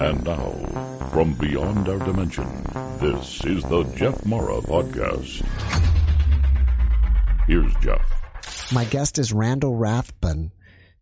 And 0.00 0.24
now, 0.24 0.50
from 1.12 1.34
beyond 1.34 1.88
our 1.88 1.98
dimension, 1.98 2.46
this 3.00 3.44
is 3.44 3.62
the 3.64 3.84
Jeff 3.96 4.24
Mara 4.24 4.60
Podcast. 4.60 5.44
Here's 7.46 7.74
Jeff. 7.82 8.02
My 8.72 8.84
guest 8.84 9.18
is 9.18 9.32
Randall 9.32 9.76
Rathbun, 9.76 10.50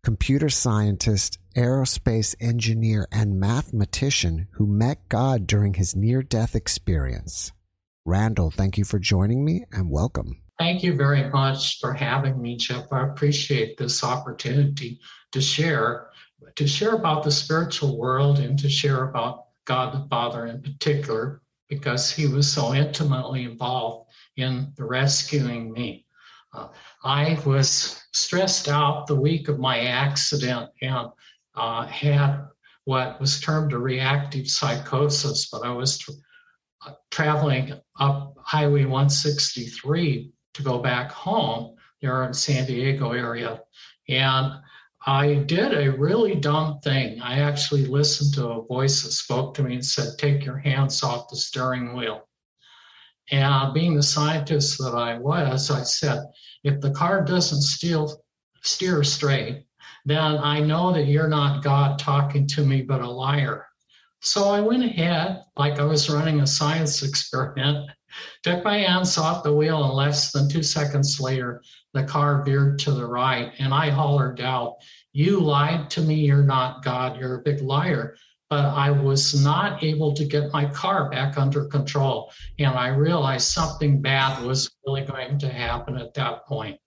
computer 0.03 0.49
scientist, 0.49 1.39
aerospace 1.55 2.35
engineer, 2.39 3.07
and 3.11 3.39
mathematician 3.39 4.47
who 4.51 4.67
met 4.67 5.07
God 5.09 5.47
during 5.47 5.75
his 5.75 5.95
near 5.95 6.21
death 6.21 6.55
experience. 6.55 7.51
Randall, 8.05 8.51
thank 8.51 8.77
you 8.77 8.83
for 8.83 8.99
joining 8.99 9.45
me 9.45 9.63
and 9.71 9.89
welcome. 9.89 10.41
Thank 10.59 10.83
you 10.83 10.95
very 10.95 11.29
much 11.29 11.79
for 11.79 11.93
having 11.93 12.41
me, 12.41 12.57
Jeff. 12.57 12.91
I 12.91 13.07
appreciate 13.07 13.77
this 13.77 14.03
opportunity 14.03 14.99
to 15.31 15.41
share 15.41 16.09
to 16.55 16.67
share 16.67 16.93
about 16.93 17.23
the 17.23 17.31
spiritual 17.31 17.97
world 17.97 18.39
and 18.39 18.57
to 18.59 18.69
share 18.69 19.05
about 19.05 19.45
God 19.65 19.93
the 19.93 20.07
Father 20.09 20.47
in 20.47 20.61
particular, 20.61 21.41
because 21.69 22.11
he 22.11 22.27
was 22.27 22.51
so 22.51 22.73
intimately 22.73 23.43
involved 23.43 24.11
in 24.37 24.73
rescuing 24.77 25.71
me. 25.71 26.05
Uh, 26.53 26.67
I 27.03 27.39
was 27.45 28.03
stressed 28.11 28.67
out 28.67 29.07
the 29.07 29.15
week 29.15 29.47
of 29.47 29.59
my 29.59 29.79
accident 29.81 30.69
and 30.81 31.07
uh, 31.55 31.85
had 31.87 32.45
what 32.85 33.19
was 33.19 33.39
termed 33.39 33.73
a 33.73 33.77
reactive 33.77 34.47
psychosis, 34.47 35.49
but 35.49 35.63
I 35.63 35.71
was 35.71 35.97
tra- 35.97 36.13
uh, 36.85 36.93
traveling 37.11 37.73
up 37.99 38.35
Highway 38.39 38.85
163 38.85 40.31
to 40.53 40.63
go 40.63 40.79
back 40.79 41.11
home 41.11 41.75
there 42.01 42.23
in 42.25 42.33
San 42.33 42.65
Diego 42.65 43.13
area. 43.13 43.61
And 44.09 44.53
I 45.05 45.35
did 45.35 45.73
a 45.73 45.91
really 45.97 46.35
dumb 46.35 46.79
thing. 46.79 47.19
I 47.21 47.39
actually 47.39 47.85
listened 47.85 48.33
to 48.35 48.47
a 48.47 48.65
voice 48.65 49.03
that 49.03 49.11
spoke 49.11 49.53
to 49.55 49.63
me 49.63 49.75
and 49.75 49.85
said, 49.85 50.17
Take 50.17 50.45
your 50.45 50.57
hands 50.57 51.03
off 51.03 51.29
the 51.29 51.35
steering 51.35 51.93
wheel. 51.93 52.27
And 53.29 53.73
being 53.73 53.95
the 53.95 54.03
scientist 54.03 54.77
that 54.79 54.95
I 54.95 55.17
was, 55.17 55.69
I 55.69 55.83
said, 55.83 56.23
If 56.63 56.79
the 56.79 56.91
car 56.91 57.23
doesn't 57.23 57.63
steal, 57.63 58.23
steer 58.61 59.03
straight, 59.03 59.65
then 60.05 60.37
I 60.37 60.61
know 60.61 60.93
that 60.93 61.07
you're 61.07 61.27
not 61.27 61.63
God 61.63 61.99
talking 61.99 62.47
to 62.47 62.65
me, 62.65 62.81
but 62.81 63.01
a 63.01 63.09
liar. 63.09 63.67
So 64.21 64.49
I 64.49 64.61
went 64.61 64.85
ahead, 64.85 65.43
like 65.57 65.79
I 65.79 65.83
was 65.83 66.09
running 66.09 66.39
a 66.39 66.47
science 66.47 67.03
experiment, 67.07 67.89
took 68.41 68.63
my 68.63 68.77
hands 68.77 69.17
off 69.17 69.43
the 69.43 69.53
wheel, 69.53 69.83
and 69.83 69.93
less 69.93 70.31
than 70.31 70.47
two 70.47 70.63
seconds 70.63 71.19
later, 71.19 71.61
the 71.93 72.03
car 72.03 72.43
veered 72.43 72.79
to 72.79 72.91
the 72.91 73.05
right. 73.05 73.51
And 73.59 73.73
I 73.73 73.89
hollered 73.89 74.41
out, 74.41 74.77
You 75.13 75.39
lied 75.39 75.91
to 75.91 76.01
me. 76.01 76.15
You're 76.15 76.43
not 76.43 76.83
God. 76.83 77.19
You're 77.19 77.35
a 77.35 77.43
big 77.43 77.61
liar. 77.61 78.17
But 78.49 78.65
I 78.65 78.91
was 78.91 79.41
not 79.43 79.83
able 79.83 80.13
to 80.13 80.25
get 80.25 80.51
my 80.51 80.65
car 80.65 81.09
back 81.09 81.37
under 81.37 81.65
control. 81.65 82.31
And 82.59 82.75
I 82.75 82.87
realized 82.89 83.47
something 83.47 84.01
bad 84.01 84.43
was 84.43 84.71
really 84.85 85.05
going 85.05 85.39
to 85.39 85.49
happen 85.49 85.97
at 85.97 86.13
that 86.15 86.45
point. 86.45 86.79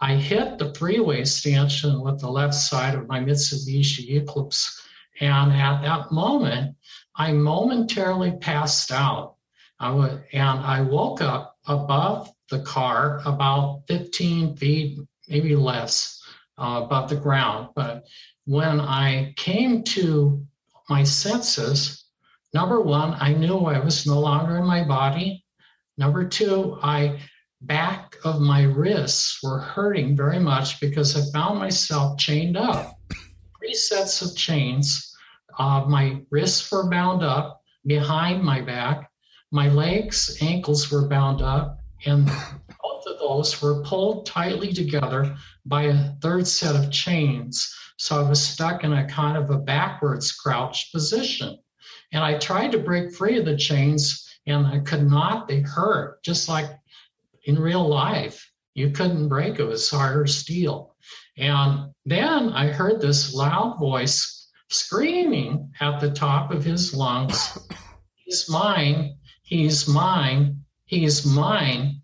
I 0.00 0.14
hit 0.14 0.58
the 0.58 0.74
freeway 0.74 1.24
stanchion 1.24 2.00
with 2.00 2.20
the 2.20 2.30
left 2.30 2.54
side 2.54 2.94
of 2.94 3.08
my 3.08 3.20
Mitsubishi 3.20 4.20
Eclipse. 4.20 4.80
And 5.20 5.52
at 5.52 5.82
that 5.82 6.12
moment, 6.12 6.76
I 7.16 7.32
momentarily 7.32 8.32
passed 8.40 8.92
out. 8.92 9.36
I 9.80 9.90
and 10.32 10.60
I 10.60 10.80
woke 10.80 11.20
up 11.20 11.56
above 11.66 12.32
the 12.50 12.60
car 12.60 13.20
about 13.24 13.82
15 13.88 14.56
feet, 14.56 14.98
maybe 15.28 15.56
less, 15.56 16.13
uh, 16.58 16.82
above 16.84 17.08
the 17.08 17.16
ground. 17.16 17.68
But 17.74 18.04
when 18.44 18.80
I 18.80 19.34
came 19.36 19.82
to 19.84 20.44
my 20.88 21.02
senses, 21.02 22.04
number 22.52 22.80
one, 22.80 23.16
I 23.18 23.32
knew 23.32 23.58
I 23.58 23.78
was 23.78 24.06
no 24.06 24.20
longer 24.20 24.56
in 24.58 24.64
my 24.64 24.84
body. 24.84 25.44
Number 25.96 26.26
two, 26.28 26.78
I 26.82 27.20
back 27.62 28.16
of 28.24 28.40
my 28.40 28.62
wrists 28.62 29.38
were 29.42 29.58
hurting 29.58 30.16
very 30.16 30.38
much 30.38 30.80
because 30.80 31.16
I 31.16 31.32
found 31.32 31.58
myself 31.58 32.18
chained 32.18 32.56
up. 32.56 32.92
Three 33.58 33.74
sets 33.74 34.20
of 34.22 34.36
chains. 34.36 35.16
Uh, 35.58 35.84
my 35.88 36.20
wrists 36.30 36.70
were 36.70 36.90
bound 36.90 37.22
up 37.22 37.62
behind 37.86 38.42
my 38.42 38.60
back. 38.60 39.10
My 39.50 39.68
legs, 39.68 40.36
ankles 40.40 40.90
were 40.90 41.08
bound 41.08 41.40
up, 41.40 41.78
and 42.06 42.28
were 43.62 43.82
pulled 43.82 44.26
tightly 44.26 44.72
together 44.72 45.36
by 45.64 45.84
a 45.84 46.12
third 46.20 46.46
set 46.46 46.76
of 46.76 46.90
chains. 46.90 47.74
So 47.96 48.20
I 48.24 48.28
was 48.28 48.42
stuck 48.42 48.84
in 48.84 48.92
a 48.92 49.08
kind 49.08 49.36
of 49.36 49.50
a 49.50 49.58
backwards 49.58 50.32
crouched 50.32 50.92
position. 50.92 51.58
And 52.12 52.22
I 52.22 52.38
tried 52.38 52.72
to 52.72 52.78
break 52.78 53.14
free 53.14 53.38
of 53.38 53.44
the 53.44 53.56
chains 53.56 54.28
and 54.46 54.66
I 54.66 54.80
could 54.80 55.08
not. 55.08 55.48
They 55.48 55.60
hurt, 55.60 56.22
just 56.22 56.48
like 56.48 56.70
in 57.44 57.58
real 57.58 57.86
life. 57.86 58.50
You 58.74 58.90
couldn't 58.90 59.28
break 59.28 59.58
it 59.58 59.64
was 59.64 59.90
harder 59.90 60.26
steel. 60.26 60.96
And 61.36 61.92
then 62.04 62.50
I 62.50 62.68
heard 62.68 63.00
this 63.00 63.32
loud 63.34 63.78
voice 63.78 64.50
screaming 64.68 65.72
at 65.80 66.00
the 66.00 66.10
top 66.10 66.50
of 66.50 66.64
his 66.64 66.94
lungs 66.94 67.58
He's 68.24 68.48
mine, 68.48 69.18
he's 69.42 69.86
mine, 69.86 70.64
he's 70.86 71.26
mine. 71.26 72.00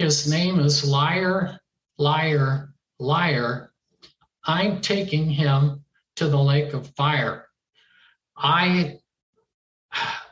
His 0.00 0.26
name 0.26 0.60
is 0.60 0.82
Liar, 0.82 1.60
Liar, 1.98 2.72
Liar. 2.98 3.70
I'm 4.46 4.80
taking 4.80 5.28
him 5.28 5.84
to 6.16 6.26
the 6.26 6.42
lake 6.42 6.72
of 6.72 6.88
fire. 6.96 7.44
I 8.34 8.96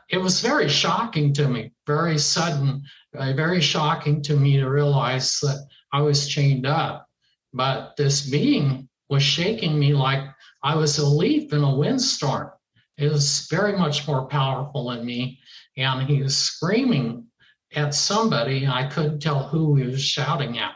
it 0.09 0.17
was 0.17 0.41
very 0.41 0.67
shocking 0.69 1.33
to 1.33 1.47
me, 1.47 1.71
very 1.85 2.17
sudden, 2.17 2.81
uh, 3.15 3.33
very 3.33 3.61
shocking 3.61 4.23
to 4.23 4.35
me 4.35 4.57
to 4.57 4.67
realize 4.67 5.39
that 5.41 5.67
I 5.93 6.01
was 6.01 6.27
chained 6.27 6.65
up. 6.65 7.07
But 7.53 7.95
this 7.95 8.27
being 8.27 8.89
was 9.07 9.21
shaking 9.21 9.77
me 9.77 9.93
like 9.93 10.27
I 10.63 10.77
was 10.77 10.97
a 10.97 11.05
leaf 11.05 11.53
in 11.53 11.61
a 11.61 11.75
windstorm. 11.75 12.49
It 12.97 13.11
was 13.11 13.45
very 13.51 13.77
much 13.77 14.07
more 14.07 14.25
powerful 14.25 14.89
than 14.89 15.05
me. 15.05 15.39
And 15.77 16.09
he 16.09 16.23
was 16.23 16.35
screaming 16.35 17.28
at 17.75 17.93
somebody. 17.93 18.67
I 18.67 18.87
couldn't 18.87 19.19
tell 19.19 19.47
who 19.47 19.75
he 19.75 19.85
was 19.85 20.03
shouting 20.03 20.57
at. 20.57 20.75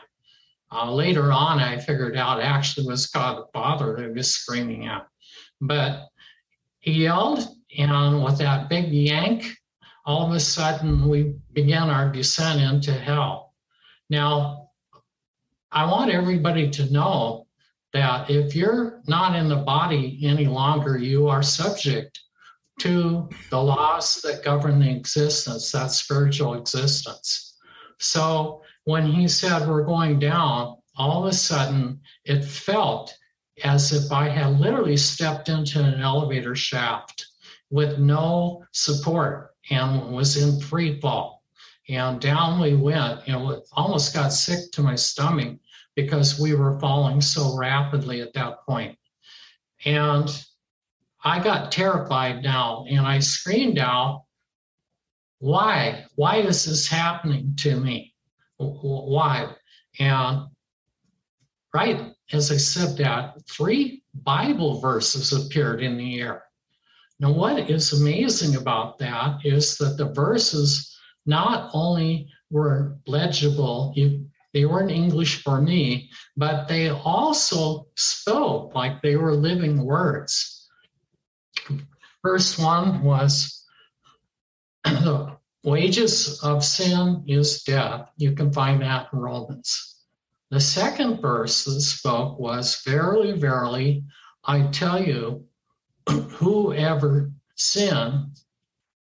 Uh, 0.71 0.91
later 0.91 1.31
on, 1.31 1.59
I 1.59 1.77
figured 1.77 2.17
out 2.17 2.41
actually 2.41 2.87
was 2.87 3.07
God 3.07 3.37
the 3.37 3.45
Father 3.53 4.11
was 4.15 4.35
screaming 4.35 4.87
at. 4.87 5.07
But 5.61 6.07
he 6.79 7.03
yelled, 7.03 7.47
and 7.77 8.23
with 8.23 8.39
that 8.39 8.69
big 8.69 8.91
yank, 8.91 9.45
all 10.05 10.27
of 10.27 10.33
a 10.33 10.39
sudden 10.39 11.07
we 11.07 11.35
began 11.53 11.89
our 11.89 12.11
descent 12.11 12.59
into 12.59 12.91
hell. 12.91 13.53
Now, 14.09 14.69
I 15.71 15.85
want 15.85 16.11
everybody 16.11 16.69
to 16.71 16.91
know 16.91 17.47
that 17.93 18.29
if 18.29 18.55
you're 18.55 19.01
not 19.07 19.35
in 19.35 19.47
the 19.47 19.55
body 19.57 20.19
any 20.23 20.45
longer, 20.45 20.97
you 20.97 21.27
are 21.27 21.43
subject 21.43 22.19
to 22.83 23.29
the 23.49 23.61
laws 23.61 24.21
that 24.23 24.43
govern 24.43 24.79
the 24.79 24.89
existence, 24.89 25.71
that 25.71 25.89
spiritual 25.89 26.55
existence. 26.55 27.57
So 27.99 28.61
when 28.83 29.05
he 29.05 29.29
said 29.29 29.65
we're 29.65 29.85
going 29.85 30.19
down, 30.19 30.75
all 30.97 31.23
of 31.23 31.31
a 31.31 31.33
sudden 31.33 32.01
it 32.25 32.43
felt 32.43 33.17
as 33.63 33.93
if 33.93 34.11
I 34.11 34.27
had 34.27 34.59
literally 34.59 34.97
stepped 34.97 35.47
into 35.47 35.81
an 35.81 36.01
elevator 36.01 36.55
shaft 36.55 37.25
with 37.69 37.99
no 37.99 38.65
support 38.73 39.51
and 39.69 40.11
was 40.11 40.35
in 40.35 40.59
free 40.59 40.99
fall. 40.99 41.41
And 41.87 42.19
down 42.19 42.59
we 42.59 42.75
went, 42.75 43.21
and 43.27 43.61
almost 43.71 44.13
got 44.13 44.33
sick 44.33 44.71
to 44.73 44.81
my 44.81 44.95
stomach 44.95 45.57
because 45.95 46.37
we 46.37 46.53
were 46.53 46.79
falling 46.81 47.21
so 47.21 47.55
rapidly 47.55 48.19
at 48.19 48.33
that 48.33 48.65
point. 48.65 48.97
And 49.85 50.29
I 51.23 51.41
got 51.41 51.71
terrified 51.71 52.43
now 52.43 52.85
and 52.89 53.01
I 53.01 53.19
screamed 53.19 53.79
out, 53.79 54.25
Why? 55.39 56.05
Why 56.15 56.37
is 56.37 56.65
this 56.65 56.87
happening 56.87 57.55
to 57.59 57.79
me? 57.79 58.13
Why? 58.57 59.55
And 59.99 60.47
right 61.73 62.13
as 62.31 62.51
I 62.51 62.57
said 62.57 62.97
that, 62.97 63.35
three 63.49 64.03
Bible 64.13 64.79
verses 64.79 65.33
appeared 65.33 65.81
in 65.81 65.97
the 65.97 66.19
air. 66.19 66.43
Now, 67.19 67.31
what 67.31 67.69
is 67.69 67.93
amazing 67.93 68.55
about 68.55 68.97
that 68.99 69.45
is 69.45 69.77
that 69.77 69.97
the 69.97 70.11
verses 70.13 70.97
not 71.25 71.69
only 71.73 72.27
were 72.49 72.97
legible, 73.07 73.93
you, 73.95 74.25
they 74.53 74.65
were 74.65 74.81
in 74.81 74.89
English 74.89 75.43
for 75.43 75.61
me, 75.61 76.09
but 76.35 76.67
they 76.67 76.89
also 76.89 77.87
spoke 77.95 78.73
like 78.75 79.01
they 79.01 79.15
were 79.15 79.35
living 79.35 79.83
words. 79.83 80.52
First 82.23 82.57
one 82.57 83.03
was 83.03 83.65
the 84.85 85.35
wages 85.63 86.41
of 86.41 86.63
sin 86.63 87.25
is 87.27 87.63
death. 87.63 88.09
You 88.15 88.31
can 88.31 88.51
find 88.53 88.81
that 88.81 89.09
in 89.11 89.19
Romans. 89.19 90.05
The 90.49 90.61
second 90.61 91.21
verse 91.21 91.65
that 91.65 91.81
spoke 91.81 92.39
was, 92.39 92.81
Verily, 92.85 93.33
verily, 93.33 94.05
I 94.45 94.67
tell 94.67 95.03
you, 95.03 95.45
whoever 96.09 97.31
sin 97.55 98.31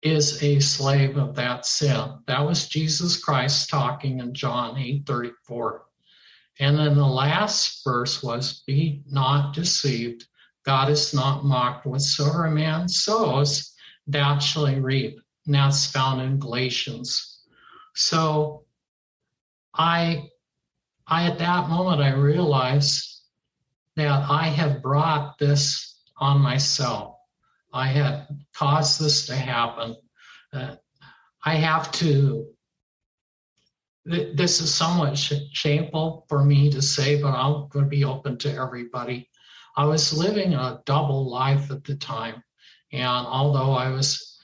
is 0.02 0.42
a 0.42 0.62
slave 0.62 1.18
of 1.18 1.36
that 1.36 1.66
sin. 1.66 2.20
That 2.28 2.46
was 2.46 2.70
Jesus 2.70 3.22
Christ 3.22 3.70
talking 3.70 4.20
in 4.20 4.34
John 4.34 4.78
8 4.78 5.06
34. 5.06 5.86
And 6.60 6.78
then 6.78 6.96
the 6.96 7.06
last 7.06 7.84
verse 7.84 8.24
was, 8.24 8.64
Be 8.66 9.04
not 9.10 9.54
deceived. 9.54 10.26
God 10.70 10.92
is 10.92 11.16
not 11.16 11.44
mocked. 11.44 11.88
Whatsoever 11.88 12.46
a 12.46 12.52
man 12.52 12.88
sows, 12.88 13.74
that 14.06 14.38
shall 14.38 14.68
he 14.68 14.80
reap. 14.80 15.20
And 15.48 15.56
that's 15.56 15.88
found 15.88 16.22
in 16.22 16.38
Galatians. 16.38 17.40
So 17.96 18.66
I 19.74 20.30
I 21.08 21.26
at 21.26 21.40
that 21.40 21.70
moment 21.70 22.04
I 22.04 22.14
realized 22.14 23.24
that 23.96 24.30
I 24.30 24.44
have 24.44 24.84
brought 24.84 25.40
this 25.40 26.04
on 26.18 26.40
myself. 26.40 27.16
I 27.74 27.88
had 27.88 28.28
caused 28.54 29.02
this 29.02 29.26
to 29.26 29.36
happen. 29.36 29.96
Uh, 30.54 30.76
I 31.44 31.56
have 31.56 31.92
to. 31.94 32.46
This 34.06 34.62
is 34.62 34.72
somewhat 34.72 35.18
sh- 35.18 35.50
shameful 35.52 36.28
for 36.30 36.46
me 36.46 36.70
to 36.70 36.82
say, 36.84 37.20
but 37.20 37.34
I'm 37.34 37.70
going 37.70 37.86
to 37.86 37.90
be 37.90 38.06
open 38.06 38.38
to 38.38 38.54
everybody. 38.54 39.30
I 39.80 39.86
was 39.86 40.12
living 40.12 40.56
a 40.56 40.82
double 40.84 41.30
life 41.30 41.72
at 41.72 41.86
the 41.86 41.96
time, 41.96 42.44
and 42.92 43.26
although 43.26 43.72
I 43.72 43.92
was 43.92 44.38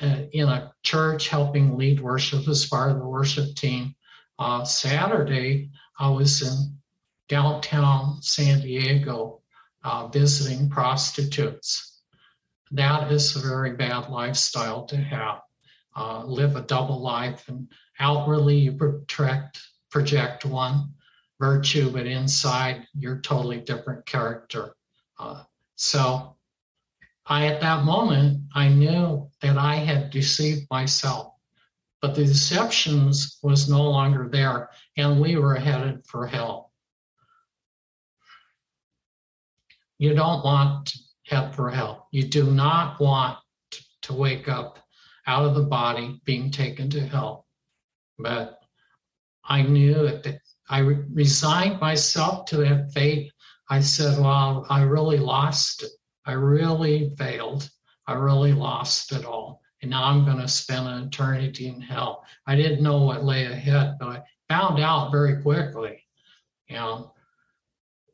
uh, 0.00 0.22
in 0.32 0.48
a 0.48 0.72
church 0.82 1.28
helping 1.28 1.76
lead 1.76 2.00
worship 2.00 2.48
as 2.48 2.64
part 2.64 2.90
of 2.90 2.98
the 2.98 3.06
worship 3.06 3.54
team, 3.54 3.94
uh, 4.38 4.64
Saturday 4.64 5.68
I 5.98 6.08
was 6.08 6.40
in 6.40 6.78
downtown 7.28 8.22
San 8.22 8.62
Diego 8.62 9.42
uh, 9.84 10.08
visiting 10.08 10.70
prostitutes. 10.70 12.00
That 12.70 13.12
is 13.12 13.36
a 13.36 13.46
very 13.46 13.72
bad 13.72 14.08
lifestyle 14.08 14.86
to 14.86 14.96
have. 14.96 15.42
Uh, 15.94 16.24
live 16.24 16.56
a 16.56 16.62
double 16.62 17.02
life 17.02 17.46
and 17.48 17.68
outwardly 18.00 18.56
you 18.56 18.72
project, 18.72 19.60
project 19.90 20.46
one 20.46 20.94
virtue, 21.38 21.90
but 21.90 22.06
inside 22.06 22.86
you're 22.98 23.20
totally 23.20 23.60
different 23.60 24.06
character. 24.06 24.74
Uh, 25.18 25.42
so 25.76 26.36
I, 27.26 27.46
at 27.46 27.60
that 27.60 27.84
moment, 27.84 28.42
I 28.54 28.68
knew 28.68 29.28
that 29.42 29.58
I 29.58 29.76
had 29.76 30.10
deceived 30.10 30.66
myself, 30.70 31.34
but 32.00 32.14
the 32.14 32.24
deceptions 32.24 33.38
was 33.42 33.68
no 33.68 33.82
longer 33.82 34.28
there 34.30 34.70
and 34.96 35.20
we 35.20 35.36
were 35.36 35.56
headed 35.56 36.06
for 36.06 36.26
hell. 36.26 36.72
You 39.98 40.14
don't 40.14 40.44
want 40.44 40.86
to 40.86 40.98
head 41.24 41.54
for 41.54 41.70
hell. 41.70 42.08
You 42.12 42.24
do 42.24 42.50
not 42.50 43.00
want 43.00 43.38
to 44.02 44.12
wake 44.12 44.48
up 44.48 44.78
out 45.26 45.44
of 45.44 45.54
the 45.54 45.62
body 45.62 46.20
being 46.24 46.50
taken 46.50 46.88
to 46.90 47.00
hell. 47.00 47.46
But 48.18 48.60
I 49.44 49.62
knew 49.62 49.94
that 49.94 50.40
I 50.68 50.78
resigned 50.80 51.80
myself 51.80 52.46
to 52.46 52.56
that 52.58 52.92
fate. 52.92 53.32
I 53.68 53.80
said, 53.80 54.18
Well, 54.18 54.66
I 54.68 54.82
really 54.82 55.18
lost 55.18 55.82
it. 55.82 55.90
I 56.24 56.32
really 56.32 57.14
failed. 57.16 57.68
I 58.06 58.14
really 58.14 58.52
lost 58.52 59.12
it 59.12 59.24
all. 59.24 59.60
And 59.82 59.90
now 59.90 60.04
I'm 60.04 60.24
going 60.24 60.38
to 60.38 60.48
spend 60.48 60.86
an 60.88 61.04
eternity 61.04 61.68
in 61.68 61.80
hell. 61.80 62.24
I 62.46 62.56
didn't 62.56 62.82
know 62.82 63.02
what 63.02 63.24
lay 63.24 63.44
ahead, 63.44 63.96
but 64.00 64.08
I 64.08 64.22
found 64.48 64.80
out 64.80 65.12
very 65.12 65.42
quickly. 65.42 66.02
You 66.68 66.76
know, 66.76 67.14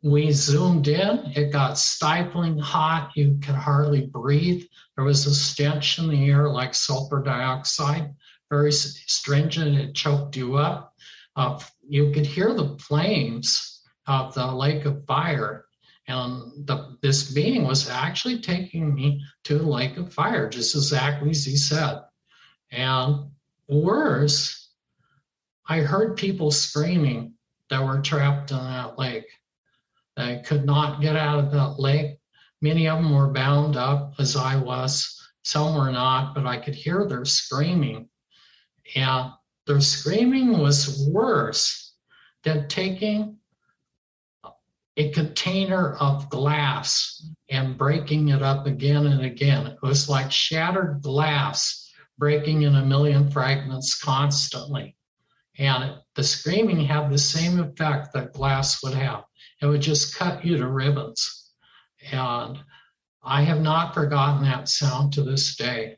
we 0.03 0.33
zoomed 0.33 0.89
in, 0.89 1.33
it 1.37 1.53
got 1.53 1.79
stifling 1.79 2.59
hot. 2.59 3.13
You 3.15 3.39
could 3.41 3.55
hardly 3.55 4.07
breathe. 4.07 4.65
There 4.97 5.05
was 5.05 5.27
a 5.27 5.35
stench 5.35 5.99
in 5.99 6.09
the 6.09 6.29
air 6.29 6.51
like 6.51 6.75
sulfur 6.75 7.23
dioxide, 7.23 8.13
very 8.51 8.73
stringent. 8.73 9.77
It 9.77 9.95
choked 9.95 10.37
you 10.37 10.57
up. 10.57 10.95
Uh, 11.37 11.59
you 11.93 12.11
could 12.11 12.25
hear 12.25 12.55
the 12.55 12.75
flames 12.79 13.83
of 14.07 14.33
the 14.33 14.47
lake 14.47 14.87
of 14.87 15.05
fire. 15.05 15.67
And 16.09 16.67
the, 16.67 16.97
this 17.03 17.31
being 17.33 17.67
was 17.67 17.91
actually 17.91 18.41
taking 18.41 18.95
me 18.95 19.23
to 19.45 19.59
the 19.59 19.67
lake 19.67 19.99
of 19.99 20.11
fire, 20.11 20.49
just 20.49 20.75
exactly 20.75 21.29
as 21.29 21.45
he 21.45 21.55
said. 21.55 22.01
And 22.71 23.27
worse, 23.69 24.71
I 25.69 25.81
heard 25.81 26.17
people 26.17 26.51
screaming 26.51 27.35
that 27.69 27.85
were 27.85 28.01
trapped 28.01 28.53
in 28.53 28.57
that 28.57 28.99
lake. 28.99 29.27
They 30.17 30.41
could 30.47 30.65
not 30.65 31.03
get 31.03 31.15
out 31.15 31.41
of 31.41 31.51
that 31.51 31.79
lake. 31.79 32.17
Many 32.63 32.89
of 32.89 33.03
them 33.03 33.15
were 33.15 33.35
bound 33.35 33.77
up 33.77 34.15
as 34.19 34.35
I 34.35 34.57
was. 34.57 35.15
Some 35.45 35.77
were 35.77 35.93
not, 35.93 36.35
but 36.35 36.47
I 36.47 36.57
could 36.57 36.75
hear 36.75 37.07
their 37.07 37.27
screaming. 37.27 38.09
And 38.97 39.31
their 39.67 39.81
screaming 39.83 40.59
was 40.59 41.07
worse 41.13 41.82
than 42.45 42.69
taking 42.69 43.39
a 44.97 45.11
container 45.11 45.95
of 45.95 46.29
glass 46.29 47.31
and 47.49 47.79
breaking 47.79 48.29
it 48.29 48.43
up 48.43 48.67
again 48.67 49.07
and 49.07 49.25
again. 49.25 49.67
It 49.67 49.83
was 49.83 50.09
like 50.09 50.31
shattered 50.31 51.01
glass 51.03 51.91
breaking 52.19 52.63
in 52.63 52.77
a 52.77 52.85
million 52.85 53.31
fragments 53.31 54.01
constantly. 54.01 54.97
And 55.59 55.95
the 56.15 56.23
screaming 56.23 56.85
had 56.85 57.11
the 57.11 57.19
same 57.19 57.59
effect 57.59 58.13
that 58.13 58.33
glass 58.33 58.83
would 58.83 58.95
have. 58.95 59.25
It 59.61 59.67
would 59.67 59.83
just 59.83 60.17
cut 60.17 60.45
you 60.45 60.57
to 60.59 60.69
ribbons. 60.69 61.51
And 62.11 62.59
I 63.23 63.43
have 63.43 63.61
not 63.61 63.95
forgotten 63.95 64.43
that 64.45 64.69
sound 64.69 65.13
to 65.15 65.23
this 65.23 65.57
day. 65.57 65.97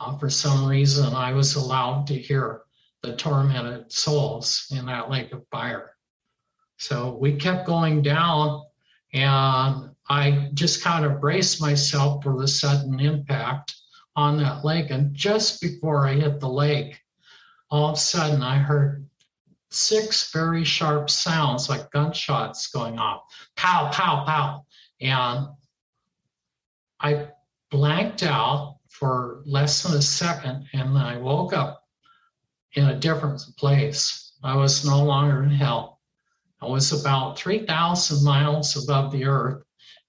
Uh, 0.00 0.16
for 0.18 0.30
some 0.30 0.66
reason, 0.66 1.14
I 1.14 1.32
was 1.32 1.54
allowed 1.54 2.06
to 2.08 2.14
hear 2.14 2.62
the 3.02 3.16
tormented 3.16 3.90
souls 3.90 4.66
in 4.70 4.86
that 4.86 5.10
lake 5.10 5.32
of 5.32 5.46
fire. 5.50 5.92
So 6.78 7.16
we 7.20 7.36
kept 7.36 7.66
going 7.66 8.02
down, 8.02 8.62
and 9.12 9.90
I 10.08 10.50
just 10.54 10.82
kind 10.82 11.04
of 11.04 11.20
braced 11.20 11.60
myself 11.60 12.22
for 12.22 12.38
the 12.40 12.48
sudden 12.48 13.00
impact 13.00 13.74
on 14.16 14.36
that 14.38 14.64
lake. 14.64 14.90
And 14.90 15.14
just 15.14 15.60
before 15.60 16.06
I 16.06 16.14
hit 16.14 16.40
the 16.40 16.48
lake, 16.48 17.00
all 17.70 17.90
of 17.90 17.94
a 17.94 17.98
sudden 17.98 18.42
I 18.42 18.58
heard 18.58 19.08
six 19.70 20.30
very 20.32 20.64
sharp 20.64 21.08
sounds 21.08 21.68
like 21.68 21.90
gunshots 21.90 22.66
going 22.68 22.98
off 22.98 23.22
pow, 23.56 23.90
pow, 23.90 24.24
pow. 24.26 24.66
And 25.00 25.46
I 27.00 27.28
blanked 27.70 28.22
out 28.22 28.76
for 28.88 29.42
less 29.46 29.82
than 29.82 29.96
a 29.96 30.02
second 30.02 30.68
and 30.74 30.94
then 30.94 31.02
I 31.02 31.16
woke 31.16 31.54
up 31.54 31.81
in 32.74 32.88
a 32.88 32.98
different 32.98 33.40
place. 33.56 34.32
I 34.42 34.56
was 34.56 34.84
no 34.84 35.04
longer 35.04 35.42
in 35.42 35.50
hell. 35.50 36.00
I 36.60 36.66
was 36.66 36.92
about 36.92 37.38
3,000 37.38 38.24
miles 38.24 38.82
above 38.82 39.12
the 39.12 39.24
earth 39.24 39.64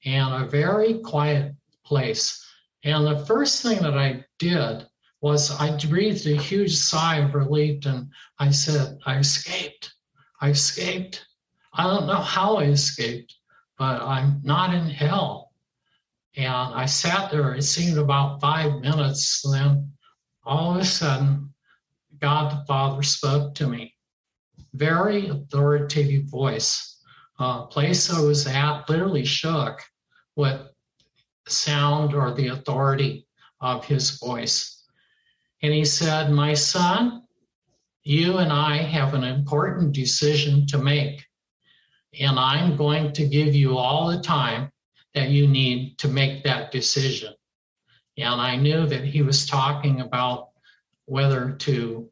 and 0.05 0.43
a 0.43 0.47
very 0.47 0.99
quiet 0.99 1.53
place. 1.83 2.45
And 2.83 3.05
the 3.05 3.25
first 3.25 3.61
thing 3.63 3.81
that 3.81 3.97
I 3.97 4.25
did 4.39 4.85
was 5.21 5.51
I 5.51 5.77
breathed 5.87 6.27
a 6.27 6.35
huge 6.35 6.75
sigh 6.75 7.17
of 7.17 7.33
relief 7.33 7.85
and 7.85 8.09
I 8.39 8.51
said, 8.51 8.97
I 9.05 9.17
escaped. 9.17 9.93
I 10.41 10.49
escaped. 10.49 11.25
I 11.73 11.83
don't 11.83 12.07
know 12.07 12.21
how 12.21 12.57
I 12.57 12.65
escaped, 12.65 13.33
but 13.77 14.01
I'm 14.01 14.41
not 14.43 14.73
in 14.73 14.89
hell. 14.89 15.53
And 16.35 16.47
I 16.53 16.85
sat 16.85 17.31
there, 17.31 17.53
it 17.53 17.63
seemed 17.63 17.97
about 17.97 18.41
five 18.41 18.81
minutes. 18.81 19.41
Then 19.49 19.93
all 20.43 20.75
of 20.75 20.81
a 20.81 20.85
sudden, 20.85 21.52
God 22.23 22.53
the 22.53 22.65
Father 22.65 23.03
spoke 23.03 23.53
to 23.55 23.67
me. 23.67 23.93
Very 24.73 25.27
authoritative 25.27 26.23
voice. 26.23 27.01
Uh, 27.37 27.65
place 27.65 28.09
I 28.09 28.21
was 28.21 28.47
at 28.47 28.89
literally 28.89 29.25
shook 29.25 29.81
with 30.37 30.61
sound 31.45 32.15
or 32.15 32.33
the 32.33 32.47
authority 32.47 33.27
of 33.59 33.83
his 33.83 34.11
voice. 34.19 34.85
And 35.61 35.73
he 35.73 35.83
said, 35.83 36.31
My 36.31 36.53
son, 36.53 37.23
you 38.03 38.37
and 38.37 38.53
I 38.53 38.77
have 38.77 39.13
an 39.13 39.25
important 39.25 39.91
decision 39.91 40.65
to 40.67 40.77
make. 40.77 41.25
And 42.21 42.39
I'm 42.39 42.77
going 42.77 43.11
to 43.13 43.27
give 43.27 43.53
you 43.53 43.77
all 43.77 44.07
the 44.07 44.21
time 44.21 44.71
that 45.13 45.27
you 45.27 45.45
need 45.45 45.97
to 45.97 46.07
make 46.07 46.45
that 46.45 46.71
decision. 46.71 47.33
And 48.17 48.39
I 48.39 48.55
knew 48.55 48.85
that 48.85 49.03
he 49.03 49.21
was 49.21 49.45
talking 49.45 49.99
about 49.99 50.51
whether 51.05 51.51
to 51.51 52.09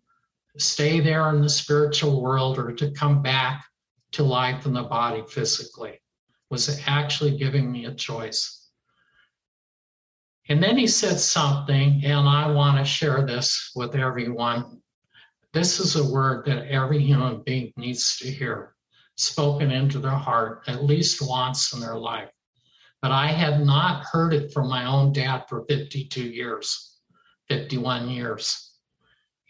stay 0.57 0.99
there 0.99 1.29
in 1.29 1.41
the 1.41 1.49
spiritual 1.49 2.21
world 2.21 2.57
or 2.57 2.71
to 2.73 2.91
come 2.91 3.21
back 3.21 3.63
to 4.11 4.23
life 4.23 4.65
in 4.65 4.73
the 4.73 4.83
body 4.83 5.23
physically, 5.29 6.01
was 6.49 6.81
actually 6.85 7.37
giving 7.37 7.71
me 7.71 7.85
a 7.85 7.93
choice. 7.93 8.69
And 10.49 10.61
then 10.61 10.77
he 10.77 10.87
said 10.87 11.19
something, 11.19 12.03
and 12.03 12.27
I 12.27 12.51
want 12.51 12.77
to 12.77 12.83
share 12.83 13.25
this 13.25 13.71
with 13.75 13.95
everyone. 13.95 14.81
This 15.53 15.79
is 15.79 15.95
a 15.95 16.11
word 16.11 16.45
that 16.45 16.67
every 16.67 16.99
human 16.99 17.41
being 17.43 17.71
needs 17.77 18.17
to 18.17 18.29
hear, 18.29 18.75
spoken 19.15 19.71
into 19.71 19.99
their 19.99 20.11
heart 20.11 20.63
at 20.67 20.83
least 20.83 21.21
once 21.21 21.73
in 21.73 21.79
their 21.79 21.97
life. 21.97 22.31
but 23.01 23.11
I 23.11 23.27
had 23.27 23.65
not 23.65 24.05
heard 24.05 24.33
it 24.33 24.53
from 24.53 24.69
my 24.69 24.85
own 24.85 25.11
dad 25.11 25.45
for 25.49 25.65
52 25.67 26.23
years, 26.23 26.99
51 27.49 28.09
years. 28.09 28.70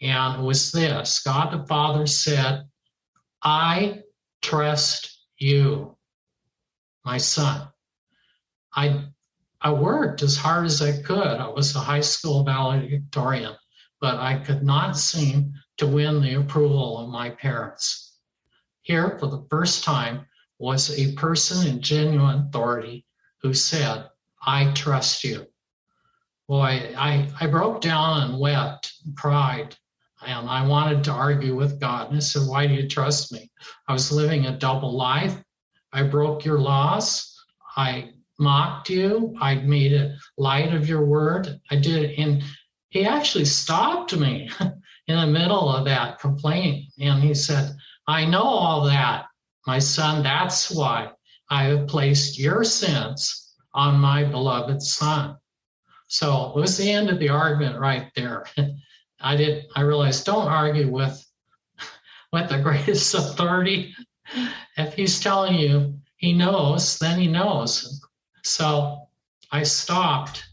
And 0.02 0.40
it 0.40 0.44
was 0.44 0.72
this 0.72 1.22
God 1.22 1.52
the 1.52 1.64
Father 1.66 2.06
said, 2.06 2.64
I 3.42 4.02
trust 4.42 5.26
you, 5.38 5.96
my 7.04 7.18
son. 7.18 7.68
I 8.74 9.04
I 9.60 9.72
worked 9.72 10.22
as 10.22 10.36
hard 10.36 10.66
as 10.66 10.82
I 10.82 11.00
could. 11.02 11.38
I 11.38 11.48
was 11.48 11.76
a 11.76 11.80
high 11.80 12.00
school 12.00 12.42
valedictorian, 12.42 13.54
but 14.00 14.16
I 14.16 14.38
could 14.38 14.64
not 14.64 14.98
seem 14.98 15.54
to 15.76 15.86
win 15.86 16.20
the 16.20 16.34
approval 16.34 16.98
of 16.98 17.08
my 17.08 17.30
parents. 17.30 18.18
Here, 18.80 19.16
for 19.20 19.28
the 19.28 19.46
first 19.48 19.84
time, 19.84 20.26
was 20.58 20.98
a 20.98 21.14
person 21.14 21.68
in 21.68 21.80
genuine 21.80 22.48
authority 22.48 23.06
who 23.40 23.54
said, 23.54 24.10
I 24.44 24.72
trust 24.72 25.22
you. 25.22 25.46
Boy, 26.48 26.92
I, 26.96 27.30
I 27.40 27.46
broke 27.46 27.80
down 27.80 28.22
and 28.22 28.40
wept 28.40 28.92
and 29.04 29.16
cried, 29.16 29.76
and 30.26 30.48
I 30.48 30.66
wanted 30.66 31.04
to 31.04 31.12
argue 31.12 31.54
with 31.54 31.80
God. 31.80 32.08
And 32.08 32.16
I 32.16 32.20
said, 32.20 32.46
Why 32.46 32.66
do 32.66 32.74
you 32.74 32.88
trust 32.88 33.32
me? 33.32 33.50
I 33.88 33.92
was 33.92 34.12
living 34.12 34.46
a 34.46 34.58
double 34.58 34.96
life. 34.96 35.36
I 35.92 36.02
broke 36.02 36.44
your 36.44 36.58
laws. 36.58 37.28
I 37.76 38.10
mocked 38.38 38.90
you. 38.90 39.36
I 39.40 39.56
made 39.56 39.92
a 39.92 40.16
light 40.38 40.74
of 40.74 40.88
your 40.88 41.04
word. 41.04 41.60
I 41.70 41.76
did 41.76 42.04
it. 42.04 42.18
And 42.18 42.42
he 42.90 43.04
actually 43.04 43.44
stopped 43.44 44.16
me 44.16 44.50
in 45.06 45.16
the 45.16 45.26
middle 45.26 45.68
of 45.68 45.84
that 45.86 46.18
complaint. 46.18 46.86
And 47.00 47.22
he 47.22 47.34
said, 47.34 47.74
I 48.06 48.24
know 48.24 48.42
all 48.42 48.84
that, 48.86 49.26
my 49.66 49.78
son. 49.78 50.22
That's 50.22 50.70
why 50.70 51.10
I 51.50 51.64
have 51.64 51.86
placed 51.86 52.38
your 52.38 52.64
sins 52.64 53.54
on 53.74 54.00
my 54.00 54.24
beloved 54.24 54.82
son. 54.82 55.36
So 56.08 56.50
it 56.50 56.56
was 56.60 56.76
the 56.76 56.90
end 56.90 57.08
of 57.08 57.18
the 57.18 57.30
argument 57.30 57.78
right 57.78 58.10
there. 58.14 58.44
I 59.22 59.36
did 59.36 59.66
I 59.74 59.82
realized 59.82 60.26
don't 60.26 60.48
argue 60.48 60.90
with 60.90 61.24
with 62.32 62.48
the 62.48 62.58
greatest 62.58 63.14
authority. 63.14 63.94
If 64.76 64.94
he's 64.94 65.20
telling 65.20 65.54
you 65.54 65.94
he 66.16 66.32
knows, 66.32 66.98
then 66.98 67.18
he 67.18 67.26
knows. 67.26 68.00
So 68.44 69.08
I 69.50 69.62
stopped 69.62 70.44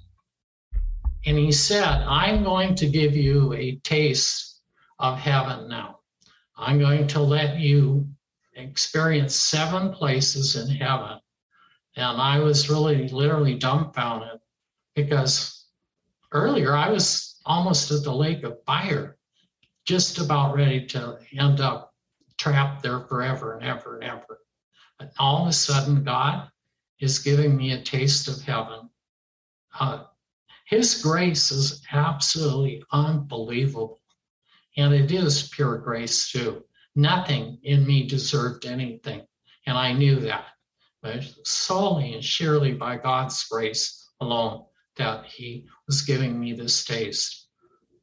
and 1.25 1.37
he 1.37 1.51
said, 1.51 2.03
I'm 2.07 2.43
going 2.43 2.75
to 2.75 2.87
give 2.87 3.15
you 3.15 3.53
a 3.53 3.75
taste 3.77 4.61
of 4.99 5.17
heaven 5.17 5.69
now. 5.69 5.99
I'm 6.57 6.79
going 6.79 7.07
to 7.07 7.21
let 7.21 7.59
you 7.59 8.07
experience 8.55 9.35
seven 9.35 9.91
places 9.91 10.55
in 10.55 10.75
heaven. 10.75 11.19
And 11.95 12.21
I 12.21 12.39
was 12.39 12.69
really 12.69 13.07
literally 13.09 13.55
dumbfounded 13.55 14.39
because 14.95 15.65
earlier 16.31 16.75
I 16.75 16.89
was 16.89 17.28
almost 17.45 17.91
at 17.91 18.03
the 18.03 18.13
lake 18.13 18.43
of 18.43 18.63
fire, 18.65 19.17
just 19.85 20.19
about 20.19 20.55
ready 20.55 20.85
to 20.87 21.17
end 21.37 21.59
up 21.59 21.93
trapped 22.37 22.83
there 22.83 23.01
forever 23.01 23.57
and 23.57 23.65
ever 23.65 23.99
and 23.99 24.03
ever. 24.03 24.39
And 24.99 25.09
all 25.19 25.43
of 25.43 25.49
a 25.49 25.53
sudden, 25.53 26.03
God 26.03 26.49
is 26.99 27.19
giving 27.19 27.55
me 27.55 27.73
a 27.73 27.81
taste 27.81 28.27
of 28.27 28.41
heaven. 28.41 28.89
Uh, 29.79 30.03
his 30.65 31.01
grace 31.01 31.51
is 31.51 31.81
absolutely 31.91 32.83
unbelievable. 32.91 33.99
And 34.77 34.93
it 34.93 35.11
is 35.11 35.49
pure 35.49 35.77
grace 35.77 36.31
too. 36.31 36.63
Nothing 36.95 37.59
in 37.63 37.85
me 37.85 38.07
deserved 38.07 38.65
anything. 38.65 39.25
And 39.65 39.77
I 39.77 39.93
knew 39.93 40.19
that. 40.21 40.45
But 41.01 41.23
solely 41.45 42.13
and 42.13 42.23
surely 42.23 42.73
by 42.73 42.97
God's 42.97 43.43
grace 43.45 44.09
alone 44.19 44.65
that 44.97 45.25
He 45.25 45.65
was 45.89 46.03
giving 46.03 46.39
me 46.39 46.53
this 46.53 46.85
taste. 46.85 47.47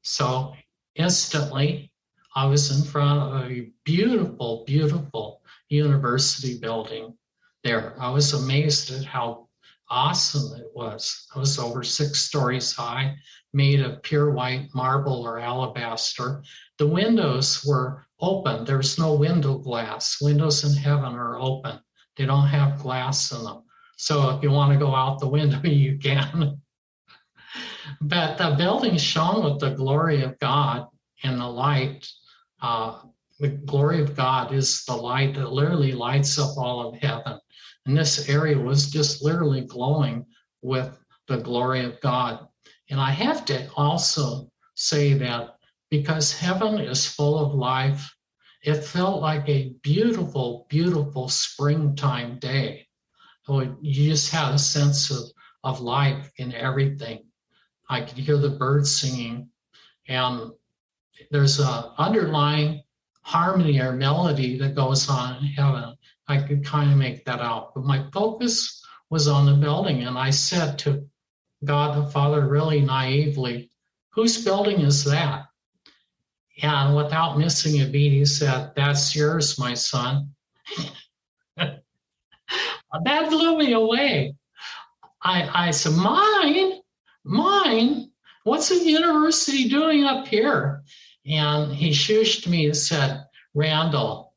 So 0.03 0.55
instantly, 0.97 1.93
I 2.35 2.45
was 2.47 2.77
in 2.77 2.85
front 2.85 3.21
of 3.23 3.49
a 3.49 3.71
beautiful, 3.85 4.65
beautiful 4.67 5.41
university 5.69 6.59
building 6.59 7.17
there. 7.63 7.95
I 8.01 8.11
was 8.11 8.33
amazed 8.33 8.91
at 8.91 9.05
how 9.05 9.47
awesome 9.89 10.59
it 10.59 10.67
was. 10.75 11.29
It 11.35 11.39
was 11.39 11.61
over 11.61 11.85
six 11.85 12.23
stories 12.23 12.73
high, 12.73 13.15
made 13.53 13.81
of 13.81 14.03
pure 14.03 14.33
white 14.33 14.67
marble 14.75 15.23
or 15.23 15.39
alabaster. 15.39 16.43
The 16.79 16.89
windows 16.89 17.65
were 17.65 18.05
open. 18.19 18.65
There's 18.65 18.99
no 18.99 19.15
window 19.15 19.59
glass. 19.59 20.17
Windows 20.21 20.65
in 20.65 20.77
heaven 20.77 21.15
are 21.15 21.39
open. 21.39 21.79
They 22.17 22.27
don't 22.27 22.49
have 22.49 22.81
glass 22.81 23.31
in 23.31 23.45
them. 23.45 23.63
So 23.97 24.31
if 24.31 24.43
you 24.43 24.51
want 24.51 24.73
to 24.73 24.85
go 24.85 24.93
out 24.93 25.21
the 25.21 25.29
window, 25.29 25.61
you 25.65 25.99
can. 25.99 26.61
But 28.01 28.39
the 28.39 28.55
building 28.57 28.97
shone 28.97 29.45
with 29.45 29.61
the 29.61 29.75
glory 29.75 30.23
of 30.23 30.39
God 30.39 30.87
and 31.23 31.41
the 31.41 31.47
light. 31.47 32.09
Uh, 32.61 33.01
the 33.39 33.49
glory 33.49 34.01
of 34.01 34.17
God 34.17 34.53
is 34.53 34.85
the 34.85 34.97
light 34.97 35.35
that 35.35 35.53
literally 35.53 35.93
lights 35.93 36.39
up 36.39 36.57
all 36.57 36.89
of 36.89 37.01
heaven. 37.01 37.39
And 37.85 37.97
this 37.97 38.29
area 38.29 38.59
was 38.59 38.91
just 38.91 39.23
literally 39.23 39.61
glowing 39.63 40.27
with 40.63 40.99
the 41.29 41.39
glory 41.39 41.85
of 41.85 42.01
God. 42.01 42.49
And 42.91 43.01
I 43.01 43.11
have 43.11 43.45
to 43.47 43.71
also 43.77 44.51
say 44.75 45.13
that 45.15 45.57
because 45.91 46.33
heaven 46.33 46.81
is 46.81 47.07
full 47.07 47.39
of 47.39 47.55
life, 47.55 48.13
it 48.63 48.83
felt 48.83 49.21
like 49.21 49.49
a 49.49 49.75
beautiful, 49.83 50.67
beautiful 50.69 51.29
springtime 51.29 52.39
day. 52.39 52.89
You 53.49 54.11
just 54.11 54.33
had 54.33 54.55
a 54.55 54.59
sense 54.59 55.11
of, 55.11 55.31
of 55.63 55.81
life 55.81 56.31
in 56.39 56.53
everything. 56.53 57.26
I 57.89 58.01
could 58.01 58.19
hear 58.19 58.37
the 58.37 58.51
birds 58.51 59.01
singing, 59.01 59.49
and 60.09 60.53
there's 61.31 61.61
an 61.61 61.85
underlying 61.99 62.83
harmony 63.23 63.81
or 63.81 63.93
melody 63.93 64.59
that 64.59 64.75
goes 64.75 65.09
on 65.09 65.37
in 65.37 65.45
heaven. 65.47 65.97
I 66.29 66.39
could 66.39 66.65
kind 66.65 66.91
of 66.91 66.99
make 66.99 67.25
that 67.25 67.41
out. 67.41 67.75
But 67.75 67.85
my 67.85 68.05
focus 68.13 68.85
was 69.11 69.29
on 69.29 69.47
the 69.47 69.55
building. 69.55 70.03
And 70.05 70.19
I 70.19 70.31
said 70.31 70.79
to 70.81 71.05
God 71.65 71.97
the 71.97 72.11
Father, 72.11 72.47
really 72.47 72.81
naively, 72.81 73.71
whose 74.11 74.45
building 74.45 74.81
is 74.81 75.05
that? 75.05 75.47
And 76.63 76.97
without 76.97 77.39
missing 77.39 77.83
a 77.83 77.87
beat, 77.87 78.13
he 78.13 78.25
said, 78.25 78.73
That's 78.77 79.15
yours, 79.15 79.59
my 79.59 79.75
son. 79.75 80.35
that 81.57 81.81
blew 83.31 83.59
me 83.59 83.73
away. 83.73 84.35
I, 85.23 85.67
I 85.67 85.71
said, 85.71 85.93
Mine? 85.93 86.76
Mine? 87.29 88.13
What's 88.45 88.69
the 88.69 88.77
university 88.77 89.69
doing 89.69 90.05
up 90.05 90.29
here? 90.29 90.85
And 91.27 91.75
he 91.75 91.91
shushed 91.91 92.47
me 92.47 92.67
and 92.67 92.77
said, 92.77 93.25
Randall, 93.53 94.33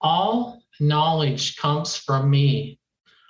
all 0.00 0.62
knowledge 0.80 1.58
comes 1.58 1.96
from 1.96 2.30
me. 2.30 2.78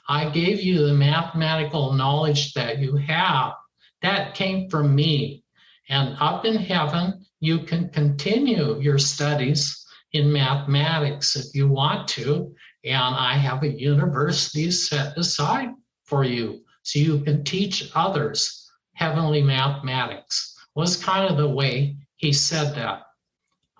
I 0.08 0.30
gave 0.30 0.62
you 0.62 0.86
the 0.86 0.94
mathematical 0.94 1.92
knowledge 1.92 2.52
that 2.54 2.78
you 2.78 2.94
have. 2.94 3.54
That 4.02 4.34
came 4.36 4.70
from 4.70 4.94
me. 4.94 5.42
And 5.88 6.16
up 6.20 6.44
in 6.44 6.54
heaven, 6.54 7.26
you 7.40 7.58
can 7.64 7.88
continue 7.88 8.80
your 8.80 8.98
studies 8.98 9.84
in 10.12 10.32
mathematics 10.32 11.34
if 11.34 11.52
you 11.52 11.68
want 11.68 12.06
to. 12.10 12.54
And 12.84 13.16
I 13.16 13.34
have 13.34 13.64
a 13.64 13.68
university 13.68 14.70
set 14.70 15.18
aside 15.18 15.70
for 16.04 16.22
you 16.22 16.60
so 16.84 17.00
you 17.00 17.18
can 17.20 17.42
teach 17.42 17.90
others 17.96 18.57
heavenly 18.98 19.42
mathematics. 19.42 20.54
Was 20.74 21.02
kind 21.02 21.28
of 21.28 21.36
the 21.36 21.48
way 21.48 21.96
he 22.16 22.32
said 22.32 22.74
that. 22.74 23.02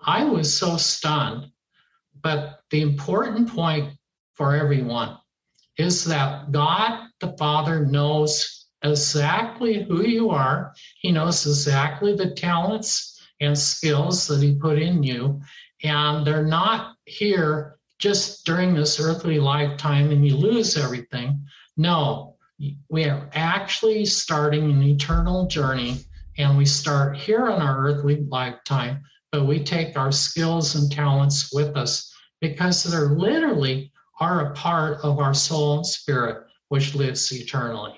I 0.05 0.23
was 0.25 0.53
so 0.53 0.77
stunned 0.77 1.51
but 2.21 2.61
the 2.69 2.81
important 2.81 3.49
point 3.49 3.93
for 4.33 4.55
everyone 4.55 5.17
is 5.77 6.05
that 6.05 6.51
God 6.51 7.07
the 7.19 7.35
Father 7.37 7.85
knows 7.85 8.67
exactly 8.83 9.83
who 9.83 10.03
you 10.03 10.29
are. 10.29 10.73
He 10.99 11.11
knows 11.11 11.45
exactly 11.45 12.15
the 12.15 12.31
talents 12.31 13.21
and 13.41 13.57
skills 13.57 14.27
that 14.27 14.41
He 14.41 14.55
put 14.55 14.79
in 14.79 15.03
you. 15.03 15.41
And 15.83 16.25
they're 16.25 16.45
not 16.45 16.95
here 17.05 17.77
just 17.99 18.45
during 18.45 18.73
this 18.73 18.99
earthly 18.99 19.39
lifetime 19.39 20.11
and 20.11 20.25
you 20.25 20.35
lose 20.35 20.77
everything. 20.77 21.45
No, 21.75 22.35
we 22.89 23.05
are 23.05 23.29
actually 23.33 24.05
starting 24.05 24.71
an 24.71 24.83
eternal 24.83 25.47
journey 25.47 25.99
and 26.37 26.57
we 26.57 26.65
start 26.65 27.17
here 27.17 27.47
on 27.47 27.61
our 27.61 27.79
earthly 27.79 28.25
lifetime, 28.29 29.01
but 29.31 29.45
we 29.45 29.63
take 29.63 29.97
our 29.97 30.11
skills 30.11 30.75
and 30.75 30.91
talents 30.91 31.53
with 31.53 31.75
us 31.75 32.13
because 32.41 32.83
they're 32.83 33.09
literally 33.09 33.91
are 34.19 34.47
a 34.47 34.53
part 34.53 34.99
of 35.03 35.19
our 35.19 35.33
soul 35.33 35.77
and 35.77 35.85
spirit, 35.85 36.45
which 36.67 36.95
lives 36.95 37.31
eternally. 37.31 37.93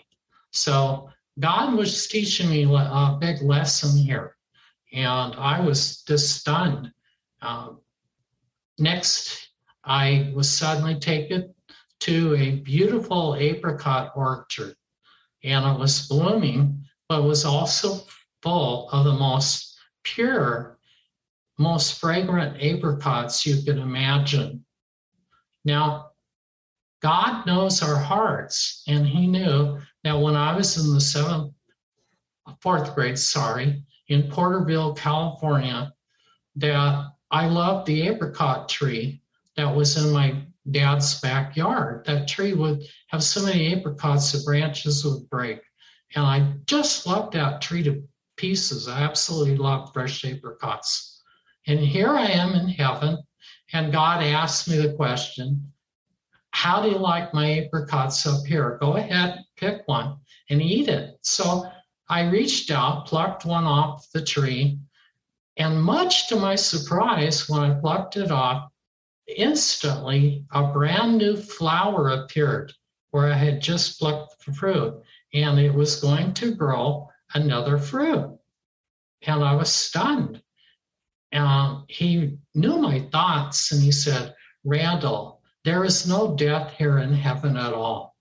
So 0.52 1.10
God 1.40 1.76
was 1.76 2.08
teaching 2.08 2.50
me 2.50 2.64
a 2.64 3.18
big 3.20 3.42
lesson 3.42 3.98
here, 3.98 4.36
and 4.94 5.34
I 5.36 5.60
was 5.60 6.04
just 6.04 6.40
stunned. 6.40 6.92
Um, 7.42 7.80
next, 8.78 9.50
I 9.84 10.32
was 10.36 10.50
suddenly 10.50 11.00
taken 11.00 11.54
to 12.02 12.36
a 12.36 12.58
beautiful 12.58 13.36
apricot 13.40 14.12
orchard. 14.16 14.76
And 15.44 15.66
it 15.66 15.80
was 15.80 16.08
blooming, 16.08 16.84
but 17.08 17.24
was 17.24 17.46
also 17.46 18.06
full 18.42 18.90
of 18.90 19.06
the 19.06 19.14
most 19.14 19.80
pure, 20.04 20.78
most 21.58 22.00
fragrant 22.00 22.62
apricots 22.62 23.46
you 23.46 23.64
could 23.64 23.78
imagine. 23.78 24.66
Now, 25.64 26.12
God 27.02 27.46
knows 27.46 27.82
our 27.82 27.96
hearts, 27.96 28.84
and 28.88 29.08
He 29.08 29.28
knew 29.28 29.80
that 30.04 30.20
when 30.20 30.36
I 30.36 30.56
was 30.56 30.84
in 30.84 30.94
the 30.94 31.02
seventh, 31.02 31.54
fourth 32.62 32.94
grade, 32.96 33.18
sorry, 33.18 33.84
in 34.08 34.30
Porterville, 34.30 34.94
California, 34.94 35.94
that 36.56 37.12
I 37.30 37.48
loved 37.48 37.88
the 37.88 38.08
apricot 38.08 38.70
tree 38.70 39.22
that 39.56 39.76
was 39.76 40.04
in 40.04 40.12
my 40.12 40.36
dad's 40.70 41.20
backyard. 41.22 42.06
That 42.06 42.28
tree 42.28 42.54
would 42.54 42.84
have 43.08 43.24
so 43.24 43.44
many 43.46 43.74
apricots, 43.74 44.32
the 44.32 44.44
branches 44.46 45.04
would 45.04 45.30
break. 45.30 45.60
And 46.16 46.26
I 46.26 46.54
just 46.66 47.08
loved 47.08 47.34
that 47.34 47.62
tree 47.62 47.84
to 47.84 48.04
pieces. 48.38 48.88
I 48.88 49.02
absolutely 49.02 49.58
love 49.58 49.92
fresh 49.94 50.24
apricots. 50.26 51.22
And 51.68 51.80
here 51.80 52.10
I 52.10 52.26
am 52.26 52.54
in 52.54 52.68
heaven, 52.68 53.18
and 53.74 53.92
God 53.92 54.24
asked 54.24 54.68
me 54.68 54.78
the 54.78 54.94
question, 54.94 55.72
How 56.52 56.82
do 56.82 56.90
you 56.90 56.98
like 56.98 57.34
my 57.34 57.60
apricots 57.60 58.26
up 58.26 58.46
here? 58.46 58.78
Go 58.82 58.98
ahead, 58.98 59.44
pick 59.58 59.84
one 59.88 60.18
and 60.50 60.62
eat 60.62 60.90
it. 60.90 61.18
So 61.22 61.70
I 62.10 62.30
reached 62.30 62.72
out, 62.72 63.08
plucked 63.08 63.46
one 63.46 63.64
off 63.64 64.12
the 64.12 64.24
tree, 64.24 64.80
and 65.58 65.82
much 65.82 66.28
to 66.30 66.36
my 66.36 66.56
surprise, 66.56 67.48
when 67.48 67.62
I 67.62 67.80
plucked 67.80 68.18
it 68.18 68.32
off, 68.32 68.71
instantly 69.28 70.46
a 70.52 70.72
brand 70.72 71.18
new 71.18 71.38
flower 71.38 72.10
appeared 72.10 72.74
where 73.12 73.32
I 73.32 73.36
had 73.36 73.62
just 73.62 74.00
plucked 74.00 74.46
the 74.46 74.54
fruit, 74.54 75.02
and 75.34 75.60
it 75.60 75.74
was 75.74 76.02
going 76.02 76.34
to 76.36 76.56
grow 76.56 77.10
another 77.34 77.78
fruit. 77.78 78.38
And 79.24 79.44
I 79.44 79.56
was 79.56 79.72
stunned. 79.72 80.42
And 81.32 81.84
he 81.88 82.38
knew 82.56 82.78
my 82.78 83.00
thoughts 83.12 83.72
and 83.72 83.82
he 83.82 83.92
said, 83.92 84.36
Randall, 84.64 85.42
there 85.64 85.84
is 85.86 86.08
no 86.08 86.36
death 86.36 86.74
here 86.74 86.98
in 87.00 87.14
heaven 87.14 87.56
at 87.56 87.74
all. 87.74 88.16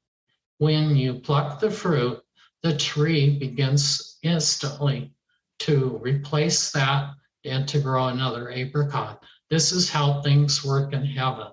When 0.59 0.95
you 0.95 1.14
pluck 1.14 1.59
the 1.59 1.71
fruit, 1.71 2.23
the 2.62 2.76
tree 2.76 3.38
begins 3.38 4.19
instantly 4.23 5.12
to 5.61 5.99
replace 6.02 6.71
that 6.73 7.11
and 7.45 7.66
to 7.69 7.80
grow 7.80 8.09
another 8.09 8.50
apricot. 8.50 9.23
This 9.50 9.73
is 9.73 9.90
how 9.90 10.23
things 10.23 10.64
work 10.64 10.92
in 10.92 11.04
heaven. 11.04 11.49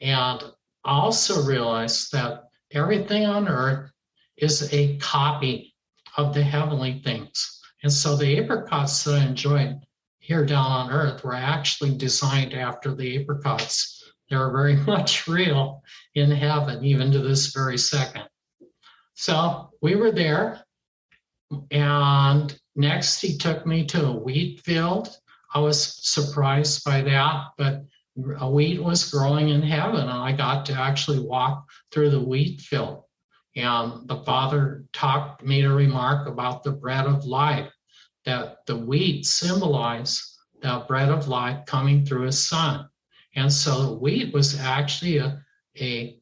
And 0.00 0.42
I 0.84 0.90
also 0.90 1.42
realized 1.42 2.12
that 2.12 2.44
everything 2.72 3.26
on 3.26 3.46
earth 3.46 3.90
is 4.38 4.72
a 4.72 4.96
copy 4.98 5.74
of 6.16 6.32
the 6.32 6.42
heavenly 6.42 7.00
things. 7.04 7.60
And 7.82 7.92
so 7.92 8.16
the 8.16 8.38
apricots 8.38 9.04
that 9.04 9.20
I 9.20 9.26
enjoyed 9.26 9.80
here 10.18 10.44
down 10.44 10.66
on 10.70 10.90
earth 10.90 11.22
were 11.24 11.34
actually 11.34 11.96
designed 11.96 12.54
after 12.54 12.94
the 12.94 13.20
apricots. 13.20 14.02
They're 14.28 14.50
very 14.50 14.76
much 14.86 15.26
real 15.26 15.82
in 16.14 16.30
heaven, 16.30 16.84
even 16.84 17.12
to 17.12 17.18
this 17.18 17.52
very 17.52 17.78
second. 17.78 18.24
So 19.14 19.70
we 19.82 19.96
were 19.96 20.12
there, 20.12 20.64
and 21.70 22.56
next 22.76 23.20
he 23.20 23.36
took 23.36 23.66
me 23.66 23.84
to 23.86 24.06
a 24.06 24.16
wheat 24.16 24.60
field. 24.60 25.16
I 25.54 25.60
was 25.60 25.98
surprised 26.06 26.84
by 26.84 27.00
that, 27.02 27.46
but 27.56 27.84
a 28.38 28.50
wheat 28.50 28.82
was 28.82 29.10
growing 29.10 29.48
in 29.48 29.62
heaven, 29.62 30.00
and 30.00 30.10
I 30.10 30.32
got 30.32 30.66
to 30.66 30.72
actually 30.74 31.20
walk 31.20 31.66
through 31.90 32.10
the 32.10 32.22
wheat 32.22 32.60
field. 32.60 33.04
And 33.56 34.06
the 34.08 34.22
father 34.24 34.84
talked, 34.92 35.42
made 35.42 35.64
a 35.64 35.72
remark 35.72 36.28
about 36.28 36.62
the 36.62 36.72
bread 36.72 37.06
of 37.06 37.24
life, 37.24 37.72
that 38.24 38.66
the 38.66 38.76
wheat 38.76 39.24
symbolized 39.24 40.22
the 40.60 40.84
bread 40.86 41.08
of 41.08 41.28
life 41.28 41.64
coming 41.66 42.04
through 42.04 42.26
his 42.26 42.46
son. 42.46 42.88
And 43.34 43.52
so 43.52 43.82
the 43.82 43.94
wheat 43.94 44.34
was 44.34 44.58
actually 44.58 45.18
a, 45.18 45.42
a 45.80 46.20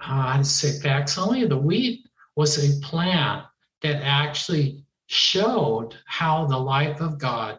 uh, 0.00 0.36
I'd 0.36 0.46
say 0.46 0.78
facsimile. 0.80 1.46
The 1.46 1.56
wheat 1.56 2.06
was 2.36 2.58
a 2.58 2.80
plant 2.80 3.44
that 3.82 4.02
actually 4.02 4.84
showed 5.06 5.96
how 6.06 6.46
the 6.46 6.58
life 6.58 7.00
of 7.00 7.18
God 7.18 7.58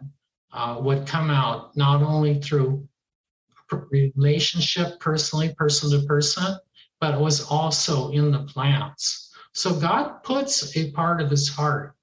uh, 0.53 0.79
would 0.81 1.07
come 1.07 1.29
out, 1.29 1.75
not 1.75 2.01
only 2.01 2.39
through 2.41 2.87
relationship 3.91 4.99
personally, 4.99 5.53
person 5.55 5.91
to 5.91 6.05
person, 6.07 6.57
but 6.99 7.13
it 7.13 7.19
was 7.19 7.45
also 7.45 8.09
in 8.11 8.31
the 8.31 8.43
plants. 8.43 9.33
So 9.53 9.79
God 9.79 10.23
puts 10.23 10.75
a 10.77 10.91
part 10.91 11.21
of 11.21 11.29
his 11.29 11.49
heart 11.49 11.95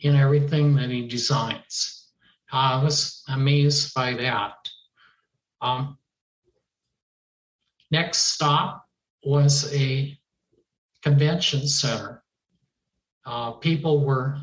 in 0.00 0.16
everything 0.16 0.74
that 0.76 0.90
he 0.90 1.06
designs. 1.06 2.08
I 2.50 2.82
was 2.82 3.22
amazed 3.28 3.94
by 3.94 4.14
that. 4.14 4.52
Um, 5.60 5.96
next 7.90 8.18
stop 8.34 8.84
was 9.24 9.72
a 9.74 10.18
convention 11.02 11.66
center. 11.66 12.24
Uh, 13.24 13.52
people 13.52 14.04
were 14.04 14.38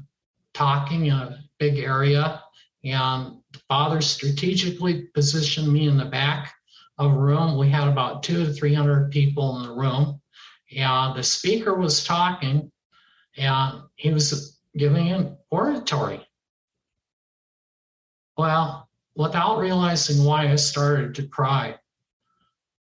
talking 0.53 1.07
in 1.07 1.13
a 1.13 1.39
big 1.57 1.77
area, 1.77 2.41
and 2.83 3.38
father 3.67 4.01
strategically 4.01 5.07
positioned 5.13 5.71
me 5.71 5.87
in 5.87 5.97
the 5.97 6.05
back 6.05 6.53
of 6.97 7.11
a 7.11 7.17
room. 7.17 7.57
We 7.57 7.69
had 7.69 7.87
about 7.87 8.23
two 8.23 8.45
to 8.45 8.53
300 8.53 9.11
people 9.11 9.57
in 9.57 9.63
the 9.63 9.73
room. 9.73 10.21
And 10.75 11.15
the 11.15 11.23
speaker 11.23 11.75
was 11.75 12.03
talking, 12.03 12.71
and 13.37 13.81
he 13.95 14.11
was 14.11 14.59
giving 14.77 15.11
an 15.11 15.37
oratory. 15.49 16.25
Well, 18.37 18.89
without 19.15 19.59
realizing 19.59 20.23
why, 20.23 20.51
I 20.51 20.55
started 20.55 21.15
to 21.15 21.27
cry. 21.27 21.75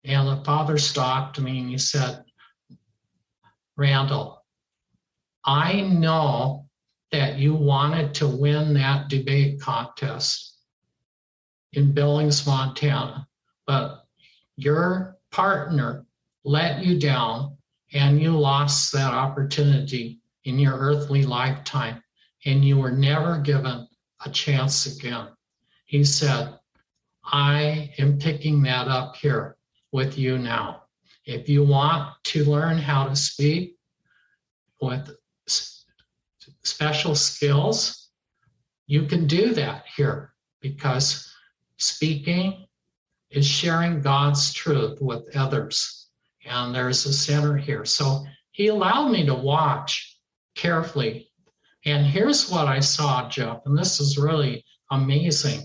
And 0.04 0.28
the 0.28 0.44
father 0.44 0.78
stopped 0.78 1.40
me 1.40 1.60
and 1.60 1.70
he 1.70 1.78
said, 1.78 2.24
Randall, 3.76 4.44
I 5.44 5.82
know 5.82 6.61
that 7.12 7.38
you 7.38 7.54
wanted 7.54 8.14
to 8.16 8.28
win 8.28 8.74
that 8.74 9.10
debate 9.10 9.60
contest 9.60 10.58
in 11.74 11.94
Billings, 11.94 12.46
Montana, 12.46 13.28
but 13.66 14.06
your 14.56 15.18
partner 15.32 16.06
let 16.44 16.84
you 16.84 17.00
down 17.00 17.58
and 17.94 18.22
you 18.22 18.38
lost 18.38 18.92
that 18.94 19.14
opportunity 19.14 20.20
in 20.46 20.58
your 20.60 20.78
earthly 20.78 21.26
lifetime 21.26 22.02
and 22.46 22.66
you 22.66 22.78
were 22.78 22.92
never 22.92 23.38
given 23.38 23.88
a 24.26 24.30
chance 24.30 24.98
again. 24.98 25.28
He 25.86 26.04
said, 26.04 26.58
I 27.24 27.94
am 27.98 28.18
picking 28.18 28.62
that 28.64 28.88
up 28.88 29.16
here 29.16 29.58
with 29.92 30.18
you 30.18 30.38
now. 30.38 30.84
If 31.26 31.48
you 31.48 31.64
want 31.64 32.12
to 32.26 32.46
learn 32.46 32.78
how 32.78 33.08
to 33.08 33.16
speak 33.16 33.78
with 34.82 35.16
special 36.64 37.16
skills, 37.16 38.10
you 38.88 39.04
can 39.04 39.28
do 39.28 39.54
that 39.54 39.86
here 39.96 40.34
because 40.62 41.32
speaking 41.78 42.66
is 43.30 43.48
sharing 43.48 44.02
God's 44.02 44.54
truth 44.54 45.00
with 45.02 45.36
others. 45.36 46.08
And 46.46 46.74
there's 46.74 47.06
a 47.06 47.14
center 47.14 47.56
here. 47.56 47.86
So 47.86 48.26
he 48.52 48.68
allowed 48.68 49.10
me 49.10 49.26
to 49.26 49.36
watch 49.36 50.18
carefully. 50.56 51.32
And 51.86 52.06
here's 52.06 52.50
what 52.50 52.68
I 52.68 52.80
saw, 52.80 53.28
Jeff, 53.30 53.62
and 53.66 53.78
this 53.78 54.00
is 54.00 54.18
really 54.18 54.64
amazing. 54.92 55.62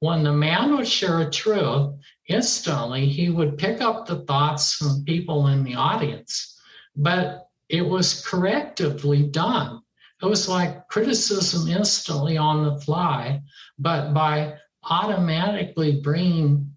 When 0.00 0.24
the 0.24 0.32
man 0.32 0.76
would 0.76 0.88
share 0.88 1.20
a 1.20 1.30
truth, 1.30 1.94
instantly 2.28 3.06
he 3.06 3.28
would 3.28 3.58
pick 3.58 3.80
up 3.80 4.06
the 4.06 4.24
thoughts 4.24 4.74
from 4.74 5.04
people 5.04 5.48
in 5.48 5.62
the 5.62 5.74
audience, 5.74 6.58
but 6.96 7.48
it 7.68 7.82
was 7.82 8.24
correctively 8.24 9.30
done. 9.30 9.82
It 10.22 10.26
was 10.26 10.48
like 10.48 10.86
criticism 10.88 11.68
instantly 11.68 12.36
on 12.36 12.64
the 12.64 12.80
fly, 12.80 13.42
but 13.78 14.12
by 14.12 14.58
automatically 14.84 16.00
bringing 16.00 16.70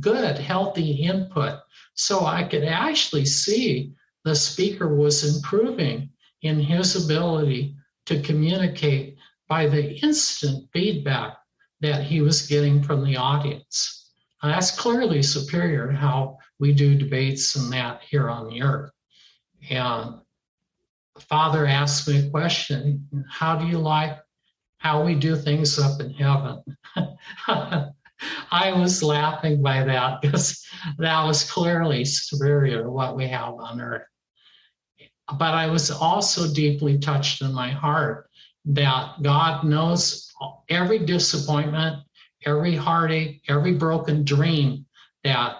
good, 0.00 0.38
healthy 0.38 0.92
input. 0.92 1.58
So 1.94 2.24
I 2.24 2.44
could 2.44 2.64
actually 2.64 3.26
see 3.26 3.92
the 4.24 4.34
speaker 4.34 4.94
was 4.94 5.36
improving 5.36 6.10
in 6.42 6.60
his 6.60 7.04
ability 7.04 7.76
to 8.06 8.22
communicate 8.22 9.16
by 9.48 9.68
the 9.68 9.94
instant 10.00 10.68
feedback 10.72 11.36
that 11.80 12.02
he 12.02 12.20
was 12.20 12.46
getting 12.46 12.82
from 12.82 13.04
the 13.04 13.16
audience. 13.16 14.12
That's 14.42 14.76
clearly 14.76 15.22
superior 15.22 15.88
to 15.88 15.96
how 15.96 16.38
we 16.58 16.72
do 16.72 16.96
debates 16.96 17.54
and 17.54 17.72
that 17.72 18.02
here 18.08 18.28
on 18.30 18.48
the 18.48 18.62
earth. 18.62 18.90
And 19.70 20.21
Father 21.20 21.66
asked 21.66 22.08
me 22.08 22.26
a 22.26 22.30
question 22.30 23.08
How 23.28 23.56
do 23.56 23.66
you 23.66 23.78
like 23.78 24.18
how 24.78 25.04
we 25.04 25.14
do 25.14 25.36
things 25.36 25.78
up 25.78 26.00
in 26.00 26.10
heaven? 26.10 26.62
I 28.50 28.72
was 28.72 29.02
laughing 29.02 29.62
by 29.62 29.84
that 29.84 30.20
because 30.20 30.64
that 30.98 31.24
was 31.24 31.50
clearly 31.50 32.04
superior 32.04 32.82
to 32.82 32.90
what 32.90 33.16
we 33.16 33.28
have 33.28 33.54
on 33.54 33.80
earth. 33.80 34.06
But 35.38 35.54
I 35.54 35.68
was 35.68 35.90
also 35.90 36.52
deeply 36.52 36.98
touched 36.98 37.42
in 37.42 37.52
my 37.52 37.70
heart 37.70 38.28
that 38.64 39.22
God 39.22 39.64
knows 39.64 40.30
every 40.68 41.00
disappointment, 41.00 42.02
every 42.44 42.76
heartache, 42.76 43.42
every 43.48 43.74
broken 43.74 44.24
dream 44.24 44.86
that 45.24 45.56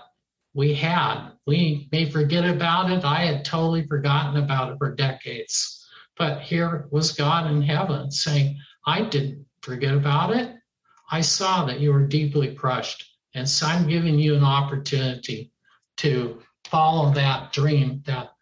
we 0.55 0.75
had. 0.75 1.32
We 1.47 1.89
may 1.91 2.11
forget 2.11 2.45
about 2.45 2.91
it. 2.91 3.05
I 3.05 3.25
had 3.25 3.45
totally 3.45 3.87
forgotten 3.87 4.43
about 4.43 4.73
it 4.73 4.79
for 4.79 4.95
decades. 4.95 5.87
But 6.17 6.41
here 6.41 6.87
was 6.91 7.13
God 7.13 7.51
in 7.51 7.63
heaven 7.63 8.11
saying, 8.11 8.59
I 8.87 9.03
didn't 9.03 9.47
forget 9.63 9.95
about 9.95 10.35
it. 10.37 10.55
I 11.11 11.21
saw 11.21 11.65
that 11.67 11.81
you 11.81 11.93
were 11.93 12.07
deeply 12.07 12.55
crushed. 12.55 13.05
And 13.35 13.49
so 13.49 13.67
I'm 13.67 13.89
giving 13.89 14.19
you 14.19 14.35
an 14.35 14.45
opportunity 14.45 15.53
to 15.99 16.41
follow 16.65 17.13
that 17.13 17.53
dream, 17.53 18.03
that 18.07 18.33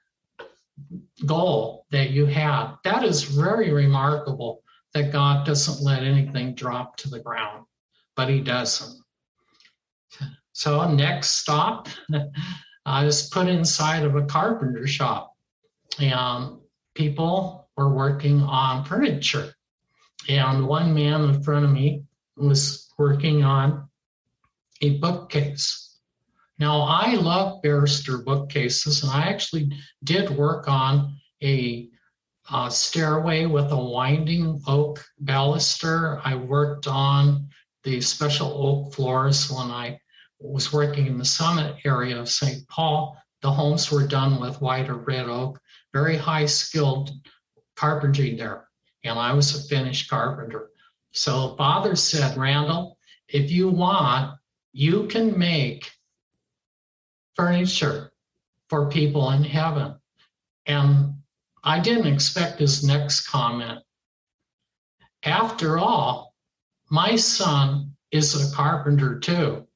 goal 1.27 1.87
that 1.91 2.11
you 2.11 2.27
had. 2.27 2.75
That 2.85 3.05
is 3.05 3.23
very 3.23 3.73
remarkable 3.73 4.63
that 4.95 5.13
God 5.13 5.47
doesn't 5.47 5.85
let 5.85 6.03
anything 6.03 6.55
drop 6.55 6.97
to 6.99 7.11
the 7.11 7.21
ground, 7.21 7.67
but 8.17 8.29
He 8.29 8.41
doesn't. 8.41 9.01
So, 10.53 10.91
next 10.91 11.41
stop, 11.41 11.89
I 12.91 13.05
was 13.05 13.29
put 13.29 13.47
inside 13.47 14.03
of 14.03 14.17
a 14.17 14.27
carpenter 14.27 14.87
shop, 14.87 15.37
and 16.01 16.59
people 16.95 17.69
were 17.77 17.95
working 17.95 18.41
on 18.43 18.85
furniture. 18.85 19.55
And 20.29 20.67
one 20.67 20.93
man 20.93 21.23
in 21.23 21.43
front 21.43 21.65
of 21.65 21.71
me 21.71 22.05
was 22.37 22.93
working 22.99 23.45
on 23.45 23.89
a 24.81 24.99
bookcase. 24.99 25.99
Now, 26.59 26.83
I 26.83 27.15
love 27.15 27.63
barrister 27.63 28.19
bookcases, 28.19 29.03
and 29.03 29.13
I 29.13 29.29
actually 29.29 29.73
did 30.03 30.31
work 30.31 30.69
on 30.69 31.17
a 31.43 31.89
uh, 32.51 32.69
stairway 32.69 33.47
with 33.47 33.71
a 33.71 33.83
winding 33.83 34.61
oak 34.67 35.05
baluster. 35.23 36.21
I 36.25 36.35
worked 36.35 36.89
on 36.89 37.49
the 37.85 38.01
special 38.01 38.49
oak 38.49 38.95
floors 38.95 39.51
when 39.51 39.71
I 39.71 40.01
was 40.41 40.73
working 40.73 41.07
in 41.07 41.19
the 41.19 41.25
summit 41.25 41.77
area 41.85 42.19
of 42.19 42.29
St. 42.29 42.67
Paul. 42.69 43.17
The 43.43 43.51
homes 43.51 43.91
were 43.91 44.07
done 44.07 44.41
with 44.41 44.61
white 44.61 44.89
or 44.89 44.97
red 44.97 45.27
oak, 45.27 45.61
very 45.93 46.17
high 46.17 46.47
skilled 46.47 47.11
carpentry 47.77 48.35
there. 48.37 48.69
And 49.05 49.19
I 49.19 49.33
was 49.33 49.55
a 49.55 49.69
finished 49.69 50.11
carpenter. 50.11 50.71
So 51.13 51.55
Father 51.57 51.97
said, 51.97 52.37
Randall, 52.37 52.99
if 53.29 53.51
you 53.51 53.69
want, 53.69 54.39
you 54.73 55.07
can 55.07 55.39
make 55.39 55.91
furniture 57.35 58.13
for 58.69 58.89
people 58.89 59.31
in 59.31 59.43
heaven. 59.43 59.97
And 60.67 61.15
I 61.65 61.81
didn't 61.81 62.13
expect 62.13 62.61
his 62.61 62.85
next 62.85 63.27
comment. 63.29 63.81
After 65.23 65.79
all, 65.79 66.35
my 66.91 67.17
son 67.17 67.97
is 68.11 68.35
a 68.35 68.55
carpenter 68.55 69.19
too. 69.19 69.67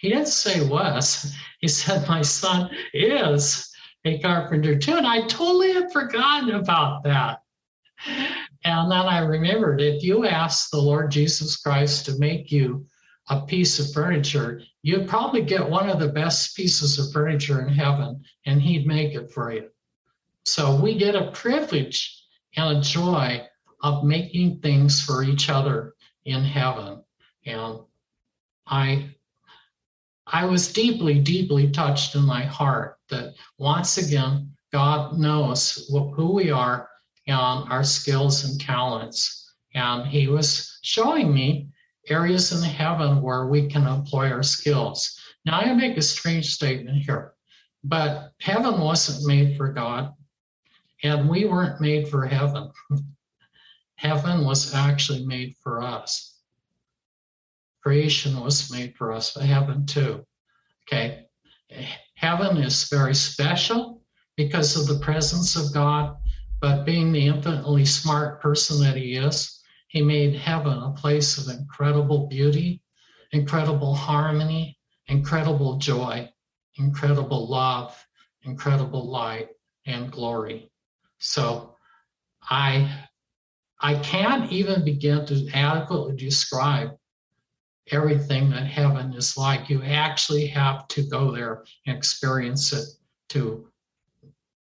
He 0.00 0.08
didn't 0.08 0.28
say 0.28 0.66
was, 0.66 1.34
he 1.60 1.68
said, 1.68 2.08
My 2.08 2.22
son 2.22 2.70
is 2.94 3.70
a 4.04 4.18
carpenter 4.20 4.78
too. 4.78 4.96
And 4.96 5.06
I 5.06 5.26
totally 5.26 5.72
had 5.72 5.92
forgotten 5.92 6.52
about 6.54 7.04
that. 7.04 7.42
And 8.64 8.90
then 8.90 9.06
I 9.06 9.18
remembered 9.18 9.82
if 9.82 10.02
you 10.02 10.26
ask 10.26 10.70
the 10.70 10.80
Lord 10.80 11.10
Jesus 11.10 11.56
Christ 11.56 12.06
to 12.06 12.18
make 12.18 12.50
you 12.50 12.86
a 13.28 13.42
piece 13.42 13.78
of 13.78 13.92
furniture, 13.92 14.62
you'd 14.82 15.08
probably 15.08 15.42
get 15.42 15.68
one 15.68 15.90
of 15.90 16.00
the 16.00 16.08
best 16.08 16.56
pieces 16.56 16.98
of 16.98 17.12
furniture 17.12 17.60
in 17.60 17.68
heaven, 17.68 18.24
and 18.46 18.60
He'd 18.60 18.86
make 18.86 19.14
it 19.14 19.30
for 19.30 19.52
you. 19.52 19.68
So 20.46 20.80
we 20.80 20.96
get 20.96 21.14
a 21.14 21.30
privilege 21.30 22.24
and 22.56 22.78
a 22.78 22.80
joy 22.80 23.46
of 23.82 24.04
making 24.04 24.60
things 24.60 25.00
for 25.02 25.22
each 25.22 25.50
other 25.50 25.94
in 26.24 26.42
heaven. 26.42 27.04
And 27.44 27.80
I 28.66 29.14
I 30.32 30.44
was 30.44 30.72
deeply, 30.72 31.18
deeply 31.18 31.70
touched 31.70 32.14
in 32.14 32.22
my 32.22 32.42
heart 32.42 32.98
that 33.08 33.34
once 33.58 33.98
again, 33.98 34.52
God 34.72 35.18
knows 35.18 35.88
who 35.90 36.32
we 36.32 36.50
are 36.50 36.88
and 37.26 37.70
our 37.70 37.82
skills 37.82 38.44
and 38.44 38.60
talents. 38.60 39.52
And 39.74 40.06
He 40.06 40.28
was 40.28 40.78
showing 40.82 41.34
me 41.34 41.68
areas 42.08 42.52
in 42.52 42.62
heaven 42.62 43.20
where 43.20 43.46
we 43.46 43.68
can 43.68 43.86
employ 43.86 44.30
our 44.30 44.42
skills. 44.42 45.18
Now, 45.44 45.58
I 45.58 45.72
make 45.74 45.96
a 45.96 46.02
strange 46.02 46.54
statement 46.54 47.02
here, 47.02 47.34
but 47.82 48.32
heaven 48.40 48.80
wasn't 48.80 49.26
made 49.26 49.56
for 49.56 49.72
God. 49.72 50.14
And 51.02 51.28
we 51.28 51.46
weren't 51.46 51.80
made 51.80 52.08
for 52.08 52.26
heaven. 52.26 52.70
heaven 53.96 54.44
was 54.44 54.74
actually 54.74 55.24
made 55.24 55.56
for 55.62 55.82
us. 55.82 56.29
Creation 57.82 58.38
was 58.40 58.70
made 58.70 58.94
for 58.96 59.12
us, 59.12 59.32
but 59.32 59.44
heaven 59.44 59.86
too. 59.86 60.24
Okay. 60.86 61.26
Heaven 62.14 62.58
is 62.58 62.88
very 62.88 63.14
special 63.14 64.02
because 64.36 64.76
of 64.76 64.86
the 64.86 65.02
presence 65.04 65.56
of 65.56 65.72
God, 65.72 66.16
but 66.60 66.84
being 66.84 67.12
the 67.12 67.26
infinitely 67.26 67.84
smart 67.84 68.40
person 68.42 68.80
that 68.82 68.96
he 68.96 69.16
is, 69.16 69.62
he 69.88 70.02
made 70.02 70.34
heaven 70.34 70.78
a 70.78 70.90
place 70.92 71.38
of 71.38 71.48
incredible 71.48 72.26
beauty, 72.26 72.82
incredible 73.32 73.94
harmony, 73.94 74.78
incredible 75.06 75.78
joy, 75.78 76.30
incredible 76.76 77.48
love, 77.48 77.96
incredible 78.42 79.10
light, 79.10 79.48
and 79.86 80.12
glory. 80.12 80.70
So 81.18 81.76
I 82.42 83.06
I 83.80 83.94
can't 83.96 84.52
even 84.52 84.84
begin 84.84 85.24
to 85.26 85.48
adequately 85.54 86.16
describe 86.16 86.90
everything 87.90 88.50
that 88.50 88.66
heaven 88.66 89.12
is 89.14 89.36
like. 89.36 89.68
You 89.68 89.82
actually 89.82 90.46
have 90.46 90.88
to 90.88 91.02
go 91.02 91.30
there 91.30 91.64
and 91.86 91.96
experience 91.96 92.72
it 92.72 92.86
to 93.30 93.68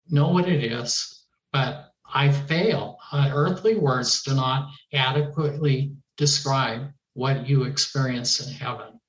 know 0.08 0.28
what 0.28 0.48
it 0.48 0.64
is. 0.64 1.24
But 1.52 1.92
I 2.12 2.30
fail. 2.30 2.98
Uh, 3.10 3.30
earthly 3.32 3.76
words 3.76 4.22
do 4.22 4.34
not 4.34 4.70
adequately 4.92 5.94
describe 6.16 6.90
what 7.14 7.48
you 7.48 7.64
experience 7.64 8.46
in 8.46 8.52
heaven. 8.52 9.00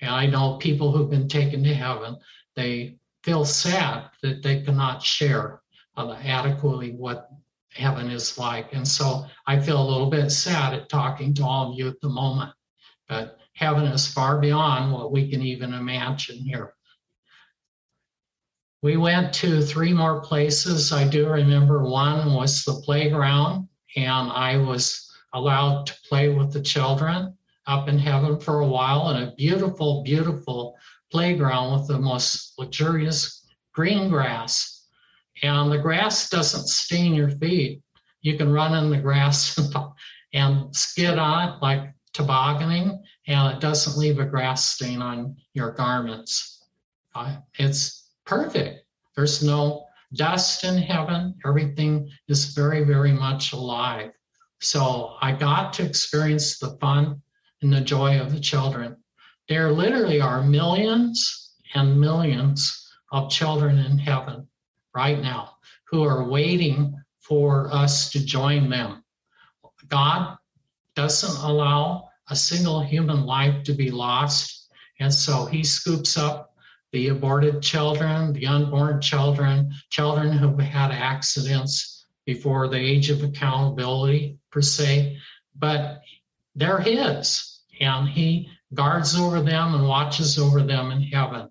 And 0.00 0.10
I 0.10 0.26
know 0.26 0.56
people 0.56 0.92
who've 0.92 1.10
been 1.10 1.28
taken 1.28 1.62
to 1.64 1.74
heaven, 1.74 2.16
they 2.56 2.98
feel 3.22 3.44
sad 3.44 4.10
that 4.22 4.42
they 4.42 4.62
cannot 4.62 5.02
share 5.02 5.60
adequately 5.96 6.92
what 6.92 7.28
heaven 7.72 8.10
is 8.10 8.38
like. 8.38 8.72
And 8.72 8.86
so 8.86 9.26
I 9.46 9.60
feel 9.60 9.80
a 9.80 9.90
little 9.90 10.10
bit 10.10 10.30
sad 10.30 10.74
at 10.74 10.88
talking 10.88 11.34
to 11.34 11.44
all 11.44 11.70
of 11.70 11.78
you 11.78 11.88
at 11.88 12.00
the 12.00 12.08
moment, 12.08 12.52
but 13.08 13.39
heaven 13.60 13.86
is 13.86 14.06
far 14.06 14.38
beyond 14.38 14.92
what 14.92 15.12
we 15.12 15.30
can 15.30 15.42
even 15.42 15.72
imagine 15.74 16.38
here. 16.38 16.74
We 18.82 18.96
went 18.96 19.32
to 19.34 19.60
three 19.60 19.92
more 19.92 20.20
places. 20.20 20.92
I 20.92 21.06
do 21.06 21.28
remember 21.28 21.84
one 21.84 22.34
was 22.34 22.64
the 22.64 22.80
playground, 22.84 23.68
and 23.96 24.32
I 24.32 24.56
was 24.56 25.08
allowed 25.34 25.86
to 25.86 25.94
play 26.08 26.30
with 26.30 26.52
the 26.52 26.62
children 26.62 27.36
up 27.66 27.88
in 27.88 27.98
heaven 27.98 28.40
for 28.40 28.60
a 28.60 28.66
while 28.66 29.10
in 29.10 29.22
a 29.22 29.34
beautiful, 29.36 30.02
beautiful 30.02 30.74
playground 31.12 31.78
with 31.78 31.86
the 31.88 31.98
most 31.98 32.54
luxurious 32.58 33.46
green 33.72 34.08
grass 34.08 34.80
and 35.42 35.72
the 35.72 35.78
grass 35.78 36.28
doesn't 36.28 36.68
stain 36.68 37.14
your 37.14 37.30
feet. 37.30 37.82
You 38.22 38.36
can 38.36 38.52
run 38.52 38.74
in 38.74 38.90
the 38.90 38.98
grass 38.98 39.58
and 40.34 40.74
skid 40.76 41.18
on 41.18 41.48
it 41.48 41.62
like 41.62 41.94
tobogganing, 42.12 43.02
and 43.30 43.54
it 43.54 43.60
doesn't 43.60 43.96
leave 43.96 44.18
a 44.18 44.24
grass 44.24 44.70
stain 44.70 45.00
on 45.00 45.36
your 45.54 45.70
garments. 45.70 46.64
Uh, 47.14 47.36
it's 47.60 48.10
perfect. 48.26 48.84
There's 49.14 49.40
no 49.40 49.86
dust 50.14 50.64
in 50.64 50.76
heaven. 50.76 51.36
Everything 51.46 52.10
is 52.26 52.46
very, 52.46 52.82
very 52.82 53.12
much 53.12 53.52
alive. 53.52 54.10
So 54.58 55.14
I 55.22 55.30
got 55.30 55.72
to 55.74 55.84
experience 55.84 56.58
the 56.58 56.76
fun 56.80 57.22
and 57.62 57.72
the 57.72 57.80
joy 57.80 58.20
of 58.20 58.32
the 58.32 58.40
children. 58.40 58.96
There 59.48 59.70
literally 59.70 60.20
are 60.20 60.42
millions 60.42 61.54
and 61.74 62.00
millions 62.00 62.92
of 63.12 63.30
children 63.30 63.78
in 63.78 63.96
heaven 63.96 64.48
right 64.92 65.20
now 65.20 65.52
who 65.84 66.02
are 66.02 66.28
waiting 66.28 67.00
for 67.20 67.72
us 67.72 68.10
to 68.10 68.24
join 68.24 68.68
them. 68.68 69.04
God 69.88 70.36
doesn't 70.96 71.44
allow 71.44 72.09
a 72.30 72.36
single 72.36 72.80
human 72.80 73.26
life 73.26 73.64
to 73.64 73.72
be 73.72 73.90
lost. 73.90 74.70
And 75.00 75.12
so 75.12 75.46
he 75.46 75.64
scoops 75.64 76.16
up 76.16 76.54
the 76.92 77.08
aborted 77.08 77.62
children, 77.62 78.32
the 78.32 78.46
unborn 78.46 79.00
children, 79.00 79.72
children 79.90 80.32
who 80.32 80.56
had 80.56 80.90
accidents 80.90 82.06
before 82.24 82.68
the 82.68 82.78
age 82.78 83.10
of 83.10 83.22
accountability, 83.22 84.38
per 84.50 84.62
se, 84.62 85.18
but 85.56 86.00
they're 86.54 86.80
his. 86.80 87.60
And 87.80 88.08
he 88.08 88.48
guards 88.74 89.18
over 89.18 89.40
them 89.40 89.74
and 89.74 89.86
watches 89.86 90.38
over 90.38 90.62
them 90.62 90.90
in 90.90 91.02
heaven. 91.02 91.50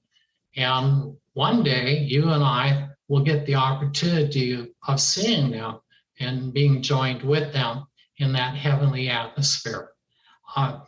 And 0.56 1.16
one 1.34 1.64
day, 1.64 2.00
you 2.00 2.30
and 2.30 2.44
I 2.44 2.90
will 3.08 3.24
get 3.24 3.46
the 3.46 3.56
opportunity 3.56 4.74
of 4.88 5.02
seeing 5.02 5.52
them 5.52 5.80
and 6.20 6.54
being 6.54 6.82
joined 6.82 7.24
with 7.24 7.52
them 7.54 7.88
in 8.18 8.34
that 8.34 8.56
heavenly 8.56 9.10
atmosphere. 9.10 9.90
I 10.56 10.82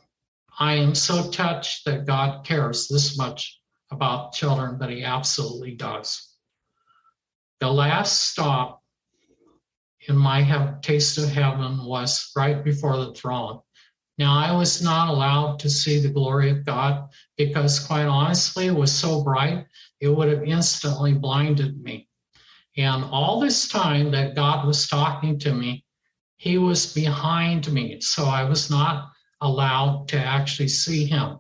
am 0.60 0.96
so 0.96 1.30
touched 1.30 1.86
that 1.86 2.06
God 2.06 2.46
cares 2.46 2.88
this 2.88 3.18
much 3.18 3.60
about 3.92 4.34
children, 4.34 4.78
but 4.80 4.90
He 4.90 5.04
absolutely 5.04 5.76
does. 5.76 6.36
The 7.60 7.72
last 7.72 8.32
stop 8.32 8.82
in 10.08 10.18
my 10.18 10.74
taste 10.82 11.18
of 11.20 11.30
heaven 11.30 11.86
was 11.86 12.32
right 12.36 12.64
before 12.64 12.98
the 12.98 13.14
throne. 13.14 13.60
Now, 14.18 14.38
I 14.38 14.52
was 14.52 14.82
not 14.82 15.10
allowed 15.10 15.60
to 15.60 15.70
see 15.70 16.00
the 16.00 16.10
glory 16.10 16.50
of 16.50 16.66
God 16.66 17.10
because, 17.38 17.80
quite 17.80 18.06
honestly, 18.06 18.68
it 18.68 18.76
was 18.76 18.92
so 18.92 19.24
bright, 19.24 19.68
it 20.00 20.10
would 20.10 20.28
have 20.30 20.44
instantly 20.44 21.14
blinded 21.14 21.82
me. 21.82 22.08
And 22.78 23.04
all 23.06 23.40
this 23.40 23.68
time 23.68 24.12
that 24.12 24.36
God 24.36 24.66
was 24.66 24.88
talking 24.88 25.38
to 25.40 25.54
me, 25.54 25.86
He 26.38 26.58
was 26.58 26.94
behind 26.94 27.72
me. 27.72 28.02
So 28.02 28.26
I 28.26 28.44
was 28.44 28.70
not 28.70 29.11
allowed 29.42 30.08
to 30.10 30.18
actually 30.18 30.68
see 30.70 31.06
Him. 31.06 31.40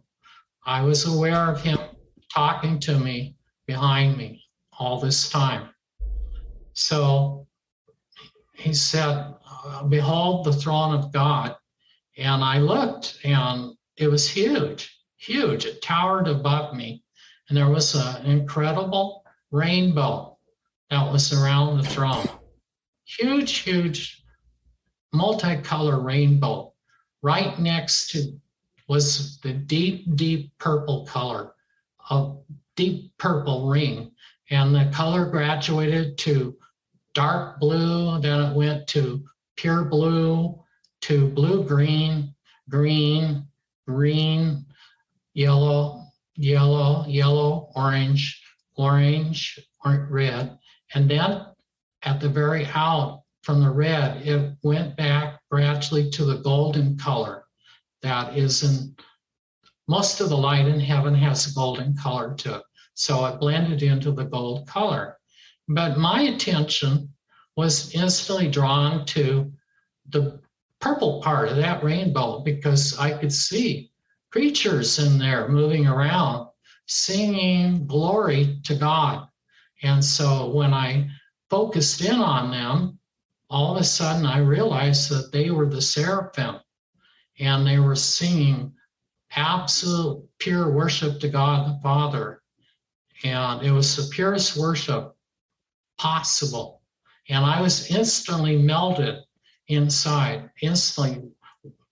I 0.66 0.82
was 0.82 1.06
aware 1.06 1.50
of 1.52 1.62
Him 1.62 1.80
talking 2.34 2.80
to 2.82 3.00
me 3.00 3.36
behind 3.68 4.18
me 4.18 4.44
all 4.78 5.00
this 5.00 5.30
time. 5.30 5.70
So 6.74 7.48
He 8.54 8.74
said, 8.74 9.34
uh, 9.66 9.84
Behold 9.84 10.46
the 10.46 10.54
throne 10.54 10.94
of 10.94 11.12
God 11.12 11.56
and 12.18 12.44
I 12.44 12.60
looked 12.60 13.20
and 13.24 13.74
it 13.98 14.08
was 14.08 14.30
huge, 14.30 15.00
huge. 15.18 15.66
It 15.66 15.82
towered 15.82 16.28
above 16.28 16.76
me. 16.76 17.04
And 17.48 17.58
there 17.58 17.70
was 17.70 17.96
an 17.96 18.26
incredible 18.26 19.24
rainbow 19.52 20.38
that 20.90 21.12
was 21.12 21.34
around 21.34 21.78
the 21.78 21.84
throne. 21.84 22.28
Huge, 23.06 23.58
huge 23.58 24.24
multicolor 25.14 26.04
rainbow. 26.04 26.71
Right 27.22 27.58
next 27.60 28.12
to 28.12 28.40
was 28.88 29.40
the 29.40 29.54
deep, 29.54 30.16
deep 30.16 30.52
purple 30.58 31.06
color, 31.06 31.54
a 32.10 32.34
deep 32.76 33.18
purple 33.18 33.70
ring. 33.70 34.12
And 34.50 34.76
the 34.76 34.92
color 34.94 35.26
graduated 35.26 36.18
to 36.20 36.58
dark 37.14 37.60
blue, 37.60 38.20
then 38.20 38.42
it 38.42 38.56
went 38.56 38.88
to 38.88 39.24
pure 39.56 39.86
blue, 39.86 40.62
to 41.02 41.30
blue 41.30 41.64
green, 41.64 42.34
green, 42.70 43.48
green, 43.88 44.66
yellow, 45.34 46.04
yellow, 46.36 47.06
yellow, 47.08 47.72
orange, 47.76 48.42
orange, 48.76 49.60
or 49.86 50.08
red. 50.10 50.58
And 50.94 51.10
then 51.10 51.46
at 52.04 52.20
the 52.20 52.30
very 52.30 52.66
out 52.74 53.24
from 53.44 53.62
the 53.62 53.70
red, 53.70 54.26
it 54.28 54.54
went 54.64 54.98
back 54.98 55.41
gradually 55.52 56.10
to 56.10 56.26
the 56.26 56.38
golden 56.38 56.98
color 56.98 57.46
that 58.02 58.38
is 58.38 58.64
in 58.64 58.96
most 59.88 60.22
of 60.22 60.30
the 60.30 60.38
light 60.38 60.68
in 60.68 60.80
heaven 60.80 61.14
has 61.14 61.48
a 61.48 61.54
golden 61.54 61.96
color 61.98 62.34
to 62.36 62.56
it. 62.56 62.64
So 62.94 63.26
it 63.26 63.40
blended 63.40 63.84
into 63.84 64.12
the 64.12 64.24
gold 64.24 64.68
color. 64.68 65.18
But 65.68 65.98
my 65.98 66.22
attention 66.22 67.14
was 67.58 67.94
instantly 67.94 68.50
drawn 68.50 69.06
to 69.08 69.52
the 70.10 70.40
purple 70.80 71.22
part 71.22 71.50
of 71.50 71.58
that 71.58 71.84
rainbow 71.84 72.40
because 72.40 72.98
I 72.98 73.12
could 73.12 73.34
see 73.34 73.92
creatures 74.32 74.98
in 74.98 75.20
there 75.20 75.50
moving 75.50 75.88
around, 75.88 76.48
singing 76.88 77.86
glory 77.86 78.62
to 78.64 78.76
God. 78.76 79.28
And 79.84 80.04
so 80.04 80.50
when 80.52 80.74
I 80.74 81.10
focused 81.50 82.02
in 82.02 82.16
on 82.16 82.52
them, 82.52 83.00
all 83.52 83.76
of 83.76 83.82
a 83.82 83.84
sudden 83.84 84.26
I 84.26 84.38
realized 84.38 85.10
that 85.10 85.34
they 85.34 85.52
were 85.52 85.68
the 85.68 85.82
seraphim 85.82 86.62
and 87.38 87.68
they 87.68 87.80
were 87.80 87.98
singing 87.98 88.74
absolute 89.36 90.26
pure 90.40 90.72
worship 90.72 91.20
to 91.20 91.28
God 91.28 91.68
the 91.68 91.82
Father. 91.82 92.42
And 93.26 93.62
it 93.62 93.72
was 93.72 93.96
the 93.98 94.10
purest 94.14 94.56
worship 94.58 95.16
possible. 95.98 96.82
And 97.28 97.44
I 97.46 97.62
was 97.62 97.92
instantly 97.92 98.58
melted 98.58 99.20
inside, 99.68 100.50
instantly 100.62 101.22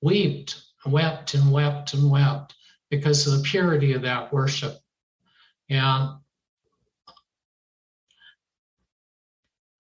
wept, 0.02 0.62
wept 0.86 1.34
and 1.34 1.52
wept 1.52 1.93
and 1.93 2.10
wept 2.10 2.56
because 2.89 3.28
of 3.28 3.34
the 3.34 3.43
purity 3.43 3.93
of 3.93 4.02
that 4.04 4.32
worship. 4.32 4.78
And 5.69 6.10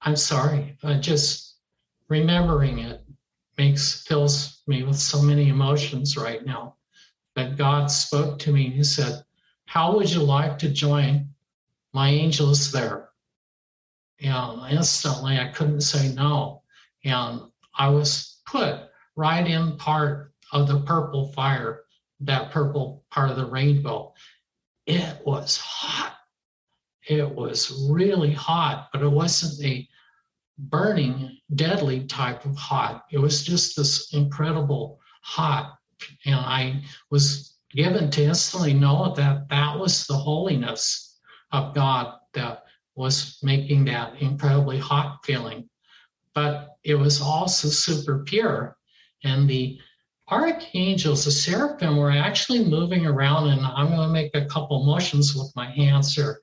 I'm 0.01 0.15
sorry, 0.17 0.77
I 0.83 0.95
just 0.95 1.48
remembering 2.09 2.79
it 2.79 3.01
makes 3.57 4.05
fills 4.05 4.61
me 4.67 4.83
with 4.83 4.97
so 4.97 5.21
many 5.21 5.49
emotions 5.49 6.17
right 6.17 6.45
now. 6.45 6.75
that 7.35 7.57
God 7.57 7.89
spoke 7.91 8.39
to 8.39 8.51
me 8.51 8.65
and 8.65 8.73
He 8.73 8.83
said, 8.83 9.23
How 9.65 9.95
would 9.95 10.11
you 10.11 10.21
like 10.21 10.57
to 10.59 10.69
join 10.69 11.29
my 11.93 12.09
angels 12.09 12.71
there? 12.71 13.09
And 14.21 14.71
instantly 14.71 15.39
I 15.39 15.49
couldn't 15.49 15.81
say 15.81 16.13
no. 16.13 16.63
And 17.05 17.41
I 17.77 17.87
was 17.89 18.41
put 18.45 18.89
right 19.15 19.47
in 19.47 19.77
part 19.77 20.33
of 20.51 20.67
the 20.67 20.81
purple 20.81 21.31
fire, 21.33 21.83
that 22.21 22.51
purple 22.51 23.05
part 23.11 23.29
of 23.29 23.37
the 23.37 23.45
rainbow. 23.45 24.13
It 24.85 25.21
was 25.25 25.57
hot. 25.57 26.17
It 27.07 27.29
was 27.29 27.87
really 27.89 28.33
hot, 28.33 28.89
but 28.91 29.01
it 29.01 29.07
wasn't 29.07 29.65
a 29.65 29.87
burning, 30.59 31.37
deadly 31.55 32.05
type 32.05 32.45
of 32.45 32.55
hot. 32.55 33.05
It 33.11 33.17
was 33.17 33.43
just 33.43 33.75
this 33.75 34.13
incredible 34.13 34.99
hot. 35.21 35.77
And 36.25 36.35
I 36.35 36.83
was 37.09 37.57
given 37.71 38.09
to 38.11 38.23
instantly 38.23 38.73
know 38.73 39.13
that 39.15 39.47
that 39.49 39.79
was 39.79 40.05
the 40.05 40.15
holiness 40.15 41.17
of 41.51 41.73
God 41.73 42.15
that 42.33 42.63
was 42.95 43.39
making 43.41 43.85
that 43.85 44.21
incredibly 44.21 44.77
hot 44.77 45.19
feeling. 45.23 45.69
But 46.33 46.75
it 46.83 46.95
was 46.95 47.21
also 47.21 47.69
super 47.69 48.23
pure. 48.23 48.77
And 49.23 49.49
the 49.49 49.79
archangels, 50.29 51.25
the 51.25 51.31
seraphim, 51.31 51.97
were 51.97 52.11
actually 52.11 52.63
moving 52.63 53.05
around, 53.05 53.49
and 53.49 53.61
I'm 53.65 53.87
going 53.87 54.07
to 54.07 54.13
make 54.13 54.35
a 54.35 54.45
couple 54.45 54.83
motions 54.85 55.35
with 55.35 55.51
my 55.55 55.69
hands 55.69 56.13
here. 56.13 56.39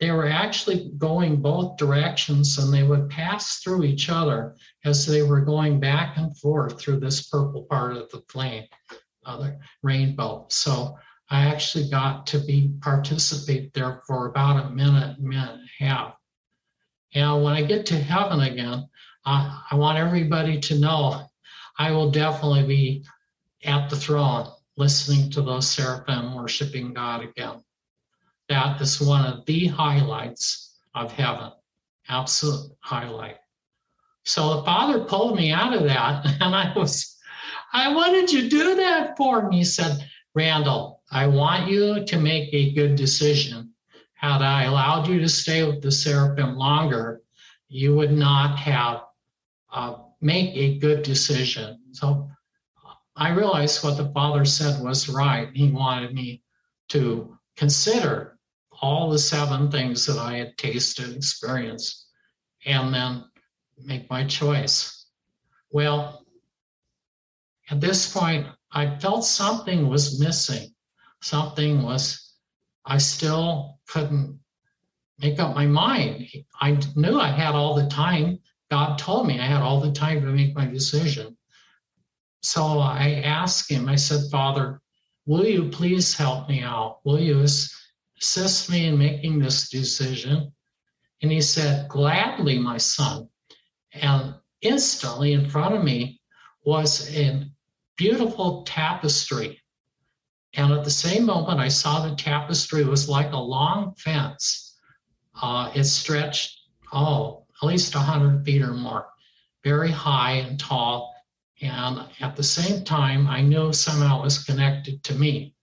They 0.00 0.12
were 0.12 0.28
actually 0.28 0.92
going 0.96 1.42
both 1.42 1.76
directions 1.76 2.58
and 2.58 2.72
they 2.72 2.84
would 2.84 3.10
pass 3.10 3.58
through 3.58 3.84
each 3.84 4.08
other 4.08 4.54
as 4.84 5.04
they 5.04 5.22
were 5.22 5.40
going 5.40 5.80
back 5.80 6.16
and 6.16 6.36
forth 6.38 6.80
through 6.80 7.00
this 7.00 7.28
purple 7.28 7.64
part 7.64 7.96
of 7.96 8.08
the 8.10 8.22
flame, 8.28 8.64
uh, 9.26 9.38
the 9.38 9.58
rainbow. 9.82 10.46
So 10.50 10.96
I 11.30 11.46
actually 11.46 11.90
got 11.90 12.26
to 12.28 12.38
be 12.38 12.72
participate 12.80 13.74
there 13.74 14.02
for 14.06 14.26
about 14.26 14.64
a 14.64 14.70
minute, 14.70 15.18
minute 15.20 15.54
and 15.54 15.68
a 15.80 15.84
half. 15.84 16.14
And 17.14 17.42
when 17.42 17.54
I 17.54 17.62
get 17.62 17.84
to 17.86 17.98
heaven 17.98 18.40
again, 18.40 18.88
I, 19.24 19.62
I 19.70 19.74
want 19.74 19.98
everybody 19.98 20.60
to 20.60 20.78
know 20.78 21.28
I 21.78 21.90
will 21.90 22.10
definitely 22.10 22.66
be 22.66 23.04
at 23.64 23.90
the 23.90 23.96
throne 23.96 24.48
listening 24.76 25.30
to 25.32 25.42
those 25.42 25.68
seraphim 25.68 26.34
worshiping 26.34 26.94
God 26.94 27.24
again. 27.24 27.62
That 28.48 28.80
is 28.80 29.00
one 29.00 29.24
of 29.26 29.44
the 29.44 29.66
highlights 29.66 30.78
of 30.94 31.12
heaven, 31.12 31.52
absolute 32.08 32.70
highlight. 32.80 33.36
So 34.24 34.56
the 34.56 34.62
Father 34.64 35.04
pulled 35.04 35.36
me 35.36 35.52
out 35.52 35.74
of 35.74 35.84
that, 35.84 36.26
and 36.40 36.54
I 36.54 36.72
was, 36.76 37.16
I, 37.72 37.94
why 37.94 38.10
did 38.10 38.32
you 38.32 38.48
do 38.48 38.74
that 38.76 39.16
for 39.16 39.48
me? 39.48 39.58
He 39.58 39.64
said, 39.64 40.08
Randall, 40.34 41.02
I 41.10 41.26
want 41.26 41.70
you 41.70 42.04
to 42.04 42.18
make 42.18 42.52
a 42.52 42.72
good 42.72 42.96
decision. 42.96 43.72
Had 44.14 44.42
I 44.42 44.64
allowed 44.64 45.08
you 45.08 45.20
to 45.20 45.28
stay 45.28 45.64
with 45.64 45.80
the 45.80 45.90
seraphim 45.90 46.56
longer, 46.56 47.22
you 47.68 47.94
would 47.96 48.12
not 48.12 48.58
have 48.58 49.02
uh, 49.72 49.96
make 50.20 50.54
a 50.54 50.78
good 50.78 51.02
decision. 51.02 51.80
So 51.92 52.28
I 53.16 53.30
realized 53.30 53.84
what 53.84 53.96
the 53.96 54.10
father 54.10 54.44
said 54.44 54.82
was 54.82 55.08
right. 55.08 55.50
He 55.54 55.70
wanted 55.70 56.14
me 56.14 56.42
to 56.88 57.36
consider 57.56 58.37
all 58.80 59.10
the 59.10 59.18
seven 59.18 59.70
things 59.70 60.06
that 60.06 60.18
I 60.18 60.36
had 60.36 60.56
tasted, 60.56 61.14
experienced, 61.14 62.08
and 62.66 62.92
then 62.92 63.24
make 63.78 64.08
my 64.10 64.24
choice. 64.24 65.06
Well, 65.70 66.24
at 67.70 67.80
this 67.80 68.12
point, 68.12 68.46
I 68.72 68.98
felt 68.98 69.24
something 69.24 69.88
was 69.88 70.20
missing. 70.20 70.74
Something 71.22 71.82
was, 71.82 72.34
I 72.84 72.98
still 72.98 73.78
couldn't 73.88 74.38
make 75.18 75.38
up 75.40 75.54
my 75.54 75.66
mind. 75.66 76.28
I 76.60 76.78
knew 76.94 77.18
I 77.18 77.28
had 77.28 77.54
all 77.54 77.74
the 77.74 77.88
time 77.88 78.38
God 78.70 78.98
told 78.98 79.26
me 79.26 79.40
I 79.40 79.46
had 79.46 79.62
all 79.62 79.80
the 79.80 79.92
time 79.92 80.20
to 80.20 80.26
make 80.26 80.54
my 80.54 80.66
decision. 80.66 81.36
So 82.42 82.78
I 82.78 83.22
asked 83.24 83.70
him, 83.70 83.88
I 83.88 83.96
said, 83.96 84.30
Father, 84.30 84.80
Will 85.28 85.44
you 85.44 85.68
please 85.68 86.16
help 86.16 86.48
me 86.48 86.62
out? 86.62 87.00
Will 87.04 87.20
you 87.20 87.46
assist 88.20 88.70
me 88.70 88.86
in 88.86 88.98
making 88.98 89.38
this 89.38 89.68
decision? 89.68 90.52
And 91.22 91.32
he 91.32 91.40
said, 91.40 91.88
Gladly, 91.88 92.58
my 92.58 92.76
son. 92.76 93.28
And 93.92 94.34
instantly 94.60 95.32
in 95.32 95.48
front 95.48 95.74
of 95.74 95.84
me 95.84 96.20
was 96.64 97.14
a 97.16 97.44
beautiful 97.96 98.62
tapestry. 98.64 99.60
And 100.54 100.72
at 100.72 100.84
the 100.84 100.90
same 100.90 101.26
moment, 101.26 101.60
I 101.60 101.68
saw 101.68 102.00
the 102.00 102.16
tapestry 102.16 102.84
was 102.84 103.08
like 103.08 103.32
a 103.32 103.36
long 103.36 103.94
fence. 103.96 104.76
Uh, 105.40 105.70
it 105.74 105.84
stretched, 105.84 106.58
oh, 106.92 107.44
at 107.62 107.66
least 107.66 107.94
100 107.94 108.44
feet 108.44 108.62
or 108.62 108.72
more, 108.72 109.08
very 109.64 109.90
high 109.90 110.32
and 110.32 110.58
tall. 110.58 111.14
And 111.60 112.06
at 112.20 112.36
the 112.36 112.42
same 112.42 112.84
time, 112.84 113.26
I 113.26 113.42
knew 113.42 113.72
somehow 113.72 114.20
it 114.20 114.24
was 114.24 114.44
connected 114.44 115.02
to 115.04 115.14
me. 115.14 115.54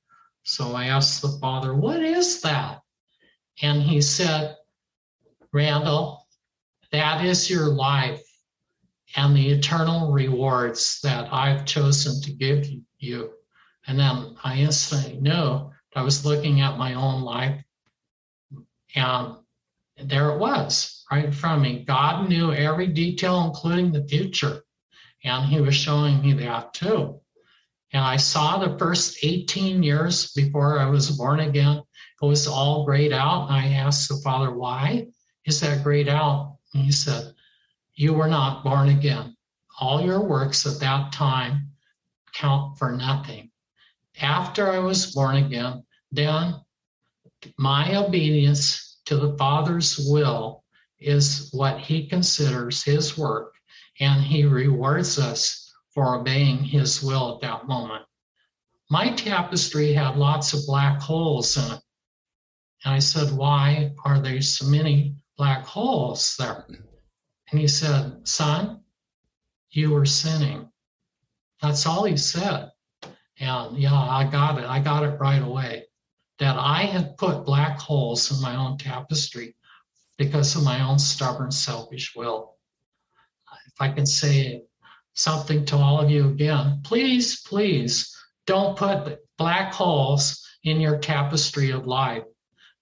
So 0.45 0.73
I 0.73 0.85
asked 0.85 1.21
the 1.21 1.37
father, 1.41 1.73
What 1.73 2.01
is 2.01 2.41
that? 2.41 2.81
And 3.61 3.81
he 3.81 3.99
said, 3.99 4.55
Randall, 5.51 6.27
that 6.91 7.25
is 7.25 7.49
your 7.49 7.65
life 7.67 8.21
and 9.15 9.35
the 9.35 9.49
eternal 9.49 10.11
rewards 10.11 10.99
that 11.01 11.33
I've 11.33 11.65
chosen 11.65 12.21
to 12.21 12.31
give 12.31 12.67
you. 12.99 13.31
And 13.87 13.99
then 13.99 14.35
I 14.43 14.57
instantly 14.57 15.19
knew 15.19 15.71
I 15.95 16.01
was 16.03 16.25
looking 16.25 16.61
at 16.61 16.77
my 16.77 16.93
own 16.93 17.21
life, 17.21 17.63
and 18.95 19.37
there 19.97 20.29
it 20.31 20.39
was 20.39 21.05
right 21.09 21.25
in 21.25 21.31
front 21.31 21.57
of 21.57 21.61
me. 21.63 21.85
God 21.85 22.27
knew 22.27 22.51
every 22.51 22.87
detail, 22.87 23.45
including 23.45 23.91
the 23.91 24.05
future, 24.07 24.63
and 25.23 25.45
He 25.45 25.61
was 25.61 25.75
showing 25.75 26.21
me 26.21 26.33
that 26.33 26.73
too. 26.73 27.21
And 27.95 28.03
I 28.03 28.17
saw 28.17 28.57
the 28.57 28.77
first 28.77 29.19
18 29.23 29.81
years 29.81 30.33
before 30.33 30.79
I 30.79 30.85
was 30.85 31.11
born 31.11 31.39
again. 31.39 31.81
It 32.21 32.25
was 32.25 32.45
all 32.45 32.83
grayed 32.83 33.13
out. 33.13 33.49
I 33.49 33.67
asked 33.67 34.09
the 34.09 34.17
Father, 34.17 34.51
why? 34.51 35.07
is 35.45 35.61
that 35.61 35.81
grayed 35.81 36.09
out? 36.09 36.57
And 36.73 36.83
he 36.83 36.91
said, 36.91 37.33
You 37.93 38.13
were 38.13 38.27
not 38.27 38.65
born 38.65 38.89
again. 38.89 39.37
All 39.79 40.01
your 40.01 40.21
works 40.21 40.65
at 40.65 40.81
that 40.81 41.13
time 41.13 41.69
count 42.33 42.77
for 42.77 42.91
nothing. 42.91 43.49
After 44.19 44.69
I 44.69 44.79
was 44.79 45.13
born 45.13 45.37
again, 45.37 45.85
then 46.11 46.55
my 47.57 47.95
obedience 47.95 48.99
to 49.05 49.15
the 49.15 49.37
Father's 49.37 49.97
will 50.09 50.65
is 50.99 51.49
what 51.53 51.79
he 51.79 52.09
considers 52.09 52.83
his 52.83 53.17
work, 53.17 53.53
and 54.01 54.21
he 54.21 54.43
rewards 54.43 55.17
us 55.17 55.64
for 55.95 56.19
obeying 56.19 56.63
his 56.63 57.01
will 57.01 57.33
at 57.33 57.41
that 57.41 57.67
moment. 57.67 58.05
My 58.91 59.09
tapestry 59.13 59.93
had 59.93 60.17
lots 60.17 60.53
of 60.53 60.67
black 60.67 61.01
holes 61.01 61.57
in 61.57 61.63
it. 61.63 61.81
And 62.83 62.93
I 62.93 62.99
said, 62.99 63.35
Why 63.35 63.93
are 64.05 64.21
there 64.21 64.41
so 64.41 64.67
many 64.67 65.15
black 65.37 65.65
holes 65.65 66.35
there. 66.37 66.65
And 67.51 67.59
he 67.59 67.67
said, 67.67 68.27
Son, 68.27 68.81
you 69.71 69.91
were 69.91 70.05
sinning. 70.05 70.69
That's 71.61 71.85
all 71.85 72.05
he 72.05 72.17
said. 72.17 72.71
And 73.39 73.77
yeah, 73.77 73.93
I 73.93 74.29
got 74.29 74.59
it. 74.59 74.65
I 74.65 74.79
got 74.79 75.03
it 75.03 75.19
right 75.19 75.41
away. 75.41 75.85
That 76.39 76.57
I 76.57 76.83
had 76.83 77.17
put 77.17 77.45
black 77.45 77.79
holes 77.79 78.31
in 78.31 78.41
my 78.41 78.55
own 78.55 78.77
tapestry 78.77 79.55
because 80.17 80.55
of 80.55 80.63
my 80.63 80.81
own 80.81 80.99
stubborn, 80.99 81.51
selfish 81.51 82.13
will. 82.15 82.57
If 83.67 83.81
I 83.81 83.89
can 83.89 84.05
say 84.05 84.63
something 85.15 85.65
to 85.65 85.77
all 85.77 85.99
of 85.99 86.11
you 86.11 86.27
again, 86.29 86.81
please, 86.83 87.41
please 87.41 88.15
don't 88.45 88.77
put 88.77 89.19
black 89.37 89.73
holes 89.73 90.45
in 90.63 90.79
your 90.79 90.97
tapestry 90.99 91.71
of 91.71 91.87
life. 91.87 92.23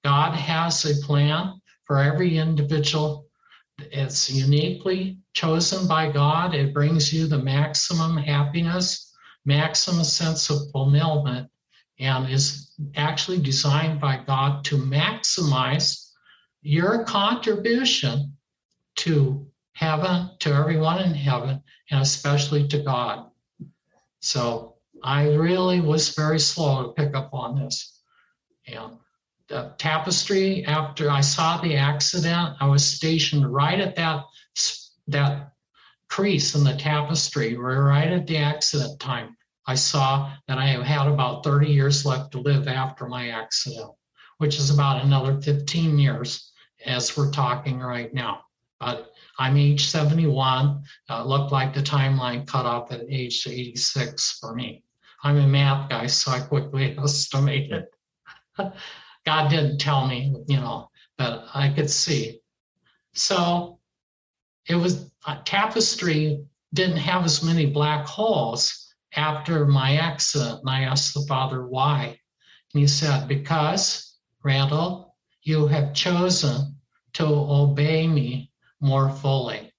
God 0.03 0.33
has 0.33 0.83
a 0.85 1.05
plan 1.05 1.61
for 1.85 1.99
every 1.99 2.37
individual. 2.37 3.27
It's 3.79 4.29
uniquely 4.29 5.17
chosen 5.33 5.87
by 5.87 6.11
God. 6.11 6.53
It 6.53 6.73
brings 6.73 7.13
you 7.13 7.27
the 7.27 7.37
maximum 7.39 8.17
happiness, 8.17 9.13
maximum 9.45 10.03
sense 10.03 10.49
of 10.49 10.69
fulfillment, 10.71 11.49
and 11.99 12.29
is 12.29 12.73
actually 12.95 13.39
designed 13.39 14.01
by 14.01 14.23
God 14.25 14.65
to 14.65 14.77
maximize 14.77 16.11
your 16.61 17.03
contribution 17.03 18.35
to 18.95 19.45
heaven, 19.73 20.29
to 20.39 20.53
everyone 20.53 21.01
in 21.01 21.13
heaven, 21.13 21.61
and 21.93 22.01
especially 22.01 22.67
to 22.67 22.79
God. 22.79 23.29
So 24.19 24.75
I 25.03 25.29
really 25.35 25.79
was 25.79 26.15
very 26.15 26.39
slow 26.39 26.83
to 26.83 26.93
pick 26.93 27.15
up 27.15 27.29
on 27.33 27.55
this. 27.55 28.01
And 28.67 28.97
the 29.47 29.73
tapestry 29.77 30.65
after 30.65 31.11
I 31.11 31.21
saw 31.21 31.61
the 31.61 31.75
accident. 31.75 32.55
I 32.59 32.67
was 32.67 32.83
stationed 32.83 33.53
right 33.53 33.79
at 33.79 33.95
that 33.95 34.23
that 35.07 35.51
crease 36.09 36.55
in 36.55 36.63
the 36.63 36.75
tapestry, 36.75 37.55
right 37.55 38.11
at 38.11 38.25
the 38.25 38.37
accident 38.37 38.99
time. 38.99 39.37
I 39.67 39.75
saw 39.75 40.31
that 40.47 40.57
I 40.57 40.67
had 40.83 41.07
about 41.07 41.43
30 41.43 41.67
years 41.67 42.05
left 42.05 42.31
to 42.31 42.39
live 42.39 42.67
after 42.67 43.05
my 43.05 43.29
accident, 43.29 43.91
which 44.39 44.57
is 44.57 44.69
about 44.71 45.03
another 45.03 45.39
15 45.41 45.99
years 45.99 46.51
as 46.85 47.15
we're 47.15 47.31
talking 47.31 47.79
right 47.79 48.13
now. 48.13 48.41
But 48.79 49.12
I'm 49.39 49.57
age 49.57 49.87
71. 49.87 50.83
Uh, 51.09 51.23
looked 51.23 51.51
like 51.51 51.73
the 51.73 51.81
timeline 51.81 52.47
cut 52.47 52.65
off 52.65 52.91
at 52.91 53.01
age 53.09 53.47
86 53.47 54.39
for 54.39 54.53
me. 54.53 54.83
I'm 55.23 55.37
a 55.37 55.47
math 55.47 55.89
guy, 55.89 56.07
so 56.07 56.31
I 56.31 56.39
quickly 56.39 56.97
estimated. 57.03 57.85
God 59.25 59.49
didn't 59.49 59.79
tell 59.79 60.05
me, 60.07 60.35
you 60.47 60.57
know, 60.57 60.89
but 61.17 61.45
I 61.53 61.69
could 61.69 61.89
see. 61.89 62.41
So 63.13 63.79
it 64.67 64.75
was 64.75 65.11
a 65.25 65.37
tapestry 65.45 66.45
didn't 66.73 66.97
have 66.97 67.23
as 67.23 67.43
many 67.43 67.65
black 67.65 68.05
holes 68.05 68.93
after 69.15 69.65
my 69.65 69.97
accident. 69.97 70.61
And 70.61 70.69
I 70.69 70.83
asked 70.83 71.13
the 71.13 71.25
father 71.27 71.67
why. 71.67 72.17
And 72.73 72.81
he 72.81 72.87
said, 72.87 73.27
Because, 73.27 74.17
Randall, 74.43 75.15
you 75.43 75.67
have 75.67 75.93
chosen 75.93 76.75
to 77.13 77.25
obey 77.25 78.07
me 78.07 78.51
more 78.83 79.09
fully. 79.09 79.71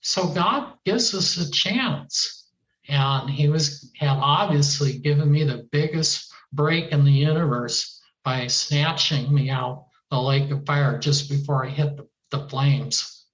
So 0.00 0.28
God 0.28 0.72
gives 0.84 1.14
us 1.14 1.36
a 1.36 1.50
chance. 1.50 2.46
And 2.88 3.28
he 3.28 3.48
was 3.48 3.92
had 3.98 4.16
obviously 4.16 4.98
given 4.98 5.30
me 5.30 5.44
the 5.44 5.68
biggest 5.70 6.32
break 6.52 6.90
in 6.90 7.04
the 7.04 7.12
universe 7.12 8.00
by 8.24 8.46
snatching 8.46 9.32
me 9.32 9.50
out 9.50 9.86
the 10.10 10.20
lake 10.20 10.50
of 10.50 10.64
fire 10.64 10.98
just 10.98 11.28
before 11.28 11.66
I 11.66 11.68
hit 11.68 11.96
the, 11.98 12.08
the 12.30 12.48
flames. 12.48 13.26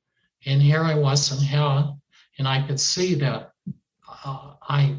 And 0.46 0.60
here 0.60 0.82
I 0.82 0.94
was 0.94 1.30
in 1.32 1.44
heaven, 1.44 2.00
and 2.38 2.48
I 2.48 2.66
could 2.66 2.80
see 2.80 3.14
that 3.14 3.52
uh, 4.24 4.54
I 4.62 4.98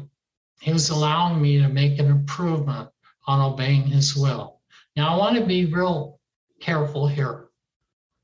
he 0.60 0.72
was 0.72 0.88
allowing 0.88 1.40
me 1.40 1.58
to 1.58 1.68
make 1.68 1.98
an 1.98 2.06
improvement 2.06 2.88
on 3.26 3.40
obeying 3.40 3.82
his 3.82 4.16
will. 4.16 4.60
Now 4.96 5.14
I 5.14 5.18
want 5.18 5.36
to 5.36 5.44
be 5.44 5.66
real 5.66 6.18
careful 6.60 7.06
here. 7.06 7.45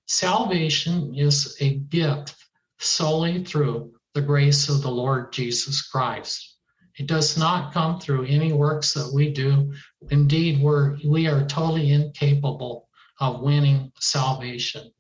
Salvation 0.07 1.15
is 1.15 1.57
a 1.61 1.77
gift 1.77 2.35
solely 2.79 3.45
through 3.45 3.93
the 4.15 4.21
grace 4.21 4.69
of 4.69 4.83
the 4.83 4.91
Lord 4.91 5.33
Jesus 5.33 5.83
Christ. 5.83 6.57
It 6.99 7.07
does 7.07 7.39
not 7.39 7.73
come 7.73 7.99
through 7.99 8.27
any 8.27 8.53
works 8.53 8.93
that 8.95 9.11
we 9.15 9.33
do. 9.33 9.73
Indeed, 10.11 10.61
we're, 10.61 10.99
we 11.05 11.27
are 11.27 11.47
totally 11.47 11.93
incapable 11.93 12.89
of 13.21 13.41
winning 13.41 13.93
salvation. 13.99 14.93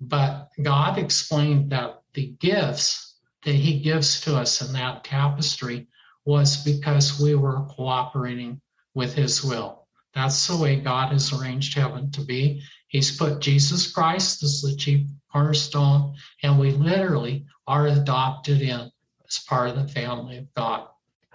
But 0.00 0.50
God 0.60 0.98
explained 0.98 1.70
that 1.70 2.02
the 2.12 2.34
gifts 2.40 3.20
that 3.44 3.54
He 3.54 3.80
gives 3.80 4.20
to 4.22 4.36
us 4.36 4.60
in 4.60 4.72
that 4.74 5.04
tapestry 5.04 5.88
was 6.26 6.62
because 6.62 7.20
we 7.20 7.34
were 7.34 7.64
cooperating 7.70 8.60
with 8.94 9.14
His 9.14 9.42
will. 9.42 9.83
That's 10.14 10.46
the 10.46 10.56
way 10.56 10.76
God 10.76 11.12
has 11.12 11.32
arranged 11.32 11.76
heaven 11.76 12.10
to 12.12 12.20
be. 12.20 12.62
He's 12.88 13.16
put 13.16 13.40
Jesus 13.40 13.90
Christ 13.90 14.42
as 14.42 14.62
the 14.62 14.76
chief 14.76 15.06
cornerstone, 15.32 16.14
and 16.42 16.58
we 16.58 16.70
literally 16.70 17.44
are 17.66 17.88
adopted 17.88 18.60
in 18.62 18.90
as 19.28 19.44
part 19.48 19.70
of 19.70 19.76
the 19.76 19.88
family 19.88 20.38
of 20.38 20.54
God. 20.54 20.88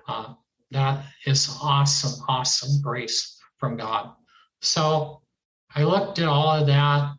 Uh, 0.08 0.34
that 0.72 1.06
is 1.26 1.58
awesome, 1.62 2.24
awesome 2.28 2.82
grace 2.82 3.38
from 3.58 3.76
God. 3.76 4.14
So 4.62 5.22
I 5.76 5.84
looked 5.84 6.20
at 6.20 6.28
all 6.28 6.62
of 6.62 6.68
that 6.68 7.16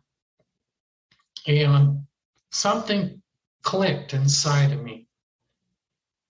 and 1.47 2.05
something 2.51 3.21
clicked 3.61 4.13
inside 4.13 4.71
of 4.71 4.83
me. 4.83 5.07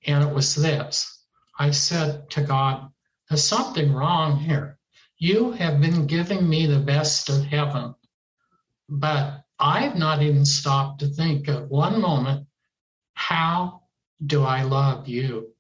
And 0.06 0.28
it 0.28 0.34
was 0.34 0.56
this 0.56 1.26
I 1.60 1.72
said 1.72 2.30
to 2.32 2.42
God, 2.42 2.92
There's 3.30 3.44
something 3.44 3.94
wrong 3.94 4.38
here. 4.38 4.80
You 5.24 5.52
have 5.52 5.80
been 5.80 6.08
giving 6.08 6.50
me 6.50 6.66
the 6.66 6.80
best 6.80 7.30
of 7.30 7.46
heaven, 7.46 7.94
but 8.90 9.44
I've 9.60 9.96
not 9.96 10.24
even 10.24 10.46
stopped 10.46 11.02
to 11.02 11.08
think 11.10 11.48
at 11.48 11.70
one 11.70 12.02
moment, 12.02 12.48
how 13.14 13.84
do 14.26 14.44
I 14.44 14.64
love 14.64 15.08
you? 15.08 15.54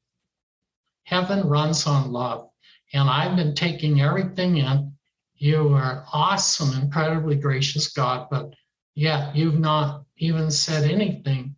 Heaven 1.04 1.48
runs 1.48 1.86
on 1.86 2.12
love. 2.12 2.50
and 2.94 3.10
I've 3.10 3.36
been 3.36 3.54
taking 3.56 4.02
everything 4.02 4.58
in. 4.58 4.94
You 5.36 5.76
are 5.76 6.06
awesome, 6.12 6.82
incredibly 6.82 7.36
gracious 7.36 7.94
God, 7.94 8.30
but 8.32 8.54
yet 8.96 9.36
you've 9.36 9.60
not 9.60 10.06
even 10.18 10.50
said 10.52 10.90
anything 10.90 11.56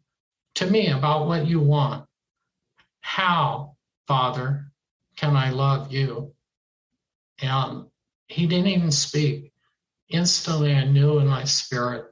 to 0.55 0.67
me 0.69 0.89
about 0.89 1.27
what 1.27 1.47
you 1.47 1.61
want. 1.61 2.05
How, 3.01 3.77
Father, 4.07 4.71
can 5.15 5.37
I 5.37 5.51
love 5.51 5.91
you? 5.93 6.33
And 7.41 7.87
he 8.34 8.47
didn't 8.47 8.67
even 8.67 8.91
speak. 8.91 9.53
Instantly, 10.09 10.73
I 10.73 10.86
knew 10.86 11.19
in 11.19 11.27
my 11.27 11.43
spirit 11.43 12.05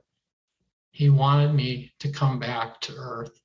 he 0.91 1.09
wanted 1.09 1.53
me 1.53 1.91
to 1.99 2.11
come 2.11 2.38
back 2.38 2.80
to 2.82 2.93
earth. 2.95 3.39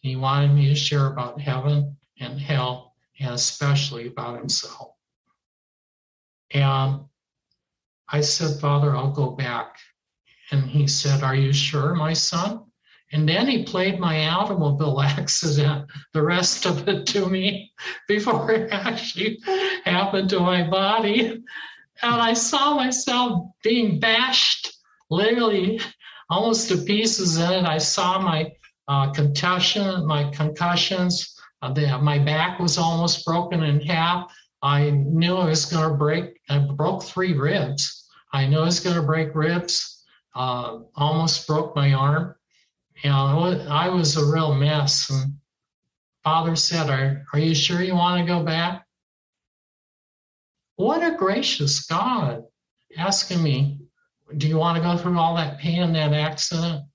He 0.00 0.16
wanted 0.16 0.52
me 0.52 0.68
to 0.68 0.74
share 0.74 1.06
about 1.06 1.40
heaven 1.40 1.96
and 2.18 2.40
hell, 2.40 2.94
and 3.20 3.32
especially 3.34 4.08
about 4.08 4.38
himself. 4.38 4.94
And 6.50 7.02
I 8.08 8.20
said, 8.20 8.60
Father, 8.60 8.96
I'll 8.96 9.12
go 9.12 9.30
back. 9.30 9.76
And 10.50 10.64
he 10.64 10.88
said, 10.88 11.22
Are 11.22 11.36
you 11.36 11.52
sure, 11.52 11.94
my 11.94 12.14
son? 12.14 12.64
And 13.12 13.28
then 13.28 13.46
he 13.46 13.62
played 13.62 14.00
my 14.00 14.26
automobile 14.28 15.00
accident, 15.02 15.88
the 16.12 16.22
rest 16.22 16.66
of 16.66 16.88
it 16.88 17.06
to 17.08 17.26
me 17.26 17.72
before 18.08 18.50
it 18.50 18.72
actually 18.72 19.38
happened 19.84 20.30
to 20.30 20.40
my 20.40 20.68
body. 20.68 21.44
And 22.02 22.20
I 22.20 22.32
saw 22.32 22.74
myself 22.74 23.50
being 23.62 24.00
bashed, 24.00 24.76
literally 25.10 25.80
almost 26.28 26.68
to 26.68 26.78
pieces 26.78 27.38
in 27.38 27.52
it. 27.52 27.64
I 27.64 27.78
saw 27.78 28.18
my 28.20 28.50
uh, 28.88 29.12
concussion, 29.12 30.06
my 30.06 30.30
concussions. 30.30 31.38
Uh, 31.60 31.72
the, 31.72 31.98
my 31.98 32.18
back 32.18 32.58
was 32.58 32.76
almost 32.76 33.24
broken 33.24 33.62
in 33.62 33.80
half. 33.80 34.32
I 34.62 34.90
knew 34.90 35.36
I 35.36 35.46
was 35.46 35.66
going 35.66 35.88
to 35.88 35.96
break. 35.96 36.40
I 36.48 36.58
broke 36.58 37.04
three 37.04 37.34
ribs. 37.34 38.08
I 38.32 38.46
knew 38.46 38.58
I 38.58 38.64
was 38.64 38.80
going 38.80 38.96
to 38.96 39.02
break 39.02 39.34
ribs. 39.34 40.04
Uh, 40.34 40.80
almost 40.96 41.46
broke 41.46 41.76
my 41.76 41.92
arm. 41.92 42.34
And 43.04 43.12
I 43.12 43.88
was 43.88 44.16
a 44.16 44.32
real 44.32 44.54
mess. 44.54 45.10
And 45.10 45.34
Father 46.24 46.56
said, 46.56 46.88
"Are 46.88 47.24
Are 47.32 47.38
you 47.38 47.54
sure 47.54 47.82
you 47.82 47.94
want 47.94 48.20
to 48.20 48.26
go 48.26 48.42
back?" 48.42 48.86
What 50.76 51.02
a 51.02 51.16
gracious 51.16 51.86
God 51.86 52.44
asking 52.96 53.42
me, 53.42 53.80
"Do 54.36 54.48
you 54.48 54.56
want 54.56 54.76
to 54.76 54.82
go 54.82 54.96
through 54.96 55.18
all 55.18 55.36
that 55.36 55.58
pain 55.58 55.82
in 55.82 55.92
that 55.92 56.12
accident?" 56.12 56.86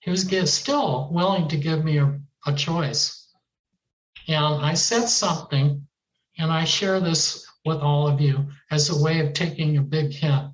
He 0.00 0.10
was 0.10 0.28
still 0.52 1.08
willing 1.10 1.48
to 1.48 1.56
give 1.56 1.84
me 1.84 1.98
a, 1.98 2.20
a 2.46 2.54
choice. 2.54 3.28
And 4.28 4.64
I 4.64 4.74
said 4.74 5.08
something 5.08 5.86
and 6.38 6.52
I 6.52 6.64
share 6.64 7.00
this 7.00 7.46
with 7.64 7.78
all 7.78 8.06
of 8.06 8.20
you 8.20 8.48
as 8.70 8.88
a 8.88 9.02
way 9.02 9.20
of 9.20 9.32
taking 9.32 9.76
a 9.76 9.82
big 9.82 10.12
hint. 10.12 10.52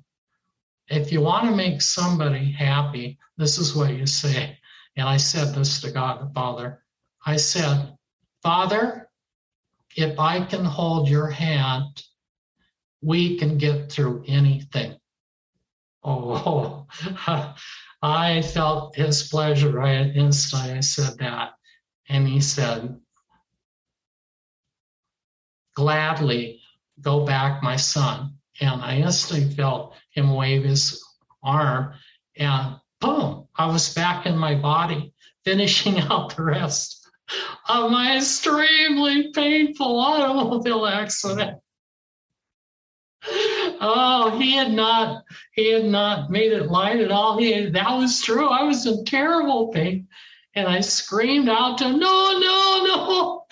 If 0.87 1.11
you 1.11 1.21
want 1.21 1.45
to 1.45 1.55
make 1.55 1.81
somebody 1.81 2.51
happy, 2.51 3.17
this 3.37 3.57
is 3.57 3.75
what 3.75 3.93
you 3.93 4.05
say. 4.05 4.57
And 4.95 5.07
I 5.07 5.17
said 5.17 5.55
this 5.55 5.79
to 5.81 5.91
God 5.91 6.21
the 6.21 6.33
Father. 6.33 6.83
I 7.25 7.37
said, 7.37 7.97
Father, 8.41 9.09
if 9.95 10.19
I 10.19 10.43
can 10.45 10.65
hold 10.65 11.07
your 11.07 11.29
hand, 11.29 12.03
we 13.03 13.37
can 13.37 13.57
get 13.57 13.91
through 13.91 14.23
anything. 14.27 14.97
Oh, 16.03 16.85
I 18.01 18.41
felt 18.41 18.95
his 18.95 19.27
pleasure 19.29 19.71
right 19.71 20.11
instantly. 20.15 20.71
I 20.71 20.79
said 20.81 21.17
that. 21.19 21.53
And 22.09 22.27
he 22.27 22.41
said, 22.41 22.99
gladly 25.75 26.61
go 27.01 27.25
back, 27.25 27.63
my 27.63 27.75
son. 27.75 28.35
And 28.61 28.81
I 28.81 28.97
instantly 28.97 29.53
felt 29.55 29.95
him 30.11 30.35
wave 30.35 30.63
his 30.63 31.03
arm, 31.41 31.93
and 32.37 32.75
boom, 33.01 33.47
I 33.55 33.65
was 33.65 33.93
back 33.93 34.25
in 34.25 34.37
my 34.37 34.55
body, 34.55 35.13
finishing 35.43 35.99
out 36.11 36.35
the 36.35 36.43
rest 36.43 37.09
of 37.67 37.91
my 37.91 38.17
extremely 38.17 39.31
painful 39.31 39.99
automobile 39.99 40.85
accident. 40.85 41.57
Oh, 43.85 44.29
he 44.39 44.53
had 44.53 44.71
not, 44.71 45.25
he 45.51 45.73
had 45.73 45.83
not 45.83 46.31
made 46.31 46.53
it 46.53 46.71
light 46.71 47.01
at 47.01 47.11
all. 47.11 47.37
He 47.37 47.51
had, 47.51 47.73
that 47.73 47.91
was 47.97 48.21
true. 48.21 48.47
I 48.47 48.63
was 48.63 48.85
in 48.85 49.03
terrible 49.03 49.67
pain. 49.73 50.07
And 50.55 50.69
I 50.69 50.79
screamed 50.79 51.49
out 51.49 51.79
to 51.79 51.85
him, 51.85 51.99
no, 51.99 52.39
no, 52.39 52.83
no, 52.85 53.45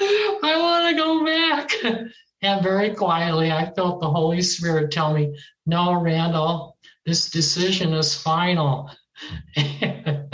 I 0.44 0.58
want 0.58 0.90
to 0.90 0.96
go 0.96 1.26
back. 1.26 2.14
And 2.44 2.64
very 2.64 2.96
quietly, 2.96 3.52
I 3.52 3.72
felt 3.74 4.00
the 4.00 4.10
Holy 4.10 4.42
Spirit 4.42 4.90
tell 4.90 5.14
me, 5.14 5.38
no, 5.66 5.94
Randall, 6.02 6.78
this 7.06 7.30
decision 7.30 7.94
is 7.94 8.16
final. 8.16 8.90
the 9.56 10.26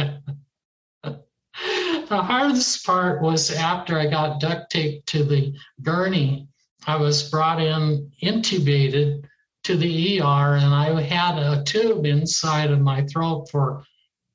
hardest 2.09 2.85
part 2.85 3.21
was 3.21 3.51
after 3.51 3.99
I 3.99 4.07
got 4.07 4.39
duct 4.39 4.71
taped 4.71 5.07
to 5.07 5.23
the 5.23 5.53
gurney, 5.81 6.47
I 6.85 6.95
was 6.95 7.29
brought 7.29 7.61
in 7.61 8.09
intubated 8.23 9.25
to 9.67 9.75
the 9.75 10.21
ER, 10.21 10.55
and 10.55 10.73
I 10.73 11.01
had 11.01 11.37
a 11.37 11.61
tube 11.61 12.05
inside 12.05 12.71
of 12.71 12.79
my 12.79 13.05
throat 13.07 13.49
for 13.51 13.83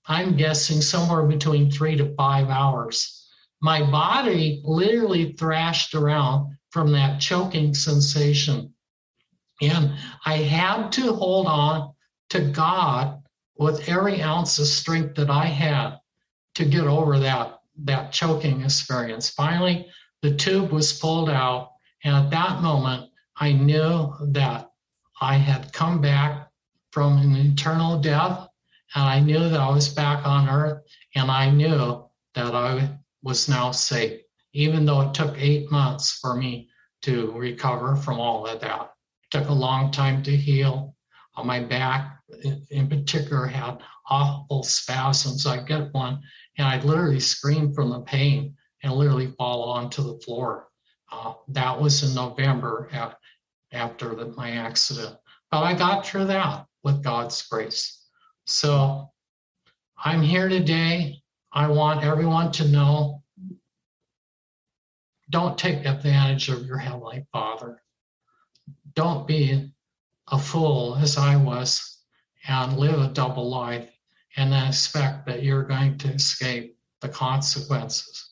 I'm 0.07 0.37
guessing 0.37 0.83
somewhere 0.83 1.23
between 1.23 1.71
three 1.71 1.97
to 1.97 2.15
five 2.17 2.51
hours. 2.51 3.31
My 3.63 3.83
body 3.91 4.61
literally 4.63 5.33
thrashed 5.33 5.95
around 5.95 6.55
from 6.71 6.93
that 6.93 7.19
choking 7.19 7.73
sensation. 7.73 8.75
And 9.63 9.95
I 10.27 10.37
had 10.37 10.93
to 10.93 11.15
hold 11.15 11.47
on 11.47 11.95
to 12.29 12.51
God 12.51 13.23
with 13.57 13.89
every 13.89 14.21
ounce 14.21 14.59
of 14.59 14.67
strength 14.67 15.15
that 15.15 15.31
I 15.31 15.47
had 15.47 15.97
to 16.57 16.67
get 16.67 16.85
over 16.85 17.19
that, 17.21 17.61
that 17.85 18.13
choking 18.13 18.61
experience. 18.61 19.31
Finally, 19.31 19.87
the 20.21 20.35
tube 20.35 20.73
was 20.73 20.93
pulled 20.93 21.31
out. 21.31 21.71
And 22.05 22.15
at 22.15 22.31
that 22.33 22.61
moment, 22.61 23.09
I 23.39 23.53
knew 23.53 24.13
that 24.33 24.72
I 25.23 25.37
had 25.37 25.73
come 25.73 26.01
back 26.01 26.49
from 26.91 27.17
an 27.19 27.37
eternal 27.37 28.01
death 28.01 28.49
and 28.97 29.05
I 29.05 29.21
knew 29.21 29.49
that 29.49 29.61
I 29.61 29.71
was 29.71 29.89
back 29.89 30.27
on 30.27 30.49
earth 30.49 30.83
and 31.15 31.31
I 31.31 31.49
knew 31.49 32.05
that 32.35 32.53
I 32.57 32.99
was 33.23 33.49
now 33.49 33.71
safe, 33.71 34.21
even 34.53 34.85
though 34.85 35.03
it 35.03 35.15
took 35.15 35.37
eight 35.39 35.71
months 35.71 36.19
for 36.21 36.35
me 36.35 36.69
to 37.03 37.31
recover 37.37 37.95
from 37.95 38.19
all 38.19 38.49
of 38.49 38.61
that. 38.63 38.95
It 39.23 39.31
took 39.31 39.49
a 39.49 39.53
long 39.53 39.93
time 39.93 40.25
to 40.25 40.37
heal. 40.37 40.97
On 41.37 41.47
my 41.47 41.61
back, 41.61 42.19
in 42.71 42.89
particular, 42.89 43.47
had 43.47 43.79
awful 44.11 44.65
spasms. 44.65 45.47
I 45.47 45.63
get 45.63 45.95
one 45.95 46.21
and 46.59 46.67
I'd 46.67 46.83
literally 46.83 47.21
scream 47.21 47.73
from 47.73 47.91
the 47.91 48.01
pain 48.01 48.57
and 48.83 48.93
literally 48.93 49.33
fall 49.39 49.63
onto 49.71 50.03
the 50.03 50.19
floor. 50.25 50.67
Uh, 51.13 51.35
that 51.47 51.81
was 51.81 52.03
in 52.03 52.13
November 52.13 52.89
after 53.73 54.15
the, 54.15 54.27
my 54.37 54.53
accident. 54.53 55.17
But 55.51 55.63
I 55.63 55.75
got 55.75 56.07
through 56.07 56.27
that 56.27 56.67
with 56.83 57.03
God's 57.03 57.41
grace. 57.43 58.07
So 58.47 59.11
I'm 60.03 60.23
here 60.23 60.49
today. 60.49 61.23
I 61.53 61.69
want 61.69 62.05
everyone 62.05 62.53
to 62.53 62.69
know 62.69 63.23
don't 65.31 65.57
take 65.57 65.87
advantage 65.87 66.51
of 66.51 66.67
your 66.67 66.77
Heavenly 66.77 67.27
Father. 67.33 67.83
Don't 68.95 69.27
be 69.27 69.73
a 70.31 70.39
fool 70.39 70.97
as 71.01 71.17
I 71.17 71.37
was 71.37 72.01
and 72.47 72.77
live 72.77 73.01
a 73.01 73.09
double 73.09 73.49
life 73.49 73.89
and 74.37 74.53
then 74.53 74.69
expect 74.69 75.27
that 75.27 75.43
you're 75.43 75.65
going 75.65 75.97
to 75.99 76.09
escape 76.09 76.77
the 77.01 77.09
consequences. 77.09 78.31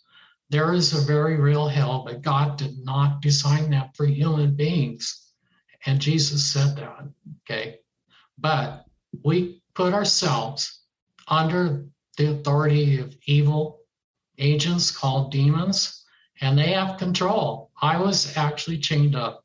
There 0.50 0.72
is 0.72 0.92
a 0.92 1.06
very 1.06 1.36
real 1.36 1.68
hell, 1.68 2.02
but 2.04 2.22
God 2.22 2.58
did 2.58 2.78
not 2.84 3.22
design 3.22 3.70
that 3.70 3.96
for 3.96 4.04
human 4.04 4.54
beings. 4.56 5.29
And 5.86 6.00
Jesus 6.00 6.52
said 6.52 6.76
that, 6.76 7.08
okay? 7.42 7.78
But 8.38 8.84
we 9.24 9.62
put 9.74 9.94
ourselves 9.94 10.82
under 11.28 11.86
the 12.16 12.32
authority 12.32 12.98
of 12.98 13.16
evil 13.24 13.80
agents 14.38 14.90
called 14.90 15.32
demons, 15.32 16.04
and 16.40 16.58
they 16.58 16.72
have 16.72 16.98
control. 16.98 17.70
I 17.80 17.98
was 17.98 18.36
actually 18.36 18.78
chained 18.78 19.16
up, 19.16 19.44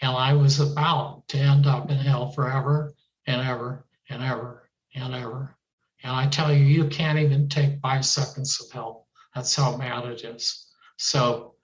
and 0.00 0.10
I 0.10 0.34
was 0.34 0.60
about 0.60 1.26
to 1.28 1.38
end 1.38 1.66
up 1.66 1.90
in 1.90 1.96
hell 1.98 2.30
forever 2.32 2.92
and 3.26 3.40
ever 3.40 3.86
and 4.08 4.22
ever 4.22 4.68
and 4.94 5.14
ever. 5.14 5.56
And 6.02 6.12
I 6.12 6.26
tell 6.26 6.52
you, 6.52 6.64
you 6.64 6.88
can't 6.88 7.18
even 7.18 7.48
take 7.48 7.80
five 7.80 8.04
seconds 8.04 8.60
of 8.60 8.70
hell. 8.70 9.06
That's 9.34 9.54
how 9.54 9.76
bad 9.76 10.04
it 10.04 10.24
is. 10.24 10.66
So 10.96 11.54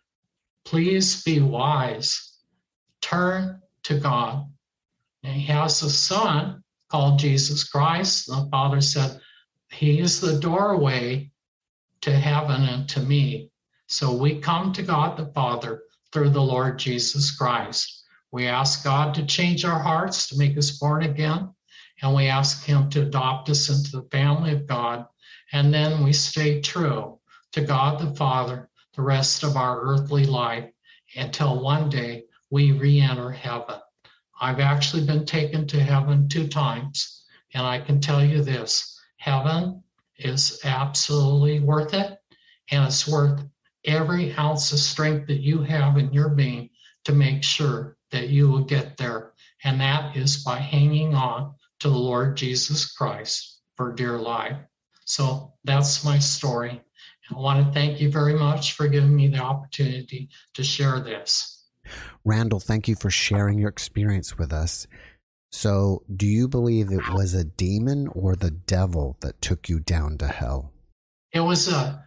please 0.65 1.23
be 1.23 1.41
wise. 1.41 2.39
Turn 3.01 3.61
to 3.89 3.99
God. 3.99 4.47
And 5.23 5.33
he 5.33 5.47
has 5.47 5.83
a 5.83 5.91
son 5.91 6.63
called 6.91 7.19
Jesus 7.19 7.65
Christ. 7.65 8.27
The 8.27 8.47
Father 8.51 8.81
said, 8.83 9.19
He 9.71 9.99
is 9.99 10.21
the 10.21 10.39
doorway 10.39 11.31
to 12.03 12.13
heaven 12.13 12.63
and 12.65 12.89
to 12.91 13.01
me. 13.01 13.51
So 13.87 14.15
we 14.15 14.41
come 14.41 14.73
to 14.75 14.83
God 14.83 15.17
the 15.17 15.33
Father 15.33 15.83
through 16.13 16.31
the 16.31 16.43
Lord 16.43 16.79
Jesus 16.79 17.35
Christ. 17.35 18.05
We 18.31 18.47
ask 18.47 18.85
God 18.85 19.15
to 19.15 19.25
change 19.25 19.65
our 19.65 19.81
hearts, 19.81 20.29
to 20.29 20.39
make 20.39 20.59
us 20.59 20.79
born 20.79 21.05
again, 21.05 21.55
and 22.03 22.15
we 22.15 22.27
ask 22.27 22.65
Him 22.65 22.91
to 22.91 23.03
adopt 23.03 23.49
us 23.49 23.71
into 23.71 23.91
the 23.91 24.09
family 24.11 24.53
of 24.53 24.67
God. 24.67 25.07
And 25.53 25.73
then 25.73 26.05
we 26.05 26.13
stay 26.13 26.61
true 26.61 27.19
to 27.53 27.63
God 27.63 27.99
the 27.99 28.15
Father 28.15 28.69
the 28.95 29.03
rest 29.03 29.45
of 29.45 29.57
our 29.57 29.81
earthly 29.81 30.27
life 30.27 30.71
until 31.17 31.63
one 31.63 31.89
day 31.89 32.25
we 32.51 32.73
re 32.73 33.01
enter 33.01 33.31
heaven. 33.31 33.77
I've 34.41 34.61
actually 34.61 35.05
been 35.05 35.27
taken 35.27 35.67
to 35.69 35.81
heaven 35.81 36.29
two 36.29 36.47
times, 36.49 37.25
and 37.55 37.67
I 37.67 37.81
can 37.81 38.01
tell 38.01 38.25
you 38.25 38.43
this 38.43 38.99
heaven 39.17 39.83
is 40.19 40.61
absolutely 40.65 41.61
worth 41.61 41.95
it, 41.95 42.19
and 42.71 42.85
it's 42.85 43.09
worth 43.09 43.45
every 43.85 44.35
ounce 44.35 44.73
of 44.73 44.79
strength 44.79 45.27
that 45.29 45.41
you 45.41 45.63
have 45.63 45.97
in 45.99 46.13
your 46.13 46.29
being 46.29 46.71
to 47.05 47.13
make 47.13 47.43
sure 47.43 47.97
that 48.11 48.29
you 48.29 48.49
will 48.49 48.65
get 48.65 48.97
there. 48.97 49.33
And 49.65 49.81
that 49.81 50.17
is 50.17 50.45
by 50.45 50.59
hanging 50.59 51.15
on 51.15 51.55
to 51.81 51.89
the 51.89 51.97
Lord 51.97 52.37
Jesus 52.37 52.93
Christ 52.93 53.61
for 53.77 53.93
dear 53.93 54.19
life. 54.19 54.57
So 55.05 55.55
that's 55.65 56.05
my 56.05 56.19
story. 56.19 56.81
I 57.31 57.39
want 57.39 57.67
to 57.67 57.73
thank 57.73 58.01
you 58.01 58.11
very 58.11 58.35
much 58.35 58.73
for 58.73 58.89
giving 58.89 59.15
me 59.15 59.29
the 59.29 59.39
opportunity 59.39 60.31
to 60.55 60.65
share 60.65 61.01
this. 61.01 61.58
Randall, 62.25 62.61
thank 62.61 62.89
you 62.89 62.95
for 62.95 63.11
sharing 63.11 63.59
your 63.59 63.69
experience 63.69 64.39
with 64.39 64.53
us. 64.53 64.87
So, 65.51 66.03
do 66.15 66.27
you 66.27 66.47
believe 66.47 66.91
it 66.91 67.13
was 67.13 67.33
a 67.33 67.45
demon 67.45 68.09
or 68.09 68.37
the 68.37 68.51
devil 68.51 69.17
that 69.21 69.41
took 69.41 69.69
you 69.69 69.81
down 69.81 70.19
to 70.19 70.29
hell? 70.29 70.73
It 71.33 71.41
was 71.41 71.69
a 71.69 72.05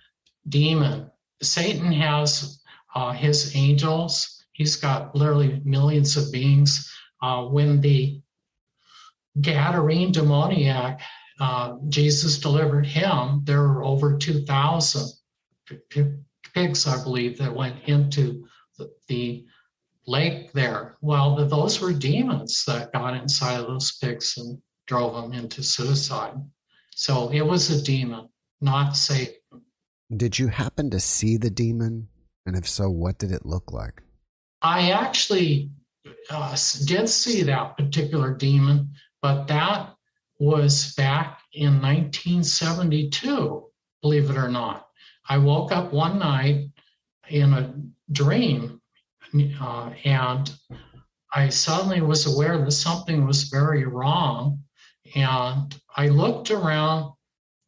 demon. 0.47 1.09
Satan 1.41 1.91
has 1.91 2.61
uh, 2.93 3.13
his 3.13 3.55
angels, 3.55 4.43
he's 4.51 4.75
got 4.75 5.15
literally 5.15 5.61
millions 5.63 6.17
of 6.17 6.31
beings. 6.31 6.91
Uh, 7.21 7.45
when 7.45 7.81
the 7.81 8.21
Gadarene 9.39 10.11
demoniac, 10.11 11.01
uh, 11.39 11.77
Jesus 11.89 12.37
delivered 12.39 12.85
him, 12.85 13.41
there 13.45 13.61
were 13.61 13.83
over 13.83 14.17
2,000 14.17 15.09
pigs, 16.53 16.87
I 16.87 17.03
believe, 17.03 17.37
that 17.37 17.55
went 17.55 17.83
into 17.85 18.45
the, 18.77 18.91
the 19.07 19.45
lake 20.11 20.51
there. 20.51 20.97
Well, 21.01 21.47
those 21.47 21.79
were 21.79 21.93
demons 21.93 22.65
that 22.65 22.91
got 22.91 23.15
inside 23.15 23.59
of 23.61 23.67
those 23.67 23.97
pigs 23.97 24.37
and 24.37 24.61
drove 24.85 25.15
them 25.15 25.33
into 25.33 25.63
suicide. 25.63 26.33
So 26.93 27.29
it 27.29 27.41
was 27.41 27.69
a 27.69 27.81
demon, 27.81 28.27
not 28.59 28.97
Satan. 28.97 29.35
Did 30.15 30.37
you 30.37 30.49
happen 30.49 30.89
to 30.89 30.99
see 30.99 31.37
the 31.37 31.49
demon? 31.49 32.09
And 32.45 32.55
if 32.57 32.67
so, 32.67 32.89
what 32.89 33.17
did 33.17 33.31
it 33.31 33.45
look 33.45 33.71
like? 33.71 34.01
I 34.61 34.91
actually 34.91 35.71
uh, 36.29 36.57
did 36.85 37.07
see 37.07 37.43
that 37.43 37.77
particular 37.77 38.33
demon, 38.33 38.89
but 39.21 39.45
that 39.47 39.95
was 40.39 40.93
back 40.95 41.39
in 41.53 41.81
1972, 41.81 43.69
believe 44.01 44.29
it 44.29 44.37
or 44.37 44.49
not. 44.49 44.87
I 45.29 45.37
woke 45.37 45.71
up 45.71 45.93
one 45.93 46.19
night 46.19 46.69
in 47.29 47.53
a 47.53 47.73
dream 48.11 48.80
uh, 49.33 49.91
and 50.03 50.51
I 51.33 51.49
suddenly 51.49 52.01
was 52.01 52.25
aware 52.25 52.57
that 52.57 52.71
something 52.71 53.25
was 53.25 53.43
very 53.43 53.85
wrong. 53.85 54.63
And 55.15 55.73
I 55.95 56.07
looked 56.07 56.51
around 56.51 57.13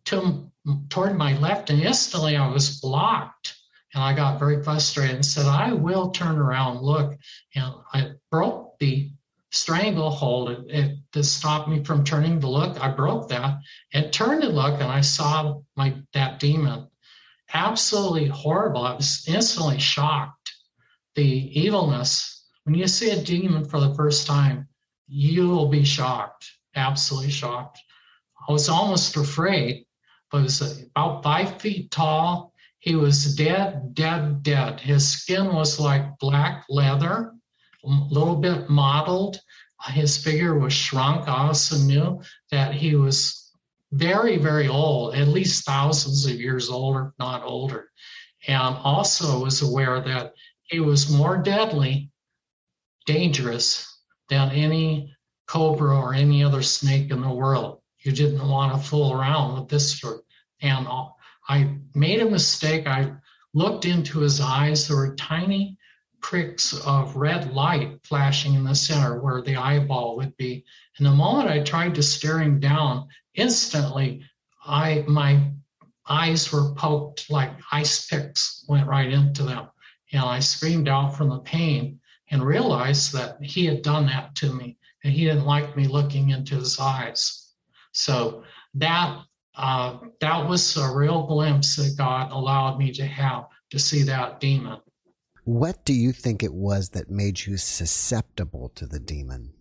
to 0.05 0.49
toward 0.89 1.17
my 1.17 1.37
left, 1.39 1.69
and 1.69 1.81
instantly 1.81 2.37
I 2.37 2.47
was 2.47 2.79
blocked. 2.79 3.55
And 3.93 4.03
I 4.03 4.13
got 4.13 4.39
very 4.39 4.63
frustrated 4.63 5.15
and 5.15 5.25
said, 5.25 5.45
I 5.45 5.73
will 5.73 6.11
turn 6.11 6.37
around 6.37 6.77
and 6.77 6.85
look. 6.85 7.17
And 7.55 7.73
I 7.93 8.11
broke 8.31 8.79
the 8.79 9.11
stranglehold 9.51 10.49
it, 10.49 10.65
it, 10.69 10.97
to 11.11 11.23
stop 11.23 11.67
me 11.67 11.83
from 11.83 12.03
turning 12.03 12.39
to 12.41 12.49
look. 12.49 12.81
I 12.83 12.89
broke 12.89 13.29
that 13.29 13.59
and 13.93 14.11
turned 14.11 14.41
to 14.41 14.49
look, 14.49 14.81
and 14.81 14.91
I 14.91 15.01
saw 15.01 15.61
my 15.75 15.95
that 16.13 16.39
demon. 16.39 16.87
Absolutely 17.53 18.27
horrible. 18.27 18.83
I 18.83 18.95
was 18.95 19.25
instantly 19.27 19.79
shocked 19.79 20.42
the 21.15 21.59
evilness, 21.59 22.47
when 22.63 22.75
you 22.75 22.87
see 22.87 23.11
a 23.11 23.21
demon 23.21 23.65
for 23.65 23.79
the 23.79 23.93
first 23.95 24.25
time, 24.25 24.67
you 25.07 25.49
will 25.49 25.67
be 25.67 25.83
shocked, 25.83 26.49
absolutely 26.75 27.31
shocked. 27.31 27.79
I 28.47 28.51
was 28.51 28.69
almost 28.69 29.15
afraid, 29.15 29.85
but 30.31 30.39
he 30.39 30.43
was 30.43 30.81
about 30.95 31.23
five 31.23 31.61
feet 31.61 31.91
tall. 31.91 32.53
He 32.79 32.95
was 32.95 33.35
dead, 33.35 33.93
dead, 33.93 34.43
dead. 34.43 34.79
His 34.79 35.07
skin 35.07 35.53
was 35.53 35.79
like 35.79 36.17
black 36.19 36.65
leather, 36.69 37.33
a 37.83 37.87
little 37.87 38.35
bit 38.35 38.69
mottled. 38.69 39.39
His 39.87 40.17
figure 40.17 40.57
was 40.57 40.73
shrunk. 40.73 41.27
I 41.27 41.47
also 41.47 41.77
knew 41.77 42.21
that 42.51 42.73
he 42.73 42.95
was 42.95 43.51
very, 43.91 44.37
very 44.37 44.67
old, 44.67 45.15
at 45.15 45.27
least 45.27 45.65
thousands 45.65 46.25
of 46.25 46.39
years 46.39 46.69
older, 46.69 47.07
if 47.07 47.13
not 47.19 47.43
older. 47.43 47.89
And 48.47 48.75
also 48.77 49.43
was 49.43 49.61
aware 49.61 50.01
that 50.01 50.33
he 50.65 50.79
was 50.79 51.11
more 51.11 51.37
deadly, 51.37 52.11
dangerous 53.05 53.87
than 54.29 54.49
any 54.51 55.13
cobra 55.47 55.95
or 55.95 56.13
any 56.13 56.43
other 56.43 56.61
snake 56.61 57.11
in 57.11 57.21
the 57.21 57.29
world. 57.29 57.81
You 57.99 58.11
didn't 58.11 58.47
want 58.47 58.73
to 58.73 58.89
fool 58.89 59.13
around 59.13 59.59
with 59.59 59.69
this 59.69 59.99
sort. 59.99 60.21
And 60.61 60.87
I 61.49 61.77
made 61.93 62.21
a 62.21 62.29
mistake. 62.29 62.87
I 62.87 63.13
looked 63.53 63.85
into 63.85 64.19
his 64.19 64.39
eyes. 64.41 64.87
There 64.87 64.97
were 64.97 65.15
tiny 65.15 65.77
pricks 66.21 66.73
of 66.85 67.15
red 67.15 67.53
light 67.53 67.99
flashing 68.03 68.53
in 68.55 68.63
the 68.63 68.73
center 68.73 69.19
where 69.21 69.41
the 69.41 69.57
eyeball 69.57 70.15
would 70.17 70.35
be. 70.37 70.63
And 70.97 71.05
the 71.05 71.11
moment 71.11 71.49
I 71.49 71.61
tried 71.61 71.95
to 71.95 72.03
stare 72.03 72.39
him 72.39 72.59
down, 72.59 73.07
instantly 73.35 74.23
I 74.65 75.03
my 75.07 75.51
eyes 76.07 76.51
were 76.51 76.73
poked 76.75 77.29
like 77.29 77.51
ice 77.71 78.07
picks 78.07 78.65
went 78.67 78.87
right 78.87 79.11
into 79.11 79.43
them. 79.43 79.67
And 80.13 80.21
I 80.23 80.39
screamed 80.39 80.87
out 80.87 81.17
from 81.17 81.29
the 81.29 81.39
pain 81.39 81.99
and 82.31 82.41
realized 82.41 83.13
that 83.13 83.37
he 83.41 83.65
had 83.65 83.81
done 83.81 84.05
that 84.07 84.35
to 84.35 84.53
me 84.53 84.77
and 85.03 85.13
he 85.13 85.25
didn't 85.25 85.45
like 85.45 85.75
me 85.75 85.87
looking 85.87 86.29
into 86.29 86.55
his 86.55 86.79
eyes. 86.79 87.51
So 87.91 88.43
that 88.75 89.23
uh, 89.55 89.99
that 90.19 90.47
was 90.47 90.77
a 90.77 90.95
real 90.95 91.27
glimpse 91.27 91.75
that 91.75 91.95
God 91.97 92.31
allowed 92.31 92.79
me 92.79 92.91
to 92.93 93.05
have 93.05 93.45
to 93.69 93.77
see 93.77 94.01
that 94.03 94.39
demon. 94.39 94.79
What 95.43 95.85
do 95.85 95.93
you 95.93 96.11
think 96.11 96.41
it 96.41 96.53
was 96.53 96.89
that 96.89 97.11
made 97.11 97.45
you 97.45 97.57
susceptible 97.57 98.69
to 98.75 98.87
the 98.87 98.99
demon? 98.99 99.53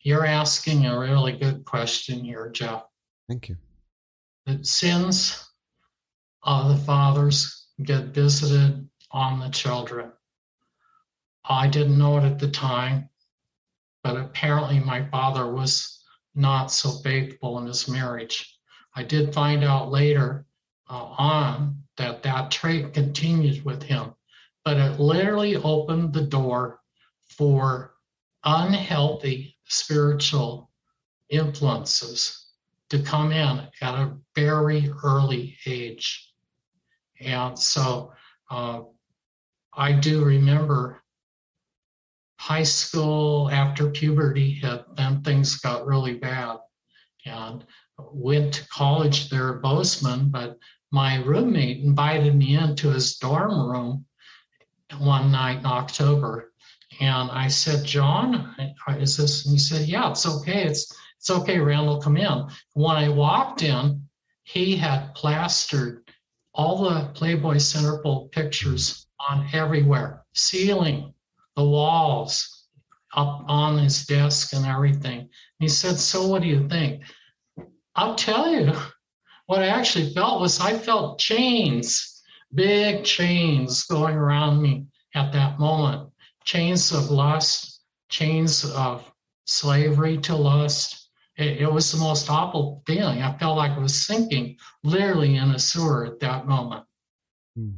You're 0.00 0.26
asking 0.26 0.86
a 0.86 0.98
really 0.98 1.36
good 1.36 1.64
question 1.64 2.24
here, 2.24 2.50
Jeff. 2.50 2.84
Thank 3.28 3.48
you. 3.48 3.56
The 4.46 4.64
sins 4.64 5.44
of 6.42 6.70
the 6.70 6.84
fathers 6.84 7.66
get 7.82 8.06
visited 8.06 8.88
on 9.10 9.40
the 9.40 9.48
children. 9.48 10.12
I 11.44 11.66
didn't 11.66 11.98
know 11.98 12.18
it 12.18 12.24
at 12.24 12.38
the 12.38 12.50
time, 12.50 13.08
but 14.02 14.16
apparently 14.16 14.80
my 14.80 15.08
father 15.08 15.50
was 15.50 16.04
not 16.34 16.66
so 16.70 16.90
faithful 16.90 17.58
in 17.58 17.66
his 17.66 17.88
marriage. 17.88 18.58
I 18.94 19.02
did 19.02 19.34
find 19.34 19.64
out 19.64 19.90
later 19.90 20.46
uh, 20.90 21.04
on 21.18 21.82
that 21.96 22.22
that 22.22 22.50
trait 22.50 22.92
continued 22.94 23.64
with 23.64 23.82
him, 23.82 24.14
but 24.64 24.76
it 24.76 25.00
literally 25.00 25.56
opened 25.56 26.12
the 26.12 26.22
door 26.22 26.80
for 27.28 27.94
unhealthy 28.44 29.56
spiritual 29.64 30.70
influences 31.28 32.46
to 32.88 33.02
come 33.02 33.32
in 33.32 33.66
at 33.82 33.94
a 33.94 34.16
very 34.34 34.90
early 35.04 35.56
age. 35.66 36.32
And 37.20 37.58
so 37.58 38.12
uh, 38.50 38.82
I 39.78 39.92
do 39.92 40.24
remember 40.24 41.00
high 42.40 42.64
school 42.64 43.48
after 43.48 43.90
puberty 43.90 44.50
hit, 44.50 44.84
then 44.96 45.22
things 45.22 45.54
got 45.60 45.86
really 45.86 46.14
bad. 46.14 46.56
And 47.24 47.64
went 47.96 48.54
to 48.54 48.68
college 48.70 49.30
there 49.30 49.54
at 49.54 49.62
Bozeman, 49.62 50.30
but 50.30 50.58
my 50.90 51.22
roommate 51.22 51.84
invited 51.84 52.34
me 52.34 52.56
into 52.56 52.90
his 52.90 53.18
dorm 53.18 53.70
room 53.70 54.04
one 54.98 55.30
night 55.30 55.60
in 55.60 55.66
October. 55.66 56.52
And 57.00 57.30
I 57.30 57.46
said, 57.46 57.84
John, 57.84 58.56
is 58.88 59.16
this? 59.16 59.46
And 59.46 59.52
he 59.52 59.60
said, 59.60 59.86
Yeah, 59.86 60.10
it's 60.10 60.26
okay. 60.26 60.64
It's 60.64 60.92
it's 61.18 61.30
okay, 61.30 61.60
Randall, 61.60 62.00
come 62.00 62.16
in. 62.16 62.48
When 62.74 62.96
I 62.96 63.08
walked 63.08 63.62
in, 63.62 64.08
he 64.42 64.76
had 64.76 65.14
plastered 65.14 66.10
all 66.52 66.82
the 66.82 67.10
Playboy 67.14 67.56
Centerfold 67.56 68.32
pictures 68.32 69.07
on 69.28 69.48
everywhere, 69.52 70.24
ceiling, 70.34 71.12
the 71.56 71.64
walls, 71.64 72.58
up 73.14 73.44
on 73.48 73.78
his 73.78 74.04
desk 74.06 74.52
and 74.52 74.66
everything. 74.66 75.20
And 75.20 75.30
he 75.58 75.68
said, 75.68 75.96
So 75.96 76.26
what 76.26 76.42
do 76.42 76.48
you 76.48 76.68
think? 76.68 77.02
I'll 77.96 78.14
tell 78.14 78.50
you, 78.50 78.72
what 79.46 79.62
I 79.62 79.68
actually 79.68 80.12
felt 80.12 80.40
was 80.40 80.60
I 80.60 80.76
felt 80.76 81.18
chains, 81.18 82.22
big 82.54 83.04
chains 83.04 83.84
going 83.84 84.14
around 84.14 84.62
me 84.62 84.86
at 85.14 85.32
that 85.32 85.58
moment, 85.58 86.10
chains 86.44 86.92
of 86.92 87.10
lust, 87.10 87.82
chains 88.08 88.64
of 88.64 89.10
slavery 89.46 90.18
to 90.18 90.36
lust. 90.36 91.10
It, 91.36 91.62
it 91.62 91.72
was 91.72 91.90
the 91.90 91.98
most 91.98 92.30
awful 92.30 92.82
feeling. 92.86 93.22
I 93.22 93.36
felt 93.38 93.56
like 93.56 93.72
I 93.72 93.78
was 93.78 94.06
sinking 94.06 94.56
literally 94.84 95.36
in 95.36 95.50
a 95.50 95.58
sewer 95.58 96.06
at 96.06 96.20
that 96.20 96.46
moment. 96.46 96.84
Mm. 97.58 97.74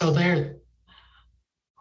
So 0.00 0.12
there, 0.12 0.58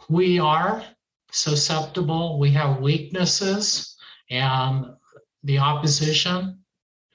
we 0.09 0.39
are 0.39 0.83
susceptible. 1.31 2.39
We 2.39 2.49
have 2.51 2.81
weaknesses, 2.81 3.95
and 4.31 4.87
the 5.43 5.59
opposition. 5.59 6.63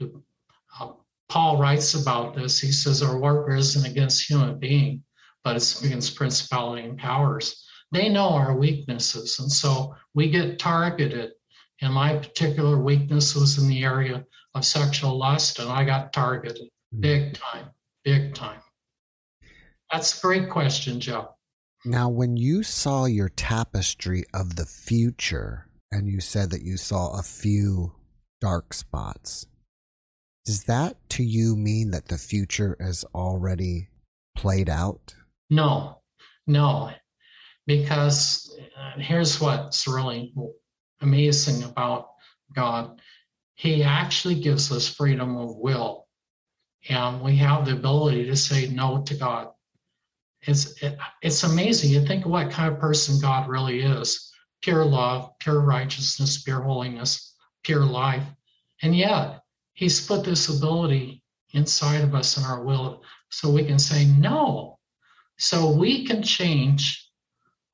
Uh, 0.01 0.93
Paul 1.29 1.59
writes 1.59 1.95
about 1.95 2.37
this. 2.37 2.61
He 2.61 2.71
says 2.71 3.03
our 3.03 3.19
warfare 3.19 3.57
isn't 3.57 3.91
against 3.91 4.31
human 4.31 4.61
being, 4.61 5.03
but 5.43 5.57
it's 5.57 5.83
against 5.83 6.15
principality 6.15 6.85
and 6.85 6.97
powers. 6.97 7.67
They 7.91 8.09
know 8.09 8.29
our 8.29 8.57
weaknesses, 8.57 9.41
and 9.41 9.51
so 9.51 9.97
we 10.15 10.31
get 10.31 10.61
targeted. 10.61 11.33
And 11.81 11.93
my 11.93 12.17
particular 12.17 12.79
weakness 12.79 13.35
was 13.35 13.59
in 13.59 13.69
the 13.69 13.83
area 13.83 14.25
of 14.55 14.65
sexual 14.65 15.19
lust, 15.19 15.59
and 15.59 15.69
I 15.69 15.83
got 15.83 16.13
targeted 16.13 16.69
hmm. 16.93 17.01
big 17.01 17.35
time, 17.35 17.71
big 18.05 18.37
time. 18.37 18.61
That's 19.93 20.19
a 20.19 20.23
great 20.23 20.49
question, 20.49 21.01
Joe. 21.01 21.35
Now, 21.85 22.09
when 22.09 22.37
you 22.37 22.63
saw 22.63 23.05
your 23.05 23.29
tapestry 23.29 24.25
of 24.33 24.57
the 24.57 24.65
future, 24.65 25.67
and 25.91 26.09
you 26.09 26.21
said 26.21 26.51
that 26.51 26.63
you 26.63 26.79
saw 26.79 27.19
a 27.19 27.23
few 27.23 27.93
dark 28.41 28.73
spots, 28.73 29.47
does 30.47 30.65
that 30.65 30.97
to 31.11 31.23
you 31.23 31.57
mean 31.57 31.91
that 31.91 32.09
the 32.09 32.17
future 32.17 32.77
is 32.81 33.05
already 33.15 33.89
played 34.35 34.71
out? 34.71 35.15
No, 35.51 36.01
no, 36.47 36.91
because 37.67 38.57
uh, 38.79 38.99
here's 38.99 39.41
what's 39.41 39.87
really 39.87 40.33
amazing 41.03 41.65
about 41.65 42.13
God 42.55 43.01
He 43.55 43.83
actually 43.83 44.41
gives 44.41 44.73
us 44.73 44.89
freedom 44.89 45.37
of 45.37 45.57
will, 45.57 46.07
and 46.89 47.21
we 47.21 47.37
have 47.37 47.67
the 47.67 47.73
ability 47.73 48.25
to 48.27 48.37
say 48.37 48.69
no 48.69 49.03
to 49.03 49.15
God 49.15 49.49
it's 50.43 50.83
it, 50.83 50.99
it's 51.23 51.45
amazing. 51.45 51.91
You 51.91 52.05
think 52.05 52.27
what 52.27 52.51
kind 52.51 52.73
of 52.73 52.81
person 52.81 53.21
God 53.21 53.49
really 53.49 53.83
is: 53.83 54.33
pure 54.61 54.85
love, 54.85 55.31
pure 55.39 55.61
righteousness, 55.61 56.43
pure 56.43 56.61
holiness, 56.61 57.37
pure 57.63 57.85
life, 57.85 58.27
and 58.83 58.97
yet 58.97 59.43
He's 59.75 60.07
put 60.07 60.25
this 60.25 60.49
ability 60.49 61.23
inside 61.53 62.03
of 62.03 62.15
us 62.15 62.37
in 62.37 62.45
our 62.45 62.63
will, 62.63 63.03
so 63.31 63.51
we 63.51 63.65
can 63.65 63.79
say 63.79 64.05
no. 64.05 64.79
So 65.39 65.71
we 65.71 66.05
can 66.05 66.23
change 66.23 67.11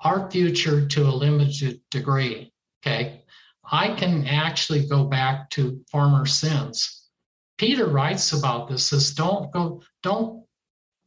our 0.01 0.31
future 0.31 0.87
to 0.87 1.03
a 1.07 1.11
limited 1.11 1.81
degree. 1.91 2.53
Okay, 2.81 3.25
I 3.71 3.95
can 3.95 4.27
actually 4.27 4.87
go 4.87 5.05
back 5.05 5.51
to 5.51 5.85
former 5.91 6.25
sins. 6.27 7.09
Peter 7.57 7.87
writes 7.87 8.33
about 8.33 8.69
this: 8.69 8.91
says, 8.91 9.15
"Don't 9.15 9.51
go, 9.53 9.83
don't 10.03 10.45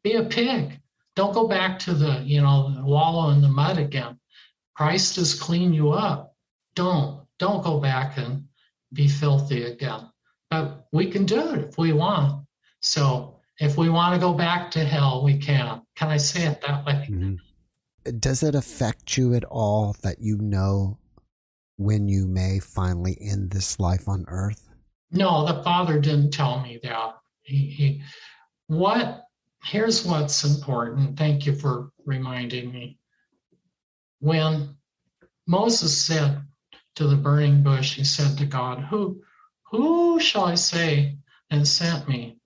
be 0.03 0.13
a 0.13 0.25
pig." 0.25 0.80
Don't 1.15 1.33
go 1.33 1.47
back 1.47 1.77
to 1.79 1.93
the, 1.93 2.21
you 2.23 2.41
know, 2.41 2.81
wallow 2.83 3.31
in 3.31 3.41
the 3.41 3.49
mud 3.49 3.77
again. 3.77 4.19
Christ 4.75 5.17
has 5.17 5.39
cleaned 5.39 5.75
you 5.75 5.91
up. 5.91 6.35
Don't, 6.75 7.25
don't 7.37 7.63
go 7.63 7.79
back 7.79 8.17
and 8.17 8.45
be 8.93 9.07
filthy 9.07 9.63
again. 9.63 10.09
But 10.49 10.87
we 10.91 11.09
can 11.09 11.25
do 11.25 11.53
it 11.53 11.59
if 11.69 11.77
we 11.77 11.93
want. 11.93 12.45
So 12.81 13.39
if 13.59 13.77
we 13.77 13.89
want 13.89 14.15
to 14.15 14.19
go 14.19 14.33
back 14.33 14.71
to 14.71 14.83
hell, 14.83 15.23
we 15.23 15.37
can. 15.37 15.81
Can 15.95 16.09
I 16.09 16.17
say 16.17 16.45
it 16.45 16.61
that 16.61 16.85
way? 16.85 17.07
Mm-hmm. 17.09 18.17
Does 18.19 18.41
it 18.41 18.55
affect 18.55 19.17
you 19.17 19.35
at 19.35 19.43
all 19.43 19.95
that 20.01 20.19
you 20.19 20.37
know 20.37 20.97
when 21.77 22.07
you 22.07 22.25
may 22.27 22.59
finally 22.59 23.17
end 23.21 23.51
this 23.51 23.79
life 23.79 24.07
on 24.07 24.25
earth? 24.27 24.67
No, 25.11 25.45
the 25.45 25.61
Father 25.61 25.99
didn't 25.99 26.31
tell 26.31 26.61
me 26.61 26.79
that. 26.83 27.17
He, 27.43 27.57
he, 27.67 28.03
what 28.67 29.25
here's 29.63 30.05
what's 30.05 30.43
important. 30.43 31.17
Thank 31.17 31.45
you 31.45 31.55
for 31.55 31.91
reminding 32.05 32.71
me. 32.71 32.97
When 34.19 34.75
Moses 35.47 36.05
said 36.05 36.41
to 36.95 37.07
the 37.07 37.15
burning 37.15 37.63
bush, 37.63 37.95
he 37.95 38.03
said 38.03 38.37
to 38.37 38.45
God, 38.45 38.79
Who, 38.89 39.21
who 39.63 40.19
shall 40.19 40.45
I 40.45 40.55
say 40.55 41.17
and 41.49 41.67
sent 41.67 42.07
me? 42.07 42.37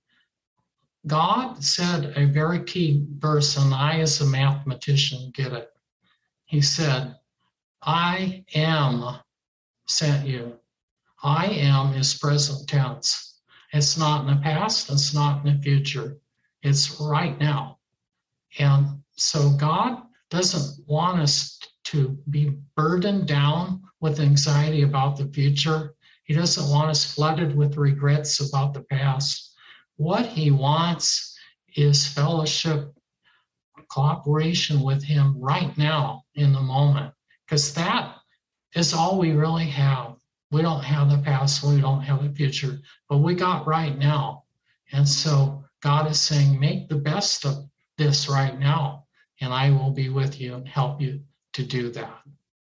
God 1.07 1.63
said 1.63 2.13
a 2.16 2.26
very 2.26 2.63
key 2.63 3.05
verse, 3.18 3.57
and 3.57 3.74
I, 3.74 3.99
as 3.99 4.22
a 4.22 4.26
mathematician, 4.26 5.32
get 5.36 5.53
it. 5.53 5.70
He 6.45 6.61
said, 6.61 7.16
I 7.82 8.43
am 8.55 9.20
sent 9.88 10.28
you. 10.28 10.57
I 11.22 11.45
am 11.47 11.93
is 11.93 12.16
present 12.16 12.68
tense. 12.68 13.39
It's 13.72 13.97
not 13.97 14.22
in 14.22 14.36
the 14.36 14.41
past, 14.41 14.91
it's 14.91 15.13
not 15.13 15.45
in 15.45 15.55
the 15.55 15.61
future. 15.61 16.18
It's 16.66 16.99
right 16.99 17.39
now. 17.39 17.78
And 18.57 19.03
so 19.11 19.51
God 19.51 20.01
doesn't 20.32 20.84
want 20.88 21.22
us 21.22 21.59
to 21.86 22.18
be 22.32 22.57
burdened 22.76 23.28
down 23.28 23.84
with 24.01 24.20
anxiety 24.20 24.82
about 24.82 25.16
the 25.16 25.28
future. 25.28 25.93
He 26.24 26.34
doesn't 26.34 26.72
want 26.72 26.89
us 26.89 27.13
flooded 27.13 27.55
with 27.55 27.78
regrets 27.78 28.39
about 28.39 28.74
the 28.74 28.82
past. 28.82 29.53
What 29.97 30.26
he 30.26 30.49
wants 30.49 31.38
is 31.76 32.07
fellowship, 32.07 32.91
cooperation 33.89 34.82
with 34.82 35.03
him 35.03 35.39
right 35.39 35.78
now 35.78 36.24
in 36.34 36.51
the 36.51 36.61
moment, 36.61 37.13
because 37.45 37.76
that 37.76 38.16
is 38.74 38.91
all 38.91 39.20
we 39.20 39.34
really 39.34 39.68
have. 39.68 40.16
We 40.49 40.63
don't 40.63 40.84
have 40.84 41.11
the 41.11 41.20
past, 41.20 41.63
we 41.63 41.80
don't 41.80 42.01
have 42.01 42.24
the 42.24 42.34
future, 42.34 42.80
but 43.07 43.18
we 43.18 43.36
got 43.36 43.68
right 43.68 43.95
now. 43.95 44.45
And 44.91 45.07
so 45.07 45.64
God 45.86 46.10
is 46.10 46.20
saying, 46.20 46.60
make 46.60 46.90
the 46.90 46.96
best 46.96 47.46
of 47.46 47.70
this 48.00 48.28
right 48.28 48.58
now, 48.58 49.06
and 49.40 49.54
I 49.54 49.70
will 49.70 49.92
be 49.92 50.10
with 50.10 50.42
you 50.42 50.56
and 50.56 50.68
help 50.68 51.00
you 51.00 51.22
to 51.54 51.62
do 51.62 51.92
that. 51.92 52.22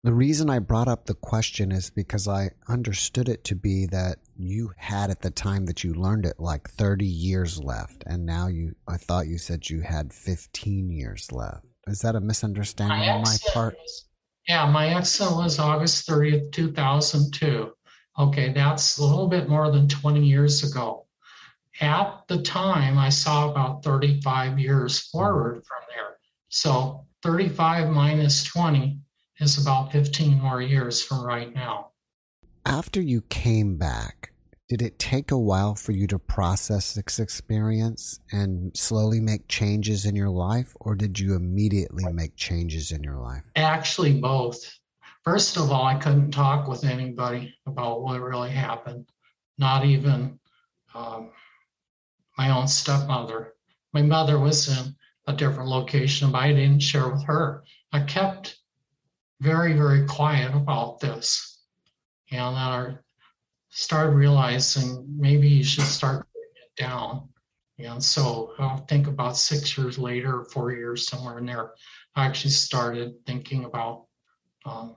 The 0.05 0.15
reason 0.15 0.49
I 0.49 0.61
brought 0.61 0.87
up 0.87 1.07
the 1.07 1.15
question 1.15 1.73
is 1.73 1.91
because 1.91 2.29
I 2.29 2.51
understood 2.69 3.29
it 3.29 3.43
to 3.47 3.57
be 3.57 3.87
that 3.87 4.19
you 4.37 4.71
had 4.77 5.11
at 5.11 5.23
the 5.23 5.33
time 5.33 5.67
that 5.67 5.83
you 5.83 5.93
learned 5.93 6.25
it 6.25 6.39
like 6.39 6.71
30 6.71 7.05
years 7.05 7.61
left, 7.61 8.05
and 8.07 8.25
now 8.25 8.47
you, 8.47 8.77
I 8.87 8.97
thought 8.97 9.27
you 9.27 9.39
said 9.39 9.69
you 9.69 9.81
had 9.81 10.13
15 10.13 10.89
years 10.89 11.33
left. 11.33 11.67
Is 11.89 12.03
that 12.03 12.15
a 12.15 12.21
misunderstanding 12.21 12.97
my 12.97 13.09
on 13.09 13.23
my 13.23 13.37
part? 13.53 13.75
Was, 13.77 14.05
yeah, 14.47 14.71
my 14.71 14.95
exit 14.95 15.33
was 15.33 15.59
August 15.59 16.09
30th, 16.09 16.53
2002. 16.53 17.73
Okay, 18.21 18.53
that's 18.53 18.99
a 18.99 19.05
little 19.05 19.27
bit 19.27 19.49
more 19.49 19.73
than 19.73 19.89
20 19.89 20.25
years 20.25 20.63
ago 20.63 21.09
at 21.81 22.23
the 22.29 22.43
time, 22.43 22.99
I 22.99 23.09
saw 23.09 23.51
about 23.51 23.83
35 23.83 24.59
years 24.59 24.99
forward 24.99 25.65
from 25.67 25.83
there. 25.89 26.17
So 26.49 27.07
35 27.23 27.91
minus 27.91 28.45
20 28.45 29.01
is 29.41 29.61
about 29.61 29.93
15 29.93 30.41
more 30.41 30.61
years 30.61 31.03
from 31.03 31.25
right 31.25 31.53
now. 31.55 31.93
After 32.67 33.01
you 33.01 33.23
came 33.23 33.79
back, 33.79 34.33
did 34.69 34.83
it 34.83 34.99
take 34.99 35.31
a 35.31 35.39
while 35.39 35.75
for 35.75 35.93
you 35.93 36.07
to 36.09 36.19
process 36.19 36.95
this 36.95 37.19
experience 37.19 38.21
and 38.31 38.77
slowly 38.77 39.19
make 39.19 39.49
changes 39.49 40.05
in 40.05 40.15
your 40.15 40.29
life, 40.29 40.77
or 40.79 40.95
did 40.95 41.19
you 41.19 41.35
immediately 41.35 42.05
make 42.13 42.37
changes 42.37 42.93
in 42.93 43.03
your 43.03 43.17
life? 43.17 43.43
Actually, 43.57 44.21
both. 44.21 44.59
First 45.25 45.57
of 45.57 45.73
all, 45.73 45.85
I 45.85 45.97
couldn't 45.97 46.31
talk 46.31 46.69
with 46.69 46.85
anybody 46.85 47.55
about 47.67 48.03
what 48.03 48.21
really 48.21 48.51
happened, 48.51 49.07
not 49.59 49.85
even 49.85 50.39
um, 50.95 51.31
my 52.41 52.49
own 52.49 52.67
stepmother. 52.67 53.53
My 53.93 54.01
mother 54.01 54.39
was 54.39 54.67
in 54.67 54.97
a 55.27 55.33
different 55.35 55.69
location, 55.69 56.33
but 56.33 56.39
I 56.39 56.55
didn't 56.55 56.81
share 56.81 57.11
with 57.11 57.23
her. 57.25 57.65
I 57.93 58.01
kept 58.01 58.57
very, 59.41 59.75
very 59.75 60.07
quiet 60.07 60.55
about 60.55 61.01
this. 61.01 61.59
And 62.31 62.57
then 62.57 62.71
I 62.79 62.95
started 63.69 64.17
realizing 64.17 65.05
maybe 65.19 65.49
you 65.49 65.63
should 65.63 65.85
start 65.85 66.27
putting 66.33 66.63
it 66.65 66.83
down. 66.83 67.29
And 67.79 68.03
so 68.03 68.55
I'll 68.59 68.87
think 68.87 69.07
about 69.07 69.37
six 69.37 69.77
years 69.77 69.99
later, 69.99 70.47
four 70.51 70.73
years, 70.73 71.09
somewhere 71.09 71.37
in 71.41 71.45
there, 71.45 71.73
I 72.17 72.25
actually 72.25 72.53
started 72.53 73.13
thinking 73.27 73.67
about 73.67 74.07
um, 74.65 74.97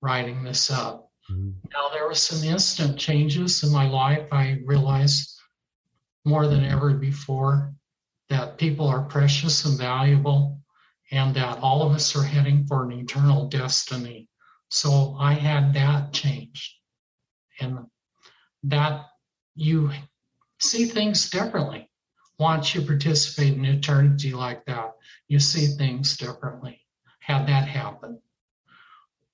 writing 0.00 0.44
this 0.44 0.70
up. 0.70 1.10
Mm-hmm. 1.28 1.50
Now, 1.72 1.88
there 1.92 2.06
were 2.06 2.14
some 2.14 2.48
instant 2.48 2.96
changes 2.96 3.64
in 3.64 3.72
my 3.72 3.88
life. 3.88 4.28
I 4.30 4.60
realized 4.64 5.41
more 6.24 6.46
than 6.46 6.64
ever 6.64 6.94
before 6.94 7.72
that 8.28 8.58
people 8.58 8.86
are 8.86 9.02
precious 9.02 9.64
and 9.64 9.78
valuable 9.78 10.60
and 11.10 11.34
that 11.34 11.58
all 11.58 11.82
of 11.82 11.92
us 11.92 12.16
are 12.16 12.22
heading 12.22 12.64
for 12.66 12.84
an 12.84 12.92
eternal 12.92 13.48
destiny. 13.48 14.28
So 14.70 15.16
I 15.18 15.34
had 15.34 15.74
that 15.74 16.12
changed. 16.12 16.72
And 17.60 17.86
that 18.64 19.06
you 19.54 19.90
see 20.60 20.86
things 20.86 21.28
differently. 21.28 21.90
Once 22.38 22.74
you 22.74 22.82
participate 22.82 23.52
in 23.52 23.64
eternity 23.64 24.32
like 24.32 24.64
that, 24.64 24.92
you 25.28 25.38
see 25.38 25.66
things 25.66 26.16
differently. 26.16 26.80
Had 27.20 27.46
that 27.48 27.68
happen. 27.68 28.20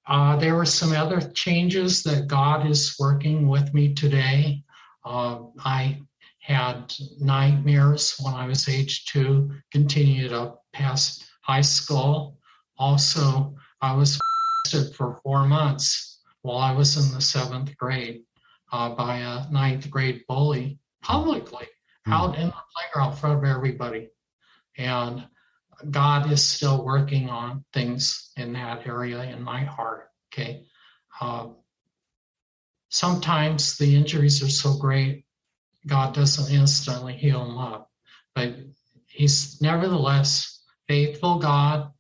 Uh, 0.06 0.36
there 0.36 0.56
were 0.56 0.64
some 0.64 0.92
other 0.92 1.20
changes 1.20 2.02
that 2.02 2.26
God 2.26 2.66
is 2.66 2.96
working 2.98 3.46
with 3.46 3.72
me 3.72 3.94
today. 3.94 4.64
Uh, 5.04 5.42
I 5.64 6.00
had 6.48 6.94
nightmares 7.20 8.16
when 8.20 8.34
I 8.34 8.46
was 8.46 8.68
age 8.68 9.04
two, 9.04 9.50
continued 9.70 10.32
up 10.32 10.64
past 10.72 11.24
high 11.42 11.60
school. 11.60 12.38
Also, 12.78 13.54
I 13.80 13.94
was 13.94 14.18
for 14.96 15.20
four 15.22 15.46
months 15.46 16.20
while 16.42 16.58
I 16.58 16.72
was 16.72 16.96
in 16.96 17.14
the 17.14 17.20
seventh 17.20 17.76
grade 17.76 18.22
uh, 18.72 18.90
by 18.90 19.18
a 19.18 19.50
ninth 19.50 19.90
grade 19.90 20.24
bully 20.28 20.78
publicly 21.02 21.66
mm. 22.06 22.12
out 22.12 22.36
in 22.36 22.48
the 22.48 22.54
playground 22.74 23.12
in 23.12 23.16
front 23.16 23.38
of 23.38 23.44
everybody. 23.44 24.08
And 24.76 25.26
God 25.90 26.30
is 26.30 26.44
still 26.44 26.84
working 26.84 27.30
on 27.30 27.64
things 27.72 28.32
in 28.36 28.52
that 28.54 28.86
area 28.86 29.22
in 29.22 29.42
my 29.42 29.64
heart. 29.64 30.08
Okay. 30.32 30.64
Uh, 31.20 31.48
sometimes 32.88 33.76
the 33.78 33.94
injuries 33.96 34.42
are 34.42 34.50
so 34.50 34.76
great, 34.76 35.24
God 35.88 36.14
doesn't 36.14 36.54
instantly 36.54 37.14
heal 37.14 37.44
them 37.44 37.58
up. 37.58 37.90
But 38.34 38.54
He's 39.06 39.60
nevertheless 39.60 40.62
faithful 40.86 41.38
God 41.38 41.90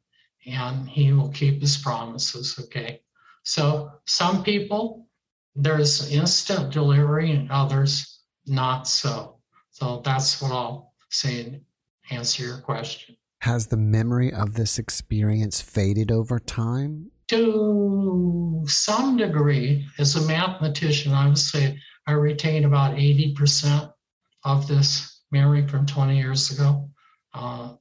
and 0.46 0.88
He 0.88 1.12
will 1.12 1.30
keep 1.30 1.60
His 1.60 1.76
promises. 1.76 2.58
Okay. 2.64 3.00
So 3.42 3.90
some 4.06 4.42
people, 4.42 5.08
there's 5.56 6.12
instant 6.12 6.72
delivery, 6.72 7.32
and 7.32 7.50
others 7.50 8.20
not 8.46 8.86
so. 8.86 9.38
So 9.70 10.02
that's 10.04 10.40
what 10.40 10.52
I'll 10.52 10.92
say 11.10 11.44
and 11.44 11.60
answer 12.10 12.44
your 12.44 12.58
question. 12.58 13.16
Has 13.40 13.68
the 13.68 13.76
memory 13.76 14.32
of 14.32 14.54
this 14.54 14.78
experience 14.78 15.60
faded 15.60 16.10
over 16.10 16.38
time? 16.38 17.10
To 17.28 18.64
some 18.66 19.16
degree, 19.16 19.86
as 19.98 20.16
a 20.16 20.26
mathematician, 20.26 21.12
I 21.12 21.28
would 21.28 21.38
say 21.38 21.78
I 22.08 22.12
retain 22.12 22.64
about 22.64 22.96
80% 22.96 23.92
of 24.44 24.66
this 24.66 25.20
memory 25.30 25.68
from 25.68 25.84
20 25.84 26.16
years 26.16 26.50
ago. 26.50 26.88
Uh, 27.34 27.74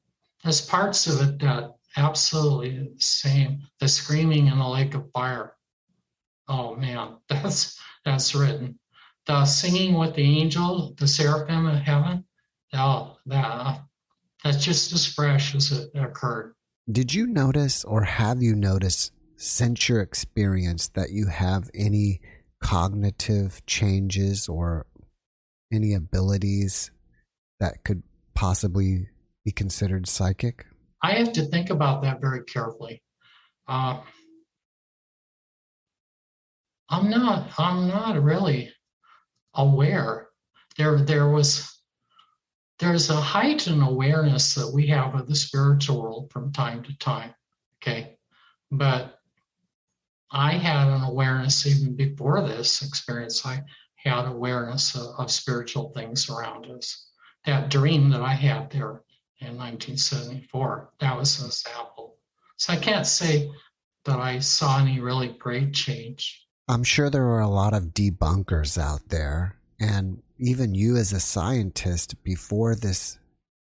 there's 0.43 0.59
parts 0.59 1.07
of 1.07 1.21
it 1.21 1.39
that 1.39 1.73
absolutely 1.95 2.71
the 2.93 2.99
same. 2.99 3.61
The 3.79 3.87
screaming 3.87 4.47
in 4.47 4.57
the 4.57 4.67
lake 4.67 4.95
of 4.95 5.09
fire. 5.13 5.53
Oh 6.49 6.75
man, 6.75 7.17
that's 7.29 7.79
that's 8.03 8.35
written. 8.35 8.77
The 9.27 9.45
singing 9.45 9.93
with 9.97 10.13
the 10.15 10.39
angel, 10.41 10.93
the 10.99 11.07
seraphim 11.07 11.65
of 11.65 11.79
heaven. 11.79 12.25
Oh, 12.73 13.15
that 13.27 13.81
that's 14.43 14.63
just 14.63 14.91
as 14.91 15.05
fresh 15.05 15.55
as 15.55 15.71
it 15.71 15.89
occurred. 15.95 16.53
Did 16.91 17.13
you 17.13 17.27
notice 17.27 17.85
or 17.85 18.03
have 18.03 18.41
you 18.41 18.55
noticed 18.55 19.13
since 19.37 19.87
your 19.87 20.01
experience 20.01 20.89
that 20.89 21.11
you 21.11 21.27
have 21.27 21.69
any 21.73 22.19
cognitive 22.61 23.65
changes 23.65 24.47
or 24.47 24.85
any 25.71 25.93
abilities 25.93 26.91
that 27.59 27.83
could 27.83 28.03
possibly 28.33 29.07
be 29.45 29.51
considered 29.51 30.07
psychic? 30.07 30.65
I 31.03 31.13
have 31.13 31.33
to 31.33 31.43
think 31.43 31.69
about 31.69 32.01
that 32.03 32.21
very 32.21 32.43
carefully. 32.43 33.01
Uh, 33.67 33.99
I'm 36.89 37.09
not. 37.09 37.49
I'm 37.59 37.87
not 37.87 38.21
really 38.21 38.71
aware. 39.53 40.27
There, 40.77 40.99
there 40.99 41.29
was 41.29 41.77
there's 42.79 43.09
a 43.09 43.15
heightened 43.15 43.81
awareness 43.83 44.55
that 44.55 44.71
we 44.71 44.87
have 44.87 45.15
of 45.15 45.27
the 45.27 45.35
spiritual 45.35 46.01
world 46.01 46.31
from 46.31 46.51
time 46.53 46.83
to 46.83 46.97
time. 46.97 47.33
Okay. 47.81 48.17
But 48.71 49.16
I 50.31 50.53
had 50.53 50.87
an 50.87 51.03
awareness 51.03 51.65
even 51.65 51.95
before 51.95 52.41
this 52.41 52.81
experience. 52.81 53.45
I 53.45 53.63
had 53.95 54.25
awareness 54.25 54.95
of, 54.95 55.15
of 55.17 55.31
spiritual 55.31 55.91
things 55.95 56.29
around 56.29 56.65
us. 56.67 57.11
That 57.45 57.69
dream 57.69 58.09
that 58.09 58.21
I 58.21 58.33
had 58.33 58.69
there 58.69 59.03
in 59.39 59.55
1974, 59.55 60.89
that 60.99 61.17
was 61.17 61.39
an 61.39 61.47
example. 61.47 62.17
So 62.57 62.73
I 62.73 62.77
can't 62.77 63.07
say 63.07 63.49
that 64.05 64.19
I 64.19 64.39
saw 64.39 64.79
any 64.79 64.99
really 64.99 65.29
great 65.29 65.73
change. 65.73 66.47
I'm 66.67 66.83
sure 66.83 67.09
there 67.09 67.27
are 67.27 67.41
a 67.41 67.47
lot 67.47 67.73
of 67.73 67.93
debunkers 67.93 68.77
out 68.77 69.09
there. 69.09 69.55
And 69.79 70.21
even 70.37 70.75
you 70.75 70.97
as 70.97 71.13
a 71.13 71.19
scientist 71.19 72.21
before 72.23 72.75
this 72.75 73.19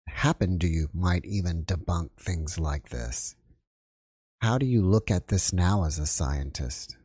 happened 0.08 0.62
to 0.62 0.68
you 0.68 0.88
might 0.94 1.26
even 1.26 1.66
debunk 1.66 2.12
things 2.18 2.58
like 2.58 2.90
this. 2.90 3.36
How 4.46 4.60
do 4.60 4.68
you 4.68 4.84
look 4.84 5.10
at 5.10 5.30
this 5.30 5.52
now 5.52 5.86
as 5.86 5.98
a 5.98 6.06
scientist? 6.06 6.98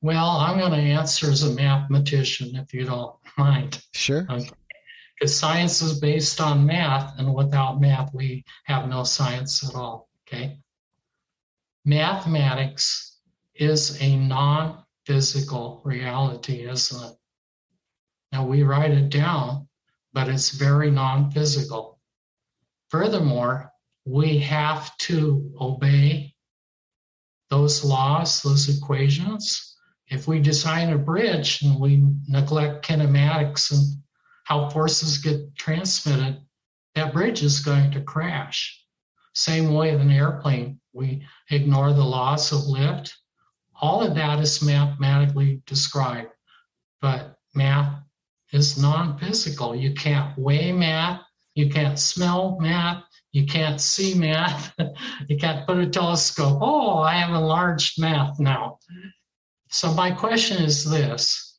Well, 0.00 0.26
I'm 0.26 0.58
going 0.58 0.72
to 0.72 0.78
answer 0.78 1.30
as 1.30 1.42
a 1.42 1.52
mathematician 1.52 2.56
if 2.56 2.72
you 2.72 2.86
don't 2.86 3.14
mind. 3.36 3.84
Sure. 3.92 4.26
Okay. 4.30 4.48
Because 5.14 5.38
science 5.38 5.82
is 5.82 6.00
based 6.00 6.40
on 6.40 6.64
math, 6.64 7.18
and 7.18 7.34
without 7.34 7.78
math, 7.78 8.14
we 8.14 8.42
have 8.64 8.88
no 8.88 9.04
science 9.04 9.68
at 9.68 9.74
all. 9.74 10.08
Okay. 10.26 10.60
Mathematics 11.84 13.18
is 13.54 14.00
a 14.00 14.16
non 14.16 14.82
physical 15.04 15.82
reality, 15.84 16.66
isn't 16.66 17.04
it? 17.04 17.16
Now 18.32 18.46
we 18.46 18.62
write 18.62 18.92
it 18.92 19.10
down, 19.10 19.68
but 20.14 20.30
it's 20.30 20.52
very 20.52 20.90
non 20.90 21.32
physical. 21.32 22.00
Furthermore, 22.88 23.72
we 24.06 24.38
have 24.38 24.96
to 24.96 25.52
obey 25.60 26.34
those 27.50 27.84
laws, 27.84 28.42
those 28.42 28.68
equations. 28.68 29.76
If 30.08 30.26
we 30.26 30.40
design 30.40 30.92
a 30.92 30.98
bridge 30.98 31.62
and 31.62 31.78
we 31.78 32.02
neglect 32.26 32.86
kinematics 32.86 33.70
and 33.72 34.02
how 34.44 34.68
forces 34.70 35.18
get 35.18 35.54
transmitted, 35.56 36.40
that 36.94 37.12
bridge 37.12 37.42
is 37.42 37.60
going 37.60 37.90
to 37.92 38.00
crash. 38.00 38.82
Same 39.34 39.72
way 39.72 39.92
with 39.92 40.00
an 40.00 40.10
airplane, 40.10 40.80
we 40.92 41.24
ignore 41.50 41.92
the 41.92 42.04
laws 42.04 42.52
of 42.52 42.66
lift. 42.66 43.14
All 43.80 44.02
of 44.02 44.14
that 44.14 44.40
is 44.40 44.62
mathematically 44.62 45.62
described, 45.66 46.30
but 47.00 47.38
math 47.54 48.02
is 48.52 48.80
non-physical. 48.80 49.76
You 49.76 49.94
can't 49.94 50.36
weigh 50.36 50.72
math, 50.72 51.20
you 51.54 51.68
can't 51.68 51.98
smell 51.98 52.58
math, 52.60 53.04
you 53.32 53.46
can't 53.46 53.80
see 53.80 54.14
math, 54.14 54.72
you 55.28 55.36
can't 55.36 55.66
put 55.66 55.78
a 55.78 55.86
telescope. 55.88 56.58
Oh, 56.60 56.98
I 56.98 57.14
have 57.14 57.34
enlarged 57.34 58.00
math 58.00 58.38
now. 58.40 58.78
So 59.70 59.92
my 59.92 60.10
question 60.10 60.62
is 60.62 60.84
this. 60.84 61.58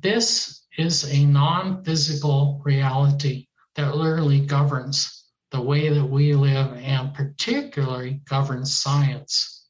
This 0.00 0.66
is 0.78 1.04
a 1.12 1.24
non-physical 1.26 2.62
reality 2.64 3.46
that 3.76 3.96
literally 3.96 4.40
governs 4.40 5.26
the 5.50 5.60
way 5.60 5.88
that 5.88 6.04
we 6.04 6.34
live 6.34 6.72
and 6.78 7.12
particularly 7.12 8.22
governs 8.28 8.74
science. 8.74 9.66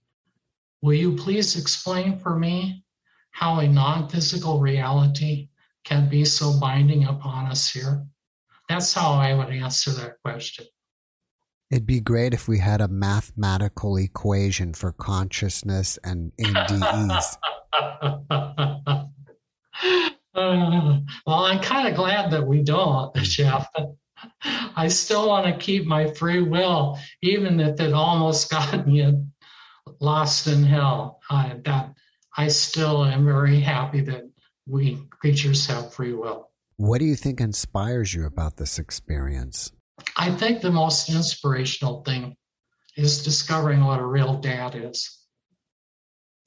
Will 0.83 0.95
you 0.95 1.17
please 1.17 1.59
explain 1.59 2.19
for 2.19 2.39
me 2.39 2.85
how 3.33 3.59
a 3.59 3.69
non-physical 3.69 4.61
reality 4.61 5.49
can 5.85 6.09
be 6.09 6.25
so 6.25 6.59
binding 6.61 7.05
upon 7.05 7.47
us 7.47 7.71
here? 7.71 8.07
That's 8.69 8.95
how 8.95 9.15
I 9.15 9.35
would 9.35 9.51
answer 9.51 9.91
that 9.93 10.21
question. 10.23 10.67
It'd 11.71 11.87
be 11.87 12.01
great 12.01 12.35
if 12.35 12.49
we 12.49 12.59
had 12.59 12.81
a 12.81 12.89
mathematical 12.89 13.97
equation 13.97 14.75
for 14.75 14.91
consciousness 14.91 16.01
and 16.03 16.33
NDEs. 16.41 17.37
uh, 17.73 18.19
well, 20.35 21.45
I'm 21.45 21.61
kind 21.61 21.87
of 21.87 21.95
glad 21.95 22.33
that 22.33 22.45
we 22.45 22.63
don't, 22.63 23.15
Jeff. 23.19 23.69
I 24.43 24.89
still 24.89 25.29
want 25.29 25.47
to 25.47 25.65
keep 25.65 25.87
my 25.87 26.11
free 26.11 26.43
will, 26.43 26.99
even 27.23 27.61
if 27.61 27.79
it 27.79 27.93
almost 27.93 28.51
got 28.51 28.89
me 28.89 29.25
lost 30.01 30.49
in 30.49 30.65
hell. 30.65 31.21
I, 31.31 31.61
that 31.65 31.95
I 32.37 32.49
still 32.49 33.05
am 33.05 33.25
very 33.25 33.61
happy 33.61 34.01
that 34.01 34.29
we 34.67 34.99
creatures 35.21 35.69
have 35.69 35.95
free 35.95 36.15
will. 36.15 36.51
What 36.79 36.99
do 36.99 37.05
you 37.05 37.15
think 37.15 37.41
inspires 37.41 38.13
you 38.13 38.27
about 38.27 38.57
this 38.57 38.77
experience? 38.77 39.71
I 40.17 40.31
think 40.31 40.61
the 40.61 40.71
most 40.71 41.09
inspirational 41.09 42.03
thing 42.03 42.37
is 42.97 43.23
discovering 43.23 43.85
what 43.85 44.01
a 44.01 44.07
real 44.07 44.39
dad 44.39 44.75
is. 44.75 45.19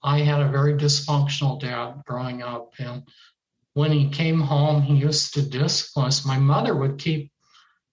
I 0.03 0.19
had 0.19 0.41
a 0.41 0.51
very 0.51 0.73
dysfunctional 0.73 1.59
dad 1.59 2.03
growing 2.05 2.43
up, 2.43 2.73
and 2.77 3.03
when 3.73 3.91
he 3.91 4.09
came 4.09 4.39
home, 4.39 4.81
he 4.81 4.95
used 4.95 5.33
to 5.33 5.41
discipline 5.41 6.07
us. 6.07 6.25
My 6.25 6.37
mother 6.37 6.75
would 6.75 6.99
keep 6.99 7.31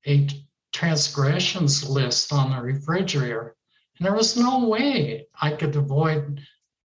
a 0.07 0.29
transgressions 0.73 1.89
list 1.89 2.33
on 2.33 2.51
the 2.51 2.61
refrigerator, 2.61 3.57
and 3.99 4.07
there 4.07 4.15
was 4.15 4.37
no 4.37 4.67
way 4.67 5.27
I 5.41 5.53
could 5.53 5.77
avoid 5.77 6.41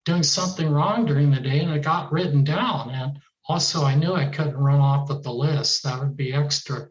doing 0.04 0.22
something 0.22 0.70
wrong 0.70 1.04
during 1.04 1.30
the 1.30 1.40
day, 1.40 1.60
and 1.60 1.72
it 1.72 1.82
got 1.82 2.12
written 2.12 2.44
down. 2.44 2.90
And 2.90 3.18
also, 3.48 3.84
I 3.84 3.94
knew 3.94 4.14
I 4.14 4.26
couldn't 4.26 4.56
run 4.56 4.80
off 4.80 5.08
with 5.08 5.22
the 5.22 5.32
list. 5.32 5.82
That 5.82 6.00
would 6.00 6.16
be 6.16 6.32
extra 6.32 6.88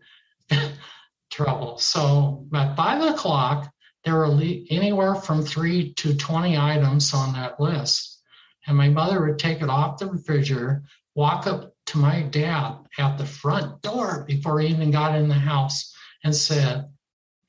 trouble. 1.38 1.77
So 1.77 2.47
at 2.53 2.75
five 2.75 3.01
o'clock, 3.13 3.71
there 4.03 4.15
were 4.15 4.41
anywhere 4.69 5.15
from 5.15 5.43
three 5.43 5.93
to 5.95 6.15
20 6.15 6.57
items 6.57 7.13
on 7.13 7.33
that 7.33 7.59
list. 7.59 8.21
And 8.65 8.75
my 8.75 8.89
mother 8.89 9.25
would 9.25 9.38
take 9.38 9.61
it 9.61 9.69
off 9.69 9.99
the 9.99 10.07
refrigerator, 10.07 10.83
walk 11.15 11.45
up 11.45 11.73
to 11.88 11.99
my 11.99 12.23
dad 12.23 12.77
at 12.97 13.17
the 13.17 13.25
front 13.25 13.81
door 13.81 14.23
before 14.25 14.59
he 14.59 14.67
even 14.67 14.91
got 14.91 15.15
in 15.15 15.29
the 15.29 15.35
house 15.35 15.93
and 16.23 16.35
said, 16.35 16.89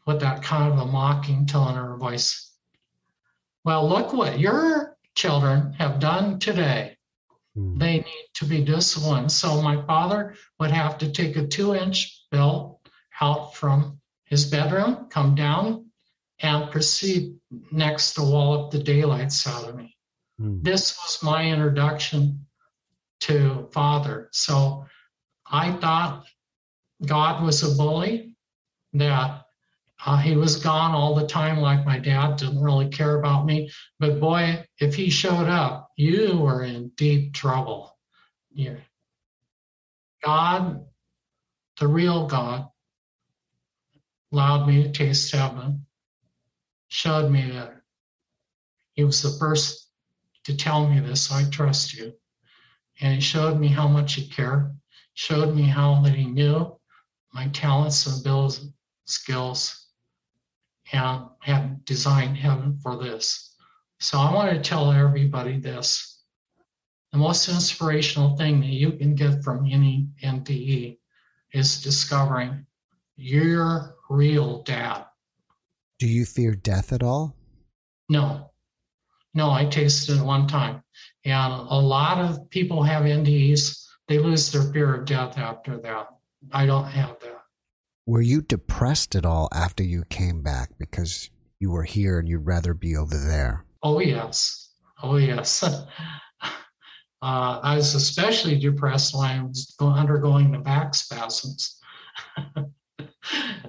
with 0.07 0.20
that 0.20 0.43
kind 0.43 0.72
of 0.72 0.78
a 0.78 0.86
mocking 0.86 1.47
tone 1.47 1.70
in 1.70 1.76
her 1.76 1.97
voice, 1.97 2.53
Well, 3.64 3.89
look 3.89 4.12
what 4.12 4.39
your 4.39 4.97
children 5.14 5.72
have 5.74 5.99
done 5.99 6.39
today. 6.39 6.97
Hmm. 7.55 7.78
They 7.78 7.99
need 7.99 8.28
to 8.34 8.45
be 8.45 8.64
disciplined. 8.64 9.32
So 9.32 9.61
my 9.62 9.82
father 9.86 10.34
would 10.61 10.70
have 10.70 10.99
to 10.99 11.11
take 11.11 11.36
a 11.36 11.47
two 11.47 11.74
inch 11.74 12.24
bill 12.30 12.78
out 13.21 13.55
from 13.55 14.01
his 14.25 14.45
bedroom, 14.47 15.07
come 15.11 15.35
down, 15.35 15.87
and 16.41 16.71
proceed 16.71 17.35
next 17.71 18.14
to 18.14 18.23
wall 18.23 18.64
up 18.64 18.71
the 18.71 18.79
daylights 18.79 19.47
out 19.47 19.69
of 19.69 19.77
me. 19.77 19.97
Mm. 20.41 20.62
This 20.62 20.97
was 20.97 21.23
my 21.23 21.45
introduction 21.45 22.47
to 23.21 23.69
father. 23.73 24.29
So 24.33 24.87
I 25.51 25.73
thought 25.73 26.27
God 27.05 27.43
was 27.43 27.62
a 27.62 27.77
bully, 27.77 28.35
that 28.95 29.45
uh, 30.05 30.16
he 30.16 30.37
was 30.37 30.57
gone 30.57 30.93
all 30.93 31.14
the 31.14 31.27
time, 31.27 31.59
like 31.59 31.85
my 31.85 31.99
dad 31.99 32.37
didn't 32.37 32.61
really 32.61 32.89
care 32.89 33.19
about 33.19 33.47
me. 33.47 33.71
But 33.99 34.21
boy, 34.21 34.64
if 34.79 34.95
he 34.95 35.11
showed 35.11 35.49
up, 35.49 35.91
you 35.97 36.39
were 36.39 36.62
in 36.62 36.91
deep 36.97 37.35
trouble. 37.35 37.97
Yeah. 38.53 38.77
God, 40.23 40.85
the 41.81 41.89
real 41.89 42.27
God, 42.27 42.69
allowed 44.33 44.66
me 44.66 44.83
to 44.83 44.91
taste 44.91 45.35
heaven, 45.35 45.87
showed 46.89 47.31
me 47.31 47.51
that 47.51 47.81
he 48.93 49.05
was 49.05 49.22
the 49.22 49.39
first 49.39 49.91
to 50.45 50.57
tell 50.57 50.89
me 50.89 51.01
this. 51.01 51.31
I 51.31 51.49
trust 51.51 51.95
you. 51.95 52.12
And 53.01 53.14
he 53.14 53.20
showed 53.20 53.61
me 53.61 53.68
how 53.68 53.87
much 53.87 54.14
he 54.14 54.29
cared, 54.29 54.76
showed 55.14 55.55
me 55.55 55.62
how 55.62 56.01
that 56.03 56.14
he 56.14 56.26
knew 56.26 56.76
my 57.33 57.49
talents 57.49 58.07
and 58.07 58.20
abilities, 58.20 58.72
skills, 59.05 59.87
and 60.93 61.26
had 61.41 61.85
designed 61.85 62.37
heaven 62.37 62.79
for 62.83 62.97
this. 62.97 63.55
So 64.01 64.18
I 64.18 64.33
want 64.33 64.51
to 64.51 64.61
tell 64.61 64.91
everybody 64.91 65.59
this. 65.59 66.22
The 67.12 67.18
most 67.18 67.49
inspirational 67.49 68.37
thing 68.37 68.61
that 68.61 68.66
you 68.66 68.93
can 68.93 69.14
get 69.14 69.43
from 69.43 69.66
any 69.70 70.09
NDE 70.22 70.99
is 71.53 71.83
discovering 71.83 72.66
your 73.16 73.98
real 74.09 74.63
dad. 74.63 75.05
Do 75.99 76.07
you 76.07 76.25
fear 76.25 76.55
death 76.55 76.93
at 76.93 77.03
all? 77.03 77.35
No. 78.09 78.53
No, 79.35 79.51
I 79.51 79.67
tasted 79.67 80.19
it 80.19 80.25
one 80.25 80.47
time. 80.47 80.83
And 81.25 81.53
a 81.53 81.79
lot 81.79 82.19
of 82.19 82.49
people 82.51 82.83
have 82.83 83.03
NDEs, 83.03 83.85
they 84.07 84.19
lose 84.19 84.51
their 84.51 84.73
fear 84.73 84.95
of 84.95 85.05
death 85.05 85.37
after 85.37 85.79
that. 85.79 86.09
I 86.53 86.67
don't 86.67 86.87
have 86.87 87.19
that. 87.21 87.43
Were 88.07 88.23
you 88.23 88.41
depressed 88.41 89.15
at 89.15 89.27
all 89.27 89.49
after 89.53 89.83
you 89.83 90.05
came 90.09 90.43
back 90.43 90.71
because 90.79 91.29
you 91.59 91.71
were 91.71 91.83
here 91.83 92.19
and 92.19 92.29
you'd 92.29 92.47
rather 92.47 92.73
be 92.73 92.97
over 92.97 93.17
there? 93.17 93.65
Oh, 93.83 94.01
yes. 94.01 94.71
Oh, 95.03 95.17
yes. 95.17 95.63
uh, 95.63 95.79
I 97.23 97.77
was 97.77 97.95
especially 97.95 98.59
depressed 98.59 99.15
when 99.15 99.29
I 99.29 99.43
was 99.43 99.75
undergoing 99.81 100.53
the 100.53 100.59
back 100.59 100.95
spasms. 100.95 101.79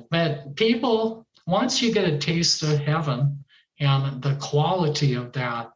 but 0.10 0.56
people, 0.56 1.26
once 1.48 1.82
you 1.82 1.94
get 1.94 2.08
a 2.08 2.18
taste 2.18 2.64
of 2.64 2.80
heaven 2.80 3.44
and 3.80 4.22
the 4.22 4.36
quality 4.36 5.14
of 5.16 5.32
that, 5.34 5.72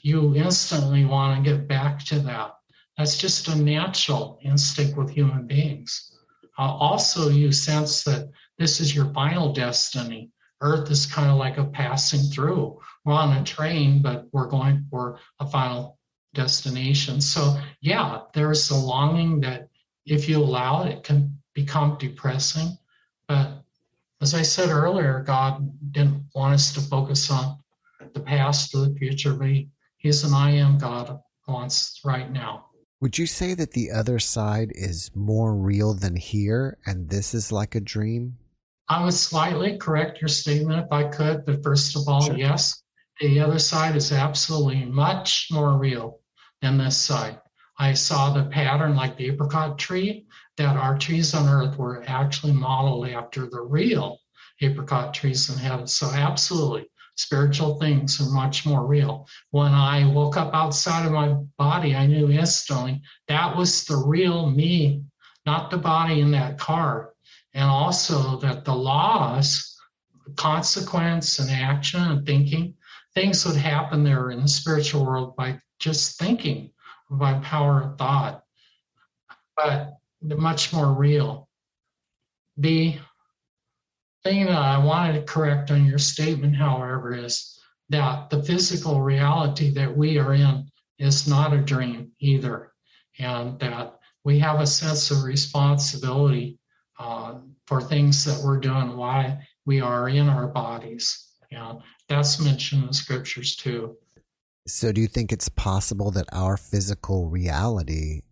you 0.00 0.34
instantly 0.34 1.04
want 1.04 1.44
to 1.44 1.50
get 1.50 1.68
back 1.68 2.04
to 2.06 2.18
that. 2.20 2.54
That's 2.98 3.16
just 3.16 3.48
a 3.48 3.56
natural 3.56 4.38
instinct 4.42 4.96
with 4.96 5.10
human 5.10 5.46
beings. 5.46 6.18
Uh, 6.58 6.62
also, 6.62 7.30
you 7.30 7.52
sense 7.52 8.04
that 8.04 8.30
this 8.58 8.80
is 8.80 8.94
your 8.94 9.12
final 9.12 9.52
destiny. 9.52 10.30
Earth 10.60 10.90
is 10.90 11.06
kind 11.06 11.30
of 11.30 11.38
like 11.38 11.56
a 11.56 11.64
passing 11.64 12.20
through. 12.20 12.78
We're 13.04 13.14
on 13.14 13.36
a 13.36 13.44
train, 13.44 14.02
but 14.02 14.26
we're 14.32 14.48
going 14.48 14.84
for 14.90 15.18
a 15.40 15.46
final 15.46 15.98
destination. 16.34 17.20
So, 17.20 17.58
yeah, 17.80 18.20
there's 18.34 18.70
a 18.70 18.76
longing 18.76 19.40
that 19.40 19.68
if 20.06 20.28
you 20.28 20.38
allow 20.38 20.84
it, 20.84 20.98
it 20.98 21.04
can 21.04 21.36
become 21.54 21.96
depressing. 21.98 22.76
But 23.32 23.62
as 24.20 24.34
I 24.34 24.42
said 24.42 24.68
earlier, 24.68 25.24
God 25.26 25.72
didn't 25.92 26.22
want 26.34 26.52
us 26.52 26.74
to 26.74 26.82
focus 26.82 27.30
on 27.30 27.56
the 28.12 28.20
past 28.20 28.74
or 28.74 28.80
the 28.86 28.94
future, 28.94 29.32
but 29.32 29.48
he, 29.48 29.68
He's 29.96 30.22
an 30.24 30.34
I 30.34 30.50
am 30.50 30.76
God 30.76 31.18
wants 31.48 32.00
right 32.04 32.30
now. 32.30 32.66
Would 33.00 33.16
you 33.16 33.26
say 33.26 33.54
that 33.54 33.70
the 33.70 33.90
other 33.90 34.18
side 34.18 34.70
is 34.74 35.10
more 35.14 35.54
real 35.54 35.94
than 35.94 36.14
here 36.14 36.76
and 36.84 37.08
this 37.08 37.32
is 37.32 37.50
like 37.50 37.74
a 37.74 37.80
dream? 37.80 38.36
I 38.88 39.02
would 39.02 39.14
slightly 39.14 39.78
correct 39.78 40.20
your 40.20 40.28
statement 40.28 40.84
if 40.84 40.92
I 40.92 41.04
could, 41.04 41.46
but 41.46 41.62
first 41.62 41.96
of 41.96 42.06
all, 42.06 42.26
sure. 42.26 42.36
yes, 42.36 42.82
the 43.20 43.40
other 43.40 43.58
side 43.58 43.96
is 43.96 44.12
absolutely 44.12 44.84
much 44.84 45.48
more 45.50 45.78
real 45.78 46.20
than 46.60 46.76
this 46.76 46.98
side. 46.98 47.40
I 47.78 47.94
saw 47.94 48.32
the 48.32 48.44
pattern 48.44 48.94
like 48.94 49.16
the 49.16 49.28
apricot 49.28 49.78
tree, 49.78 50.26
that 50.56 50.76
our 50.76 50.98
trees 50.98 51.34
on 51.34 51.48
earth 51.48 51.78
were 51.78 52.04
actually 52.06 52.52
modeled 52.52 53.08
after 53.08 53.48
the 53.48 53.62
real 53.62 54.20
apricot 54.60 55.14
trees 55.14 55.48
in 55.50 55.58
heaven. 55.58 55.86
So, 55.86 56.10
absolutely, 56.10 56.86
spiritual 57.16 57.78
things 57.78 58.20
are 58.20 58.30
much 58.30 58.66
more 58.66 58.86
real. 58.86 59.26
When 59.50 59.72
I 59.72 60.06
woke 60.06 60.36
up 60.36 60.54
outside 60.54 61.06
of 61.06 61.12
my 61.12 61.34
body, 61.58 61.96
I 61.96 62.06
knew 62.06 62.30
instantly 62.30 63.02
that 63.28 63.56
was 63.56 63.84
the 63.84 63.96
real 63.96 64.50
me, 64.50 65.02
not 65.46 65.70
the 65.70 65.78
body 65.78 66.20
in 66.20 66.30
that 66.32 66.58
car. 66.58 67.14
And 67.54 67.68
also 67.68 68.38
that 68.40 68.64
the 68.64 68.74
laws, 68.74 69.76
consequence 70.36 71.38
and 71.38 71.50
action 71.50 72.00
and 72.00 72.26
thinking, 72.26 72.74
things 73.14 73.44
would 73.44 73.56
happen 73.56 74.04
there 74.04 74.30
in 74.30 74.42
the 74.42 74.48
spiritual 74.48 75.04
world 75.04 75.36
by 75.36 75.58
just 75.78 76.18
thinking, 76.18 76.70
by 77.12 77.34
power 77.40 77.82
of 77.82 77.98
thought, 77.98 78.44
but 79.56 79.94
much 80.22 80.72
more 80.72 80.92
real. 80.92 81.48
The 82.56 82.98
thing 84.24 84.46
that 84.46 84.54
I 84.54 84.78
wanted 84.78 85.14
to 85.14 85.32
correct 85.32 85.70
on 85.70 85.86
your 85.86 85.98
statement, 85.98 86.56
however, 86.56 87.14
is 87.14 87.58
that 87.88 88.30
the 88.30 88.42
physical 88.42 89.00
reality 89.00 89.70
that 89.70 89.96
we 89.96 90.18
are 90.18 90.34
in 90.34 90.70
is 90.98 91.26
not 91.26 91.52
a 91.52 91.58
dream 91.58 92.12
either, 92.20 92.72
and 93.18 93.58
that 93.58 93.98
we 94.24 94.38
have 94.38 94.60
a 94.60 94.66
sense 94.66 95.10
of 95.10 95.24
responsibility 95.24 96.58
uh, 96.98 97.34
for 97.66 97.80
things 97.80 98.24
that 98.24 98.42
we're 98.44 98.60
doing 98.60 98.96
why 98.96 99.38
we 99.66 99.80
are 99.80 100.08
in 100.08 100.28
our 100.28 100.46
bodies. 100.46 101.28
And 101.50 101.80
that's 102.08 102.40
mentioned 102.40 102.82
in 102.82 102.88
the 102.88 102.94
scriptures 102.94 103.56
too. 103.56 103.96
So, 104.66 104.92
do 104.92 105.00
you 105.00 105.08
think 105.08 105.32
it's 105.32 105.48
possible 105.48 106.12
that 106.12 106.28
our 106.32 106.56
physical 106.56 107.28
reality 107.28 108.22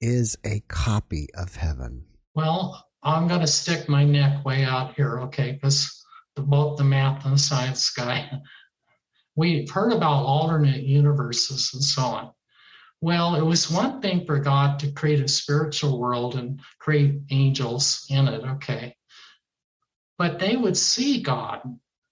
is 0.00 0.36
a 0.44 0.60
copy 0.68 1.28
of 1.34 1.56
heaven? 1.56 2.04
Well, 2.34 2.84
I'm 3.02 3.28
going 3.28 3.40
to 3.40 3.46
stick 3.46 3.88
my 3.88 4.04
neck 4.04 4.44
way 4.44 4.64
out 4.64 4.94
here, 4.94 5.20
okay? 5.20 5.52
Because 5.52 6.04
both 6.36 6.76
the 6.76 6.84
math 6.84 7.24
and 7.24 7.34
the 7.34 7.38
science 7.38 7.90
guy, 7.90 8.30
we've 9.36 9.70
heard 9.70 9.92
about 9.92 10.24
alternate 10.24 10.82
universes 10.82 11.70
and 11.72 11.82
so 11.82 12.02
on. 12.02 12.30
Well, 13.00 13.36
it 13.36 13.42
was 13.42 13.70
one 13.70 14.02
thing 14.02 14.26
for 14.26 14.40
God 14.40 14.78
to 14.80 14.90
create 14.90 15.20
a 15.20 15.28
spiritual 15.28 15.98
world 15.98 16.34
and 16.34 16.60
create 16.78 17.20
angels 17.30 18.04
in 18.10 18.28
it, 18.28 18.44
okay? 18.44 18.96
But 20.18 20.40
they 20.40 20.56
would 20.56 20.76
see 20.76 21.22
God 21.22 21.62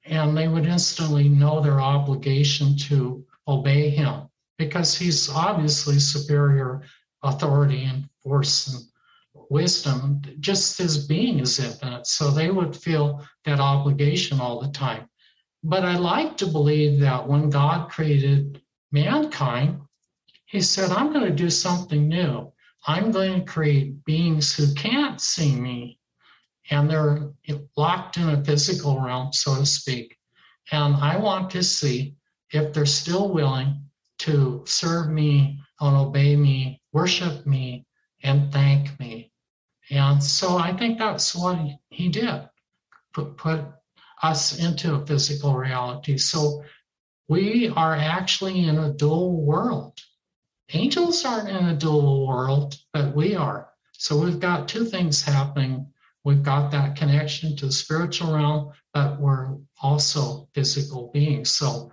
and 0.06 0.36
they 0.36 0.48
would 0.48 0.66
instantly 0.66 1.28
know 1.28 1.60
their 1.60 1.80
obligation 1.80 2.76
to 2.76 3.24
obey 3.48 3.90
Him 3.90 4.28
because 4.58 4.96
He's 4.96 5.28
obviously 5.28 5.98
superior 5.98 6.82
authority 7.22 7.84
and 7.84 8.08
force 8.22 8.72
and 8.72 8.84
wisdom, 9.50 10.22
just 10.40 10.80
as 10.80 11.06
being 11.06 11.40
is 11.40 11.58
infinite. 11.58 12.06
So 12.06 12.30
they 12.30 12.50
would 12.50 12.74
feel 12.74 13.24
that 13.44 13.60
obligation 13.60 14.40
all 14.40 14.60
the 14.60 14.70
time. 14.72 15.08
But 15.62 15.84
I 15.84 15.96
like 15.96 16.36
to 16.38 16.46
believe 16.46 17.00
that 17.00 17.26
when 17.26 17.50
God 17.50 17.90
created 17.90 18.60
mankind, 18.92 19.80
he 20.46 20.60
said, 20.60 20.90
I'm 20.90 21.12
going 21.12 21.24
to 21.24 21.34
do 21.34 21.50
something 21.50 22.08
new. 22.08 22.52
I'm 22.86 23.10
going 23.10 23.40
to 23.40 23.52
create 23.52 24.04
beings 24.04 24.54
who 24.54 24.72
can't 24.74 25.20
see 25.20 25.56
me. 25.56 25.95
And 26.70 26.90
they're 26.90 27.30
locked 27.76 28.16
in 28.16 28.28
a 28.28 28.44
physical 28.44 29.00
realm, 29.00 29.32
so 29.32 29.56
to 29.56 29.66
speak. 29.66 30.16
And 30.72 30.96
I 30.96 31.16
want 31.16 31.50
to 31.50 31.62
see 31.62 32.16
if 32.50 32.72
they're 32.72 32.86
still 32.86 33.32
willing 33.32 33.82
to 34.18 34.62
serve 34.66 35.10
me 35.10 35.60
and 35.80 35.96
obey 35.96 36.36
me, 36.36 36.80
worship 36.92 37.46
me, 37.46 37.86
and 38.22 38.52
thank 38.52 38.98
me. 38.98 39.30
And 39.90 40.22
so 40.22 40.56
I 40.56 40.76
think 40.76 40.98
that's 40.98 41.34
what 41.34 41.58
he 41.90 42.08
did 42.08 42.48
put, 43.16 43.36
put 43.36 43.64
us 44.22 44.58
into 44.58 44.94
a 44.94 45.06
physical 45.06 45.54
reality. 45.54 46.18
So 46.18 46.62
we 47.28 47.72
are 47.74 47.94
actually 47.94 48.64
in 48.68 48.78
a 48.78 48.92
dual 48.92 49.42
world. 49.44 49.98
Angels 50.72 51.24
aren't 51.24 51.48
in 51.48 51.66
a 51.66 51.76
dual 51.76 52.26
world, 52.26 52.76
but 52.92 53.14
we 53.14 53.34
are. 53.34 53.70
So 53.92 54.18
we've 54.18 54.40
got 54.40 54.68
two 54.68 54.84
things 54.84 55.22
happening. 55.22 55.86
We've 56.26 56.42
got 56.42 56.72
that 56.72 56.96
connection 56.96 57.54
to 57.54 57.66
the 57.66 57.72
spiritual 57.72 58.34
realm, 58.34 58.72
but 58.92 59.20
we're 59.20 59.58
also 59.80 60.48
physical 60.54 61.08
beings. 61.14 61.52
So 61.52 61.92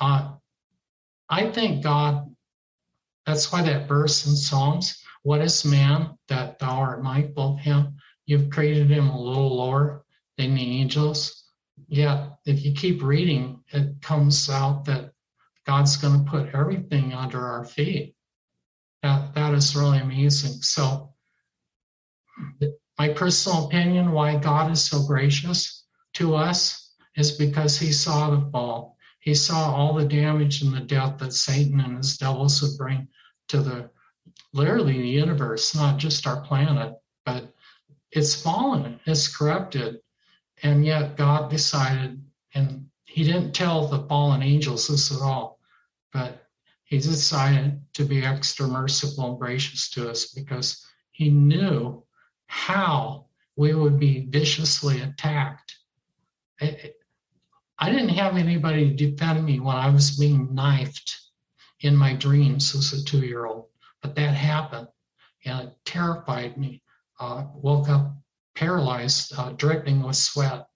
uh, 0.00 0.32
I 1.28 1.52
think 1.52 1.84
God, 1.84 2.34
that's 3.26 3.52
why 3.52 3.62
that 3.62 3.86
verse 3.86 4.26
in 4.26 4.34
Psalms, 4.34 5.00
what 5.22 5.40
is 5.40 5.64
man 5.64 6.18
that 6.26 6.58
thou 6.58 6.80
art 6.80 7.04
mindful 7.04 7.54
of 7.54 7.60
him? 7.60 7.94
You've 8.26 8.50
created 8.50 8.90
him 8.90 9.08
a 9.08 9.22
little 9.22 9.56
lower 9.56 10.04
than 10.36 10.56
the 10.56 10.80
angels. 10.80 11.44
Yet, 11.86 12.38
if 12.46 12.64
you 12.64 12.72
keep 12.72 13.04
reading, 13.04 13.62
it 13.72 14.02
comes 14.02 14.50
out 14.50 14.84
that 14.86 15.12
God's 15.64 15.96
going 15.96 16.24
to 16.24 16.28
put 16.28 16.56
everything 16.56 17.12
under 17.12 17.46
our 17.46 17.64
feet. 17.64 18.16
That, 19.04 19.32
that 19.36 19.54
is 19.54 19.76
really 19.76 20.00
amazing. 20.00 20.60
So, 20.62 21.14
my 23.00 23.08
personal 23.08 23.64
opinion 23.64 24.12
why 24.12 24.36
God 24.36 24.70
is 24.70 24.84
so 24.84 25.02
gracious 25.06 25.86
to 26.12 26.34
us 26.34 26.92
is 27.16 27.32
because 27.32 27.78
he 27.78 27.92
saw 27.92 28.28
the 28.28 28.50
fall. 28.50 28.98
He 29.20 29.34
saw 29.34 29.74
all 29.74 29.94
the 29.94 30.04
damage 30.04 30.60
and 30.60 30.74
the 30.74 30.80
death 30.80 31.16
that 31.16 31.32
Satan 31.32 31.80
and 31.80 31.96
his 31.96 32.18
devils 32.18 32.60
would 32.60 32.76
bring 32.76 33.08
to 33.48 33.62
the 33.62 33.88
literally 34.52 35.00
the 35.00 35.08
universe, 35.08 35.74
not 35.74 35.96
just 35.96 36.26
our 36.26 36.42
planet, 36.42 36.92
but 37.24 37.54
it's 38.12 38.34
fallen, 38.34 39.00
it's 39.06 39.34
corrupted. 39.34 40.00
And 40.62 40.84
yet 40.84 41.16
God 41.16 41.50
decided, 41.50 42.22
and 42.54 42.84
he 43.06 43.24
didn't 43.24 43.52
tell 43.52 43.86
the 43.86 44.06
fallen 44.08 44.42
angels 44.42 44.88
this 44.88 45.10
at 45.10 45.22
all, 45.22 45.58
but 46.12 46.46
he 46.84 46.98
decided 46.98 47.80
to 47.94 48.04
be 48.04 48.26
extra 48.26 48.66
merciful 48.66 49.30
and 49.30 49.38
gracious 49.40 49.88
to 49.92 50.10
us 50.10 50.34
because 50.34 50.86
he 51.12 51.30
knew 51.30 52.04
how 52.50 53.26
we 53.54 53.72
would 53.72 53.98
be 54.00 54.26
viciously 54.26 55.00
attacked. 55.00 55.76
I 56.60 57.90
didn't 57.90 58.08
have 58.10 58.36
anybody 58.36 58.88
to 58.90 59.10
defend 59.10 59.44
me 59.44 59.60
when 59.60 59.76
I 59.76 59.88
was 59.88 60.18
being 60.18 60.52
knifed 60.52 61.16
in 61.80 61.96
my 61.96 62.14
dreams 62.14 62.74
as 62.74 62.92
a 62.92 63.04
two 63.04 63.20
year 63.20 63.46
old, 63.46 63.66
but 64.02 64.16
that 64.16 64.34
happened 64.34 64.88
and 65.44 65.68
it 65.68 65.76
terrified 65.84 66.58
me. 66.58 66.82
Uh, 67.20 67.44
woke 67.54 67.88
up 67.88 68.16
paralyzed, 68.56 69.32
uh, 69.38 69.50
dripping 69.50 70.02
with 70.02 70.16
sweat. 70.16 70.66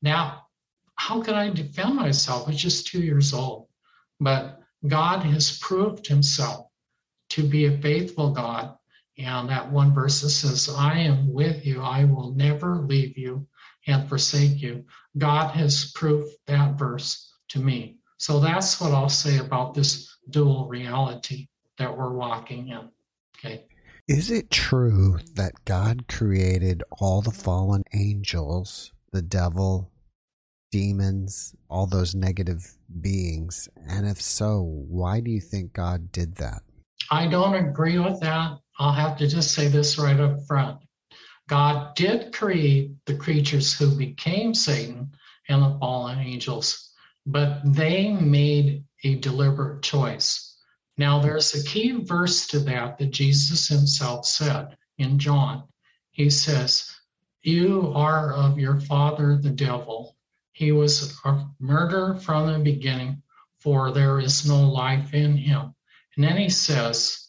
Now, 0.00 0.46
how 0.94 1.20
could 1.20 1.34
I 1.34 1.50
defend 1.50 1.96
myself? 1.96 2.46
I 2.46 2.52
was 2.52 2.62
just 2.62 2.86
two 2.86 3.02
years 3.02 3.34
old. 3.34 3.68
But 4.20 4.60
God 4.86 5.22
has 5.24 5.58
proved 5.58 6.06
himself 6.06 6.68
to 7.30 7.42
be 7.42 7.66
a 7.66 7.78
faithful 7.78 8.30
God. 8.30 8.76
And 9.16 9.48
that 9.48 9.70
one 9.70 9.94
verse 9.94 10.20
that 10.22 10.30
says, 10.30 10.68
I 10.76 10.98
am 10.98 11.32
with 11.32 11.64
you, 11.64 11.80
I 11.80 12.04
will 12.04 12.34
never 12.34 12.76
leave 12.76 13.16
you 13.16 13.46
and 13.86 14.08
forsake 14.08 14.60
you. 14.60 14.84
God 15.18 15.54
has 15.54 15.92
proved 15.94 16.32
that 16.46 16.76
verse 16.78 17.32
to 17.50 17.60
me. 17.60 17.98
So 18.18 18.40
that's 18.40 18.80
what 18.80 18.92
I'll 18.92 19.08
say 19.08 19.38
about 19.38 19.74
this 19.74 20.16
dual 20.30 20.66
reality 20.66 21.48
that 21.78 21.96
we're 21.96 22.12
walking 22.12 22.68
in. 22.68 22.90
Okay. 23.38 23.66
Is 24.08 24.30
it 24.30 24.50
true 24.50 25.18
that 25.34 25.64
God 25.64 26.08
created 26.08 26.82
all 27.00 27.22
the 27.22 27.30
fallen 27.30 27.84
angels, 27.94 28.92
the 29.12 29.22
devil, 29.22 29.90
demons, 30.70 31.54
all 31.70 31.86
those 31.86 32.14
negative 32.14 32.76
beings? 33.00 33.68
And 33.88 34.06
if 34.06 34.20
so, 34.20 34.62
why 34.88 35.20
do 35.20 35.30
you 35.30 35.40
think 35.40 35.72
God 35.72 36.12
did 36.12 36.36
that? 36.36 36.62
I 37.10 37.26
don't 37.26 37.54
agree 37.54 37.98
with 37.98 38.20
that. 38.20 38.58
I'll 38.78 38.92
have 38.92 39.16
to 39.18 39.28
just 39.28 39.52
say 39.52 39.68
this 39.68 39.98
right 39.98 40.18
up 40.18 40.44
front. 40.46 40.80
God 41.48 41.94
did 41.94 42.32
create 42.32 42.92
the 43.06 43.16
creatures 43.16 43.72
who 43.74 43.94
became 43.96 44.54
Satan 44.54 45.12
and 45.48 45.62
the 45.62 45.78
fallen 45.78 46.18
angels, 46.18 46.90
but 47.26 47.60
they 47.64 48.12
made 48.12 48.84
a 49.04 49.16
deliberate 49.16 49.82
choice. 49.82 50.56
Now, 50.96 51.20
there's 51.20 51.54
a 51.54 51.64
key 51.64 51.92
verse 51.92 52.46
to 52.48 52.60
that 52.60 52.98
that 52.98 53.10
Jesus 53.10 53.68
himself 53.68 54.26
said 54.26 54.76
in 54.98 55.18
John. 55.18 55.64
He 56.12 56.30
says, 56.30 56.90
You 57.42 57.92
are 57.94 58.32
of 58.32 58.58
your 58.58 58.80
father, 58.80 59.36
the 59.36 59.50
devil. 59.50 60.16
He 60.52 60.72
was 60.72 61.20
a 61.24 61.46
murderer 61.58 62.14
from 62.14 62.52
the 62.52 62.58
beginning, 62.60 63.22
for 63.58 63.90
there 63.90 64.20
is 64.20 64.48
no 64.48 64.70
life 64.70 65.12
in 65.12 65.36
him. 65.36 65.74
And 66.16 66.24
then 66.24 66.36
he 66.36 66.48
says, 66.48 67.23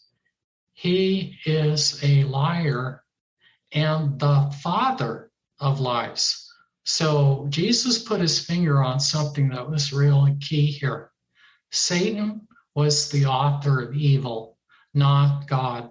He 0.76 1.38
is 1.46 1.98
a 2.04 2.24
liar 2.24 3.02
and 3.72 4.20
the 4.20 4.54
father 4.62 5.30
of 5.58 5.80
lies. 5.80 6.52
So 6.84 7.46
Jesus 7.48 8.02
put 8.02 8.20
his 8.20 8.44
finger 8.44 8.82
on 8.82 9.00
something 9.00 9.48
that 9.48 9.68
was 9.68 9.94
really 9.94 10.36
key 10.36 10.66
here. 10.66 11.12
Satan 11.72 12.46
was 12.74 13.08
the 13.08 13.24
author 13.24 13.80
of 13.80 13.94
evil, 13.94 14.58
not 14.92 15.48
God. 15.48 15.90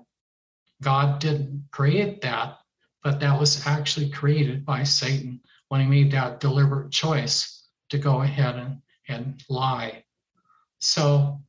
God 0.83 1.19
didn't 1.19 1.67
create 1.71 2.21
that, 2.21 2.59
but 3.03 3.19
that 3.19 3.39
was 3.39 3.65
actually 3.65 4.11
created 4.11 4.63
by 4.63 4.83
Satan 4.83 5.41
when 5.69 5.81
he 5.81 5.87
made 5.87 6.11
that 6.11 6.39
deliberate 6.39 6.91
choice 6.91 7.69
to 7.89 7.97
go 7.97 8.21
ahead 8.21 8.55
and, 8.55 8.81
and 9.07 9.43
lie. 9.49 10.03
So 10.77 11.41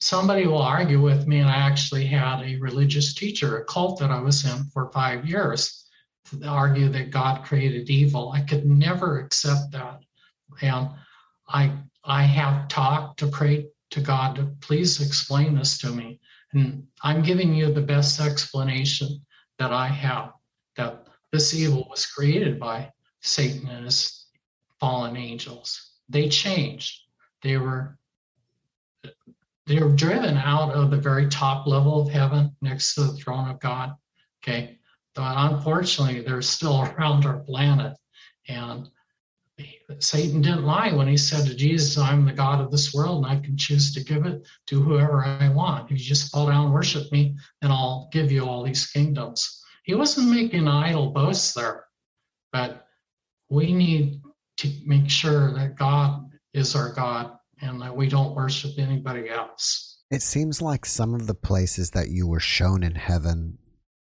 somebody 0.00 0.46
will 0.46 0.62
argue 0.62 1.00
with 1.00 1.26
me, 1.26 1.38
and 1.38 1.48
I 1.48 1.56
actually 1.56 2.06
had 2.06 2.42
a 2.42 2.56
religious 2.56 3.14
teacher, 3.14 3.58
a 3.58 3.64
cult 3.64 3.98
that 4.00 4.10
I 4.10 4.20
was 4.20 4.44
in 4.44 4.64
for 4.72 4.90
five 4.92 5.26
years, 5.26 5.88
to 6.30 6.46
argue 6.46 6.88
that 6.88 7.10
God 7.10 7.44
created 7.44 7.90
evil. 7.90 8.32
I 8.32 8.40
could 8.40 8.64
never 8.66 9.20
accept 9.20 9.72
that. 9.72 10.00
And 10.62 10.90
I 11.48 11.72
I 12.04 12.22
have 12.22 12.68
talked 12.68 13.18
to 13.18 13.26
pray 13.26 13.66
to 13.90 14.00
God 14.00 14.36
to 14.36 14.44
please 14.60 15.00
explain 15.00 15.54
this 15.54 15.78
to 15.78 15.90
me. 15.90 16.20
And 16.52 16.86
I'm 17.02 17.22
giving 17.22 17.54
you 17.54 17.72
the 17.72 17.82
best 17.82 18.20
explanation 18.20 19.24
that 19.58 19.72
I 19.72 19.86
have 19.86 20.32
that 20.76 21.06
this 21.30 21.54
evil 21.54 21.86
was 21.90 22.06
created 22.06 22.58
by 22.58 22.90
Satan 23.20 23.68
and 23.68 23.84
his 23.84 24.26
fallen 24.78 25.16
angels. 25.16 25.92
They 26.08 26.28
changed. 26.28 27.02
They 27.42 27.58
were 27.58 27.98
they 29.70 29.80
were 29.80 29.94
driven 29.94 30.36
out 30.36 30.72
of 30.72 30.90
the 30.90 30.96
very 30.96 31.28
top 31.28 31.64
level 31.64 32.00
of 32.00 32.12
heaven 32.12 32.50
next 32.60 32.94
to 32.94 33.02
the 33.02 33.12
throne 33.12 33.48
of 33.48 33.60
God. 33.60 33.94
Okay. 34.42 34.80
But 35.14 35.34
unfortunately, 35.36 36.22
they're 36.22 36.42
still 36.42 36.82
around 36.98 37.24
our 37.24 37.38
planet. 37.38 37.96
And 38.48 38.88
Satan 40.00 40.42
didn't 40.42 40.64
lie 40.64 40.92
when 40.92 41.06
he 41.06 41.16
said 41.16 41.46
to 41.46 41.54
Jesus, 41.54 41.96
I'm 41.98 42.24
the 42.24 42.32
God 42.32 42.60
of 42.60 42.72
this 42.72 42.92
world 42.92 43.24
and 43.24 43.32
I 43.32 43.40
can 43.40 43.56
choose 43.56 43.94
to 43.94 44.02
give 44.02 44.26
it 44.26 44.44
to 44.66 44.82
whoever 44.82 45.24
I 45.24 45.48
want. 45.50 45.84
If 45.84 46.00
you 46.00 46.04
just 46.04 46.32
fall 46.32 46.48
down 46.48 46.64
and 46.64 46.74
worship 46.74 47.10
me, 47.12 47.36
then 47.62 47.70
I'll 47.70 48.08
give 48.10 48.32
you 48.32 48.44
all 48.44 48.64
these 48.64 48.88
kingdoms. 48.88 49.62
He 49.84 49.94
wasn't 49.94 50.30
making 50.30 50.66
idle 50.66 51.10
boasts 51.10 51.54
there, 51.54 51.84
but 52.52 52.88
we 53.48 53.72
need 53.72 54.20
to 54.56 54.72
make 54.84 55.08
sure 55.08 55.52
that 55.52 55.76
God 55.76 56.28
is 56.54 56.74
our 56.74 56.92
God 56.92 57.36
and 57.60 57.80
that 57.82 57.94
we 57.94 58.08
don't 58.08 58.34
worship 58.34 58.72
anybody 58.78 59.28
else. 59.28 59.98
It 60.10 60.22
seems 60.22 60.60
like 60.60 60.84
some 60.84 61.14
of 61.14 61.26
the 61.26 61.34
places 61.34 61.90
that 61.90 62.08
you 62.08 62.26
were 62.26 62.40
shown 62.40 62.82
in 62.82 62.94
heaven 62.94 63.58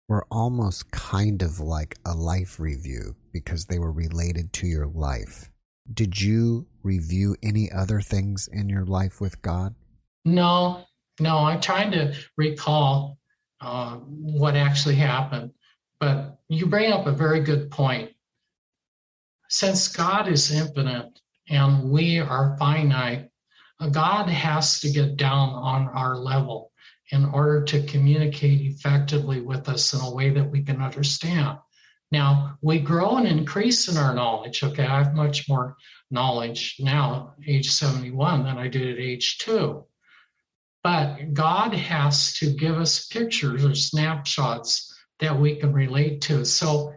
were 0.08 0.26
almost 0.30 0.90
kind 0.90 1.42
of 1.42 1.60
like 1.60 1.96
a 2.04 2.14
life 2.14 2.58
review 2.58 3.14
because 3.32 3.66
they 3.66 3.78
were 3.78 3.92
related 3.92 4.52
to 4.54 4.66
your 4.66 4.86
life. 4.86 5.50
Did 5.92 6.20
you 6.20 6.66
review 6.82 7.36
any 7.42 7.70
other 7.70 8.00
things 8.00 8.48
in 8.52 8.68
your 8.68 8.84
life 8.84 9.20
with 9.20 9.40
God? 9.42 9.74
No, 10.24 10.84
no. 11.20 11.38
I'm 11.38 11.60
trying 11.60 11.92
to 11.92 12.14
recall 12.36 13.18
uh, 13.60 13.96
what 13.96 14.56
actually 14.56 14.96
happened. 14.96 15.52
But 15.98 16.38
you 16.48 16.66
bring 16.66 16.92
up 16.92 17.06
a 17.06 17.12
very 17.12 17.40
good 17.40 17.70
point. 17.70 18.10
Since 19.48 19.88
God 19.88 20.28
is 20.28 20.50
infinite 20.50 21.20
and 21.48 21.90
we 21.90 22.18
are 22.18 22.56
finite, 22.58 23.30
God 23.90 24.28
has 24.28 24.80
to 24.80 24.90
get 24.90 25.16
down 25.16 25.50
on 25.50 25.88
our 25.88 26.16
level 26.16 26.70
in 27.10 27.24
order 27.26 27.62
to 27.64 27.86
communicate 27.86 28.60
effectively 28.62 29.40
with 29.40 29.68
us 29.68 29.92
in 29.92 30.00
a 30.00 30.14
way 30.14 30.30
that 30.30 30.50
we 30.50 30.62
can 30.62 30.80
understand. 30.80 31.58
Now, 32.10 32.58
we 32.60 32.78
grow 32.78 33.16
and 33.16 33.26
increase 33.26 33.88
in 33.88 33.96
our 33.96 34.14
knowledge. 34.14 34.62
Okay, 34.62 34.84
I 34.84 35.02
have 35.02 35.14
much 35.14 35.48
more 35.48 35.76
knowledge 36.10 36.76
now, 36.78 37.34
age 37.46 37.70
71, 37.70 38.44
than 38.44 38.58
I 38.58 38.68
did 38.68 38.88
at 38.88 39.02
age 39.02 39.38
two. 39.38 39.84
But 40.82 41.32
God 41.32 41.72
has 41.74 42.34
to 42.34 42.52
give 42.52 42.76
us 42.76 43.06
pictures 43.06 43.64
or 43.64 43.74
snapshots 43.74 44.94
that 45.20 45.38
we 45.38 45.56
can 45.56 45.72
relate 45.72 46.20
to. 46.22 46.44
So 46.44 46.92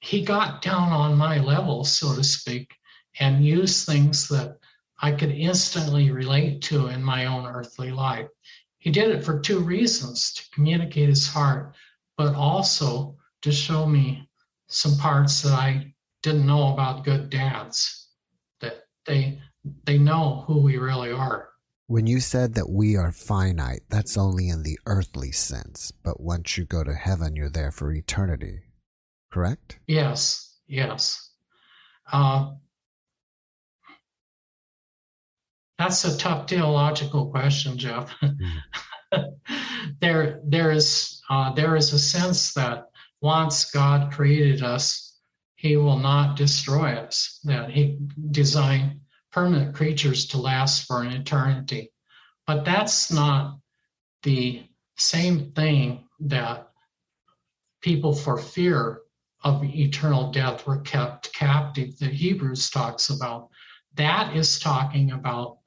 he 0.00 0.24
got 0.24 0.62
down 0.62 0.92
on 0.92 1.18
my 1.18 1.38
level, 1.38 1.84
so 1.84 2.14
to 2.14 2.24
speak, 2.24 2.72
and 3.18 3.44
used 3.44 3.86
things 3.86 4.28
that 4.28 4.59
I 5.02 5.12
could 5.12 5.30
instantly 5.30 6.10
relate 6.10 6.62
to 6.62 6.88
in 6.88 7.02
my 7.02 7.26
own 7.26 7.46
earthly 7.46 7.90
life. 7.90 8.28
He 8.78 8.90
did 8.90 9.10
it 9.10 9.24
for 9.24 9.40
two 9.40 9.60
reasons 9.60 10.32
to 10.34 10.50
communicate 10.52 11.08
his 11.08 11.26
heart, 11.26 11.74
but 12.16 12.34
also 12.34 13.16
to 13.42 13.52
show 13.52 13.86
me 13.86 14.28
some 14.68 14.96
parts 14.96 15.42
that 15.42 15.52
I 15.52 15.94
didn't 16.22 16.46
know 16.46 16.72
about 16.72 17.04
good 17.04 17.30
dads, 17.30 18.08
that 18.60 18.84
they 19.06 19.40
they 19.84 19.98
know 19.98 20.44
who 20.46 20.62
we 20.62 20.78
really 20.78 21.10
are. 21.10 21.50
When 21.86 22.06
you 22.06 22.20
said 22.20 22.54
that 22.54 22.70
we 22.70 22.96
are 22.96 23.12
finite, 23.12 23.82
that's 23.88 24.16
only 24.16 24.48
in 24.48 24.62
the 24.62 24.78
earthly 24.86 25.32
sense, 25.32 25.90
but 25.90 26.20
once 26.20 26.56
you 26.56 26.64
go 26.64 26.84
to 26.84 26.94
heaven, 26.94 27.34
you're 27.34 27.50
there 27.50 27.72
for 27.72 27.92
eternity, 27.92 28.60
correct? 29.32 29.78
Yes, 29.86 30.56
yes. 30.68 31.30
Uh, 32.12 32.52
that's 35.80 36.04
a 36.04 36.18
tough 36.18 36.46
theological 36.46 37.30
question, 37.30 37.78
Jeff. 37.78 38.14
There, 40.00 40.40
there 40.44 40.70
is, 40.70 41.20
uh, 41.28 41.52
there 41.52 41.74
is 41.76 41.92
a 41.92 41.98
sense 41.98 42.54
that 42.54 42.86
once 43.20 43.70
God 43.70 44.12
created 44.12 44.62
us, 44.62 45.18
He 45.56 45.76
will 45.76 45.98
not 45.98 46.36
destroy 46.36 46.92
us. 46.92 47.40
That 47.44 47.70
He 47.70 47.98
designed 48.30 49.00
permanent 49.32 49.74
creatures 49.74 50.26
to 50.28 50.38
last 50.38 50.86
for 50.86 51.02
an 51.02 51.12
eternity. 51.12 51.92
But 52.46 52.64
that's 52.64 53.12
not 53.12 53.58
the 54.22 54.64
same 54.96 55.52
thing 55.52 56.08
that 56.20 56.68
people 57.80 58.14
for 58.14 58.38
fear 58.38 59.00
of 59.42 59.64
eternal 59.64 60.30
death 60.30 60.66
were 60.66 60.80
kept 60.80 61.32
captive 61.32 61.98
The 61.98 62.06
Hebrews 62.06 62.70
talks 62.70 63.10
about. 63.10 63.48
That 63.94 64.36
is 64.36 64.60
talking 64.60 65.12
about 65.12 65.59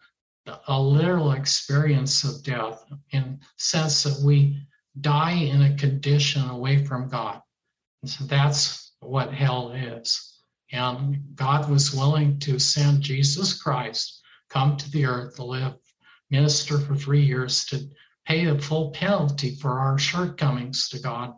a 0.67 0.79
literal 0.79 1.31
experience 1.31 2.23
of 2.23 2.43
death 2.43 2.83
in 3.11 3.39
sense 3.57 4.03
that 4.03 4.21
we 4.25 4.61
die 5.01 5.31
in 5.31 5.61
a 5.61 5.77
condition 5.77 6.47
away 6.49 6.85
from 6.85 7.09
God. 7.09 7.41
And 8.01 8.09
so 8.09 8.25
that's 8.25 8.93
what 8.99 9.33
hell 9.33 9.71
is. 9.71 10.39
And 10.71 11.35
God 11.35 11.69
was 11.69 11.93
willing 11.93 12.39
to 12.39 12.59
send 12.59 13.01
Jesus 13.01 13.61
Christ 13.61 14.21
come 14.49 14.75
to 14.77 14.91
the 14.91 15.05
earth 15.05 15.35
to 15.35 15.43
live, 15.43 15.75
minister 16.29 16.77
for 16.79 16.95
three 16.95 17.23
years 17.23 17.65
to 17.65 17.87
pay 18.25 18.45
the 18.45 18.59
full 18.59 18.91
penalty 18.91 19.55
for 19.55 19.79
our 19.79 19.97
shortcomings 19.97 20.89
to 20.89 20.99
God 20.99 21.33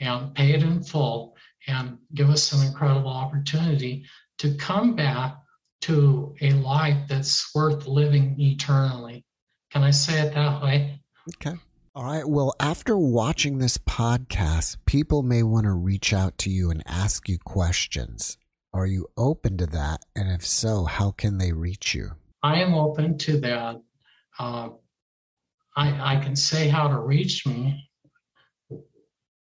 and 0.00 0.34
pay 0.34 0.52
it 0.52 0.62
in 0.62 0.82
full 0.82 1.36
and 1.66 1.98
give 2.14 2.30
us 2.30 2.52
an 2.52 2.66
incredible 2.66 3.10
opportunity 3.10 4.04
to 4.38 4.54
come 4.54 4.94
back 4.94 5.36
to 5.82 6.34
a 6.40 6.52
life 6.52 7.08
that's 7.08 7.50
worth 7.54 7.86
living 7.86 8.34
eternally. 8.38 9.24
Can 9.72 9.82
I 9.82 9.90
say 9.90 10.20
it 10.20 10.34
that 10.34 10.62
way? 10.62 11.00
Okay. 11.36 11.56
All 11.94 12.04
right. 12.04 12.28
Well, 12.28 12.54
after 12.60 12.96
watching 12.96 13.58
this 13.58 13.76
podcast, 13.78 14.76
people 14.86 15.22
may 15.22 15.42
want 15.42 15.64
to 15.64 15.72
reach 15.72 16.12
out 16.12 16.38
to 16.38 16.50
you 16.50 16.70
and 16.70 16.82
ask 16.86 17.28
you 17.28 17.38
questions. 17.38 18.38
Are 18.72 18.86
you 18.86 19.08
open 19.16 19.56
to 19.58 19.66
that? 19.66 20.04
And 20.14 20.30
if 20.30 20.46
so, 20.46 20.84
how 20.84 21.10
can 21.10 21.38
they 21.38 21.52
reach 21.52 21.94
you? 21.94 22.12
I 22.42 22.60
am 22.60 22.74
open 22.74 23.18
to 23.18 23.40
that. 23.40 23.80
Uh, 24.38 24.68
I, 25.76 26.16
I 26.16 26.20
can 26.22 26.36
say 26.36 26.68
how 26.68 26.88
to 26.88 26.98
reach 26.98 27.46
me 27.46 27.90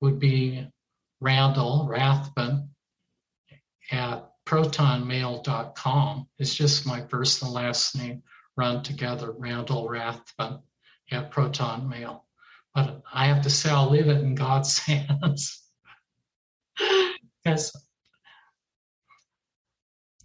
would 0.00 0.18
be 0.18 0.66
Randall 1.20 1.86
Rathbun 1.88 2.70
at 3.90 4.30
protonmail.com. 4.48 6.26
It's 6.38 6.54
just 6.54 6.86
my 6.86 7.02
first 7.08 7.42
and 7.42 7.52
last 7.52 7.96
name 7.96 8.22
run 8.56 8.82
together, 8.82 9.32
Randall 9.32 9.88
Rathbun 9.88 10.60
at 11.12 11.30
Proton 11.30 11.88
Mail. 11.88 12.24
But 12.74 13.02
I 13.12 13.26
have 13.26 13.42
to 13.42 13.50
say, 13.50 13.70
I'll 13.70 13.90
leave 13.90 14.08
it 14.08 14.22
in 14.22 14.34
God's 14.34 14.78
hands. 14.86 15.62
because 17.44 17.72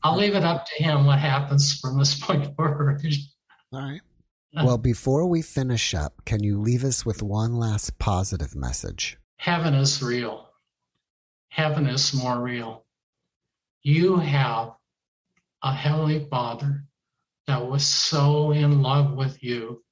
I'll 0.04 0.18
leave 0.18 0.36
it 0.36 0.44
up 0.44 0.66
to 0.68 0.84
him 0.84 1.06
what 1.06 1.20
happens 1.20 1.80
from 1.80 2.00
this 2.00 2.20
point 2.20 2.56
forward. 2.56 3.02
All 3.72 3.82
right. 3.82 4.02
Well, 4.56 4.78
before 4.78 5.26
we 5.26 5.42
finish 5.42 5.96
up, 5.96 6.26
can 6.26 6.44
you 6.44 6.62
leave 6.62 6.84
us 6.84 7.04
with 7.04 7.24
one 7.24 7.56
last 7.56 7.98
positive 7.98 8.56
message? 8.56 9.18
Heaven 9.38 9.74
is 9.74 10.04
real. 10.04 10.48
Heaven 11.50 11.88
is 11.88 12.14
more 12.14 12.40
real. 12.40 12.86
You 13.84 14.18
have 14.18 14.74
a 15.62 15.74
Heavenly 15.74 16.28
Father 16.30 16.86
that 17.48 17.70
was 17.70 17.86
so 17.86 18.52
in 18.52 18.82
love 18.82 19.14
with 19.14 19.44
you. 19.44 19.84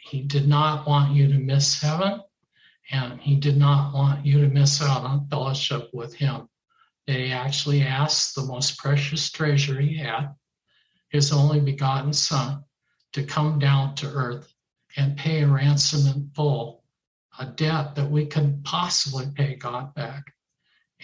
He 0.00 0.22
did 0.22 0.48
not 0.48 0.86
want 0.86 1.14
you 1.14 1.28
to 1.28 1.38
miss 1.38 1.80
heaven, 1.80 2.20
and 2.90 3.20
He 3.20 3.36
did 3.36 3.56
not 3.56 3.94
want 3.94 4.24
you 4.24 4.40
to 4.40 4.48
miss 4.48 4.80
out 4.82 5.02
on 5.02 5.28
fellowship 5.28 5.90
with 5.92 6.14
Him 6.14 6.48
he 7.06 7.32
actually 7.32 7.82
asked 7.82 8.34
the 8.34 8.44
most 8.44 8.78
precious 8.78 9.30
treasure 9.30 9.80
he 9.80 9.96
had, 9.96 10.34
his 11.08 11.32
only 11.32 11.60
begotten 11.60 12.12
Son, 12.12 12.64
to 13.12 13.24
come 13.24 13.58
down 13.58 13.94
to 13.96 14.06
earth 14.06 14.54
and 14.96 15.16
pay 15.16 15.42
a 15.42 15.48
ransom 15.48 16.06
in 16.06 16.30
full, 16.34 16.84
a 17.38 17.46
debt 17.46 17.94
that 17.96 18.10
we 18.10 18.26
couldn't 18.26 18.62
possibly 18.64 19.26
pay 19.34 19.56
God 19.56 19.94
back. 19.94 20.32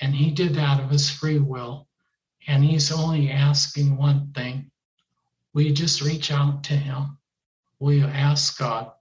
And 0.01 0.15
he 0.15 0.31
did 0.31 0.55
that 0.55 0.81
of 0.81 0.91
his 0.91 1.11
free 1.11 1.39
will. 1.39 1.89
And 2.47 2.65
he's 2.65 2.93
only 2.93 3.31
asking 3.31 3.97
one 3.97 4.33
thing. 4.35 4.71
We 5.55 5.73
just 5.73 6.01
reach 6.01 6.31
out 6.31 6.65
to 6.65 6.75
him. 6.75 7.19
We 7.81 8.03
ask 8.03 8.59
God 8.59 8.93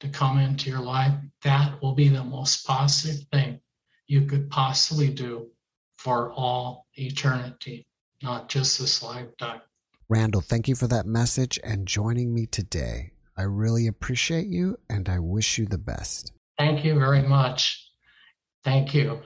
to 0.00 0.08
come 0.08 0.38
into 0.38 0.70
your 0.70 0.80
life. 0.80 1.12
That 1.42 1.80
will 1.82 1.94
be 1.94 2.08
the 2.08 2.24
most 2.24 2.66
positive 2.66 3.26
thing 3.32 3.60
you 4.06 4.26
could 4.26 4.50
possibly 4.50 5.08
do 5.08 5.48
for 5.96 6.32
all 6.32 6.86
eternity, 6.94 7.86
not 8.22 8.48
just 8.48 8.78
this 8.78 9.02
lifetime. 9.02 9.60
Randall, 10.08 10.42
thank 10.42 10.68
you 10.68 10.74
for 10.74 10.86
that 10.88 11.06
message 11.06 11.58
and 11.64 11.88
joining 11.88 12.34
me 12.34 12.46
today. 12.46 13.12
I 13.36 13.42
really 13.42 13.86
appreciate 13.86 14.46
you 14.46 14.78
and 14.88 15.08
I 15.08 15.18
wish 15.18 15.58
you 15.58 15.66
the 15.66 15.78
best. 15.78 16.32
Thank 16.58 16.84
you 16.84 16.98
very 16.98 17.22
much. 17.22 17.90
Thank 18.62 18.94
you. 18.94 19.22